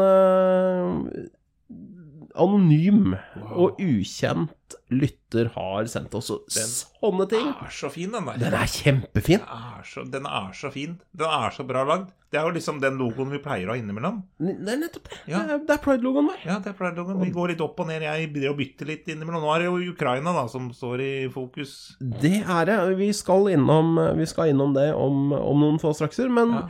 anonym 2.37 3.15
og 3.53 3.79
ukjent 3.83 4.77
lytter 4.93 5.51
har 5.55 5.85
sendt 5.91 6.15
oss. 6.17 6.31
Og 6.33 6.45
sånne 6.53 7.27
ting. 7.29 7.45
Den 7.45 7.67
er 7.67 7.73
så 7.77 7.91
fin, 7.93 8.11
den 8.13 8.27
der. 8.29 8.39
Den 8.41 8.55
er 8.57 8.69
kjempefin. 8.73 9.43
Den 9.45 9.61
er 9.61 9.85
så, 9.89 10.05
den 10.13 10.27
er 10.29 10.51
så 10.57 10.71
fin. 10.73 10.99
Den 11.17 11.29
er 11.29 11.51
så 11.57 11.65
bra 11.69 11.85
lagd. 11.89 12.11
Det 12.33 12.39
er 12.41 12.47
jo 12.49 12.55
liksom 12.57 12.79
den 12.81 12.95
logoen 12.97 13.29
vi 13.29 13.41
pleier 13.45 13.69
å 13.69 13.75
ha 13.75 13.77
innimellom. 13.77 14.23
Det 14.41 14.55
er 14.73 14.79
nettopp 14.81 15.11
det. 15.11 15.19
Ja. 15.29 15.43
Det 15.61 15.69
er- 15.75 15.83
Pride-logoen 15.85 16.31
vår. 16.31 16.39
Ja, 16.47 16.59
det 16.65 16.71
er 16.73 16.77
Pride-logoen. 16.79 17.21
Vi 17.21 17.31
går 17.35 17.49
litt 17.53 17.61
opp 17.61 17.81
og 17.85 17.89
ned. 17.91 18.01
Jeg 18.07 18.31
begynner 18.33 18.55
å 18.55 18.57
bytte 18.57 18.87
litt 18.89 19.05
innimellom. 19.13 19.43
Nå 19.45 19.51
er 19.55 19.59
det 19.59 19.67
jo 19.69 19.93
Ukraina 19.93 20.33
da, 20.33 20.47
som 20.49 20.71
står 20.73 21.01
i 21.05 21.13
fokus. 21.29 21.97
Det 22.01 22.41
er 22.49 22.65
det. 22.71 22.79
Vi 22.97 23.11
skal 23.13 23.51
innom, 23.53 23.97
vi 24.17 24.25
skal 24.31 24.49
innom 24.55 24.73
det 24.73 24.95
om, 24.97 25.33
om 25.37 25.61
noen 25.61 25.79
få 25.83 25.93
strakser. 25.93 26.31
Men 26.33 26.53
Ja. 26.57 26.69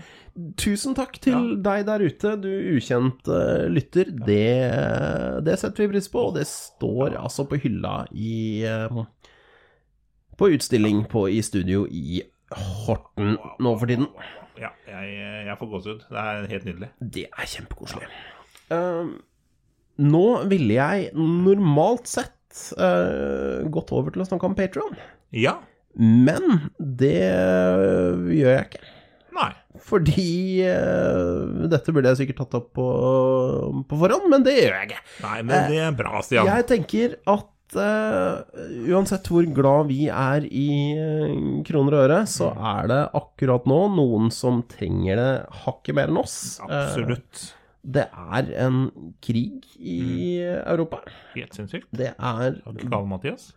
Tusen 0.61 0.95
takk 0.97 1.19
til 1.23 1.57
deg 1.65 1.85
der 1.89 2.05
ute, 2.07 2.35
du 2.41 2.51
ukjent 2.77 3.29
eh, 3.29 3.67
lytter. 3.73 4.11
Det, 4.27 4.45
det 5.47 5.57
setter 5.61 5.85
vi 5.85 5.93
pris 5.95 6.09
på, 6.13 6.29
og 6.31 6.37
det 6.39 6.47
står 6.49 7.19
altså 7.21 7.45
på 7.51 7.59
hylla 7.63 8.03
i 8.17 8.63
eh, 8.69 9.03
På 10.39 10.49
utstilling 10.53 11.05
på, 11.13 11.27
i 11.31 11.43
studio 11.45 11.85
i 11.91 12.23
Horten 12.87 13.37
nå 13.65 13.75
for 13.81 13.89
tiden. 13.89 14.09
Ja, 14.61 14.71
jeg, 14.89 15.13
jeg 15.49 15.57
får 15.59 15.71
gåsehud. 15.73 16.03
Det 16.13 16.23
er 16.23 16.49
helt 16.51 16.67
nydelig. 16.69 16.89
Det 17.01 17.27
er 17.33 17.49
kjempekoselig. 17.49 18.09
Uh, 18.73 19.15
nå 20.03 20.25
ville 20.51 20.77
jeg 20.77 21.11
normalt 21.17 22.09
sett 22.09 22.61
eh, 22.77 23.63
gått 23.73 23.93
over 23.97 24.13
til 24.13 24.25
å 24.25 24.27
snakke 24.29 24.49
om 24.49 24.57
Patron, 24.57 24.97
Ja. 25.33 25.59
men 25.97 26.69
det 26.79 27.17
gjør 27.23 28.53
jeg 28.53 28.67
ikke. 28.69 28.83
Nei. 29.33 29.53
Fordi 29.83 30.27
uh, 30.69 31.65
Dette 31.73 31.95
burde 31.95 32.13
jeg 32.13 32.23
sikkert 32.23 32.43
tatt 32.45 32.59
opp 32.61 32.69
på, 32.77 32.89
på 33.89 34.01
forhånd, 34.03 34.29
men 34.33 34.45
det 34.47 34.59
gjør 34.59 34.77
jeg 34.77 34.91
ikke. 34.91 35.01
Nei, 35.25 35.39
men 35.49 35.73
det 35.73 35.81
er 35.87 35.97
bra, 35.97 36.21
Stian. 36.25 36.51
Jeg 36.51 36.67
tenker 36.69 37.17
at 37.33 37.49
uh, 37.79 38.43
uansett 38.93 39.31
hvor 39.33 39.49
glad 39.57 39.89
vi 39.89 40.05
er 40.13 40.45
i 40.49 40.69
eh, 40.99 41.33
kroner 41.69 41.97
og 41.97 42.05
øre, 42.05 42.21
så 42.29 42.51
er 42.75 42.93
det 42.93 43.01
akkurat 43.23 43.67
nå 43.71 43.81
noen 43.97 44.29
som 44.35 44.63
trenger 44.71 45.19
det 45.21 45.33
hakket 45.65 45.97
mer 45.99 46.13
enn 46.13 46.21
oss. 46.21 46.37
Absolutt. 46.67 46.85
Absolutt. 46.93 47.43
det 47.97 48.07
er 48.37 48.53
en 48.67 48.85
krig 49.25 49.65
i 49.81 49.99
Europa. 50.45 51.03
Helt 51.33 51.57
sinnssykt. 51.57 51.89
Det 51.97 52.13
er 52.13 52.61
gal, 52.85 53.09
Mathias? 53.11 53.51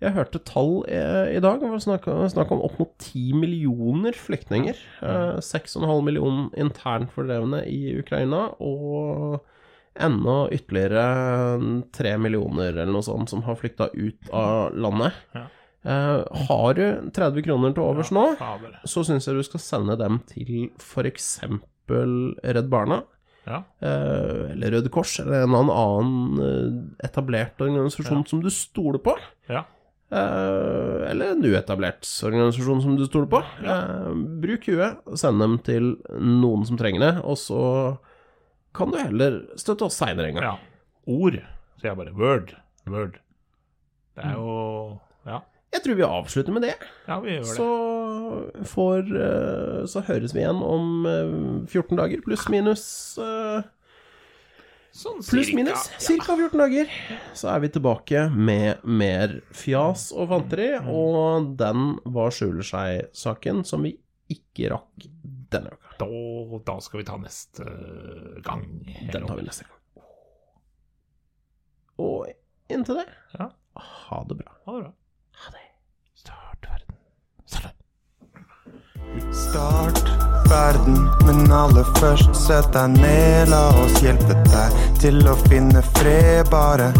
Jeg 0.00 0.14
hørte 0.16 0.40
tall 0.48 0.78
eh, 0.88 1.34
i 1.36 1.40
dag. 1.44 1.58
Det 1.60 1.68
var 1.68 1.80
snakk, 1.84 2.06
snakk 2.32 2.52
om 2.54 2.62
opp 2.64 2.78
mot 2.80 2.92
10 3.04 3.34
millioner 3.36 4.16
flyktninger. 4.16 4.78
Eh, 5.04 5.40
6,5 5.44 5.84
millioner 6.06 6.48
internt 6.62 7.12
fordrevne 7.12 7.60
i 7.68 7.98
Ukraina, 8.00 8.46
og 8.64 9.42
enda 10.00 10.36
ytterligere 10.54 11.02
3 11.92 12.14
millioner 12.22 12.70
eller 12.72 12.88
noe 12.94 13.04
sånt 13.04 13.28
som 13.32 13.42
har 13.44 13.58
flykta 13.60 13.90
ut 13.92 14.30
av 14.32 14.72
landet. 14.80 15.16
Ja. 15.36 15.44
Eh, 15.84 16.44
har 16.48 16.74
du 16.76 16.84
30 17.16 17.44
kroner 17.44 17.72
til 17.76 17.84
overs 17.84 18.10
nå, 18.14 18.24
så 18.88 19.04
syns 19.04 19.28
jeg 19.28 19.36
du 19.36 19.44
skal 19.44 19.60
sende 19.64 19.96
dem 20.00 20.20
til 20.30 20.70
f.eks. 20.80 21.34
Redd 21.90 22.68
Barna. 22.72 23.02
Ja. 23.48 23.62
eh, 23.82 24.52
Eller 24.52 24.76
Røde 24.76 24.90
Kors, 24.92 25.18
eller 25.22 25.42
en 25.46 25.54
annen 25.56 26.40
eh, 26.44 27.04
etablert 27.08 27.60
organisasjon 27.64 28.24
som 28.28 28.40
du 28.44 28.48
stoler 28.52 29.00
på. 29.04 29.16
ja. 29.50 29.64
Eh, 30.10 31.10
eller 31.10 31.32
en 31.36 31.44
uetablert 31.46 32.02
organisasjon 32.26 32.80
som 32.82 32.96
du 32.98 33.04
stoler 33.06 33.28
på. 33.30 33.40
Eh, 33.62 34.08
bruk 34.42 34.66
huet, 34.66 34.98
send 35.20 35.38
dem 35.42 35.58
til 35.66 35.92
noen 36.18 36.64
som 36.66 36.78
trenger 36.80 37.04
det, 37.04 37.12
og 37.22 37.38
så 37.38 37.60
kan 38.74 38.90
du 38.90 38.98
heller 38.98 39.40
støtte 39.58 39.86
oss 39.86 39.98
seinere 40.00 40.30
en 40.32 40.40
gang. 40.40 40.48
ja. 40.50 40.56
Ord, 41.10 41.38
sier 41.80 41.90
jeg 41.90 41.96
bare. 41.98 42.12
Word. 42.14 42.50
Word. 42.90 43.16
Det 44.14 44.24
er 44.26 44.34
jo 44.36 45.00
Ja, 45.26 45.38
Jeg 45.72 45.82
tror 45.84 45.96
vi 45.96 46.02
avslutter 46.06 46.52
med 46.52 46.62
det. 46.62 46.74
ja 47.08 47.16
vi 47.22 47.30
gjør 47.38 47.46
det. 47.46 47.54
Så 47.56 48.64
får 48.74 49.10
eh, 49.16 49.86
Så 49.90 50.02
høres 50.06 50.34
vi 50.34 50.42
igjen 50.44 50.60
om 50.62 51.06
eh, 51.08 51.66
14 51.70 51.96
dager, 51.98 52.22
pluss 52.26 52.46
minus 52.52 52.84
Sånn 54.92 55.20
Pluss 55.22 55.52
minus. 55.54 55.84
ca. 56.02 56.34
14 56.36 56.58
dager. 56.58 56.90
Så 57.38 57.48
er 57.52 57.60
vi 57.62 57.68
tilbake 57.72 58.24
med 58.34 58.82
mer 58.84 59.36
fjas 59.54 60.08
og 60.12 60.28
fanteri, 60.32 60.72
og 60.82 61.52
den 61.60 61.92
Hva 62.10 62.26
skjuler 62.34 62.66
seg-saken 62.66 63.62
som 63.68 63.86
vi 63.86 63.94
ikke 64.30 64.70
rakk 64.74 65.06
denne 65.50 65.72
uka. 65.74 65.94
Da, 66.00 66.08
da 66.66 66.76
skal 66.82 67.00
vi 67.02 67.06
ta 67.08 67.16
neste 67.20 67.64
gang. 68.46 68.66
Den 69.12 69.26
tar 69.26 69.36
vi 69.38 69.46
neste 69.46 69.66
gang. 69.68 70.04
Og 72.00 72.30
inntil 72.72 73.02
det, 73.02 73.08
Ja. 73.38 73.50
Ha 74.10 74.24
det 74.28 74.36
bra. 74.40 74.49
Verden, 80.50 80.96
men 81.26 81.52
aller 81.54 81.86
først 81.98 82.34
sett 82.36 82.68
deg 82.74 82.96
ned. 82.98 83.50
La 83.52 83.68
oss 83.82 83.96
hjelpe 84.02 84.36
deg 84.50 84.78
til 85.02 85.22
å 85.30 85.36
finne 85.46 85.82
fred. 85.96 86.50
Bare 86.52 86.90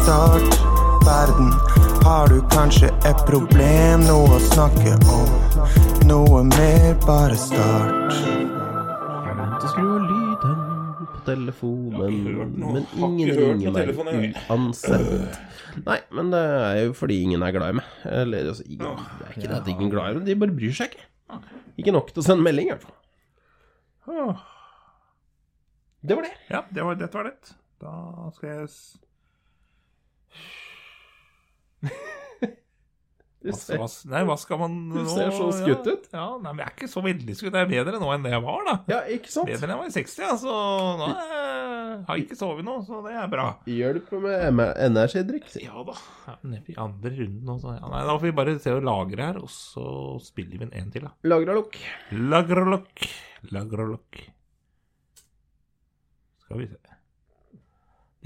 start 0.00 0.58
verden. 1.06 1.52
Har 2.06 2.30
du 2.30 2.38
kanskje 2.52 2.92
et 3.08 3.22
problem, 3.26 4.04
noe 4.06 4.36
å 4.36 4.42
snakke 4.50 4.94
om? 5.10 5.32
Noe 6.06 6.44
mer, 6.52 6.92
bare 7.06 7.38
start. 7.38 8.14
Glemt 9.26 9.66
å 9.66 9.72
skru 9.72 9.88
av 9.96 10.06
lyden 10.06 10.62
på 11.10 11.24
telefonen, 11.26 12.46
men 12.62 12.86
ingen 12.94 13.34
ringer 13.40 13.74
meg 13.74 14.38
uansett. 14.46 15.42
Nei, 15.86 15.98
men 16.14 16.30
det 16.32 16.40
er 16.40 16.78
jo 16.86 16.94
fordi 16.96 17.18
ingen 17.26 17.42
er 17.44 17.52
glad 17.56 17.74
i 17.74 17.78
meg. 17.80 17.90
Eller 18.06 18.48
altså, 18.54 18.64
ingen, 18.70 19.02
det 19.18 19.26
er 19.26 19.34
ikke 19.34 19.50
det 19.50 19.58
at 19.58 19.68
ingen 19.74 19.90
er 19.90 19.94
glad 19.96 20.14
i 20.14 20.18
meg, 20.20 20.26
de 20.30 20.40
bare 20.46 20.58
bryr 20.62 20.78
seg 20.78 20.94
ikke. 20.94 21.10
Ikke 21.76 21.92
nok 21.94 22.12
til 22.12 22.22
å 22.22 22.26
sende 22.26 22.46
melding, 22.46 22.70
i 22.70 22.74
hvert 22.74 22.86
fall. 22.86 22.96
Åh. 24.06 24.44
Det 26.06 26.14
var 26.16 26.22
det. 26.28 26.34
Ja, 26.48 26.64
det 26.70 26.84
var, 26.86 26.98
dette 27.00 27.18
var 27.18 27.24
det. 27.28 27.56
Da 27.82 28.30
skal 28.36 28.48
jeg 28.48 28.68
hva, 33.46 33.78
hva, 33.82 33.88
Nei, 34.12 34.22
hva 34.28 34.36
skal 34.40 34.60
man 34.64 34.76
Du 34.96 35.00
nå- 35.02 35.14
ser 35.14 35.32
så 35.36 35.50
skutt 35.60 35.86
ut. 35.90 36.08
Ja, 36.12 36.28
nei, 36.42 36.52
men 36.52 36.62
jeg 36.64 36.68
er 36.70 36.76
ikke 36.76 36.92
så 36.92 37.04
veldig 37.06 37.38
skutt. 37.38 37.52
Jeg 37.52 37.68
er 37.68 37.72
bedre 37.72 38.02
nå 38.02 38.10
enn 38.14 38.26
det 38.26 38.34
jeg 38.34 38.44
var, 38.46 38.66
da. 38.68 38.76
ja, 38.94 39.02
ikke 39.16 39.32
sant? 39.32 39.50
Bedre 39.52 39.68
enn 39.68 39.76
jeg 39.76 39.82
var 39.84 39.92
i 39.92 39.96
60, 40.00 40.22
ja, 40.26 40.34
så 40.40 40.60
nå 41.00 41.10
er 41.14 41.46
har 42.04 42.18
jeg 42.18 42.26
ikke 42.26 42.38
sovet 42.38 42.66
nå, 42.66 42.76
så 42.86 43.00
det 43.06 43.14
er 43.16 43.28
bra. 43.30 43.46
Hjelp 43.70 44.10
med 44.20 44.70
energidrikk. 44.84 45.48
Ja 45.62 45.84
da. 45.86 45.94
Ja, 46.26 46.34
nede 46.46 46.72
i 46.72 46.78
andre 46.80 47.12
runden 47.16 47.52
også. 47.56 47.74
Ja, 47.78 47.90
nei, 47.92 48.02
da 48.08 48.16
får 48.16 48.26
vi 48.26 48.34
bare 48.40 48.56
se 48.62 48.74
og 48.76 48.86
lagre 48.86 49.28
her, 49.30 49.40
og 49.42 49.50
så 49.52 49.86
spiller 50.24 50.62
vi 50.62 50.70
en 50.80 50.90
til, 50.94 51.06
da. 51.06 51.14
Lagralokk. 51.28 51.78
Lagralokk. 52.16 53.06
lagrolokk. 53.54 54.20
Skal 56.44 56.62
vi 56.62 56.68
se. 56.70 56.82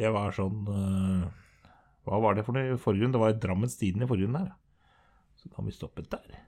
Det 0.01 0.09
var 0.13 0.33
sånn 0.33 0.65
uh, 0.65 1.25
Hva 2.09 2.19
var 2.25 2.37
det 2.37 2.45
for 2.47 2.57
noe 2.57 2.73
i 2.73 2.81
forrige 2.81 3.05
runde? 3.05 3.19
Det 3.19 3.23
var 3.23 3.37
Drammens 3.41 3.77
Tidende 3.81 4.07
i 4.07 4.11
forrige 4.11 4.29
runde 4.29 4.45
her. 4.45 4.53
Så 5.41 5.49
har 5.57 5.65
vi 5.65 5.73
stoppet 5.73 6.11
der. 6.13 6.37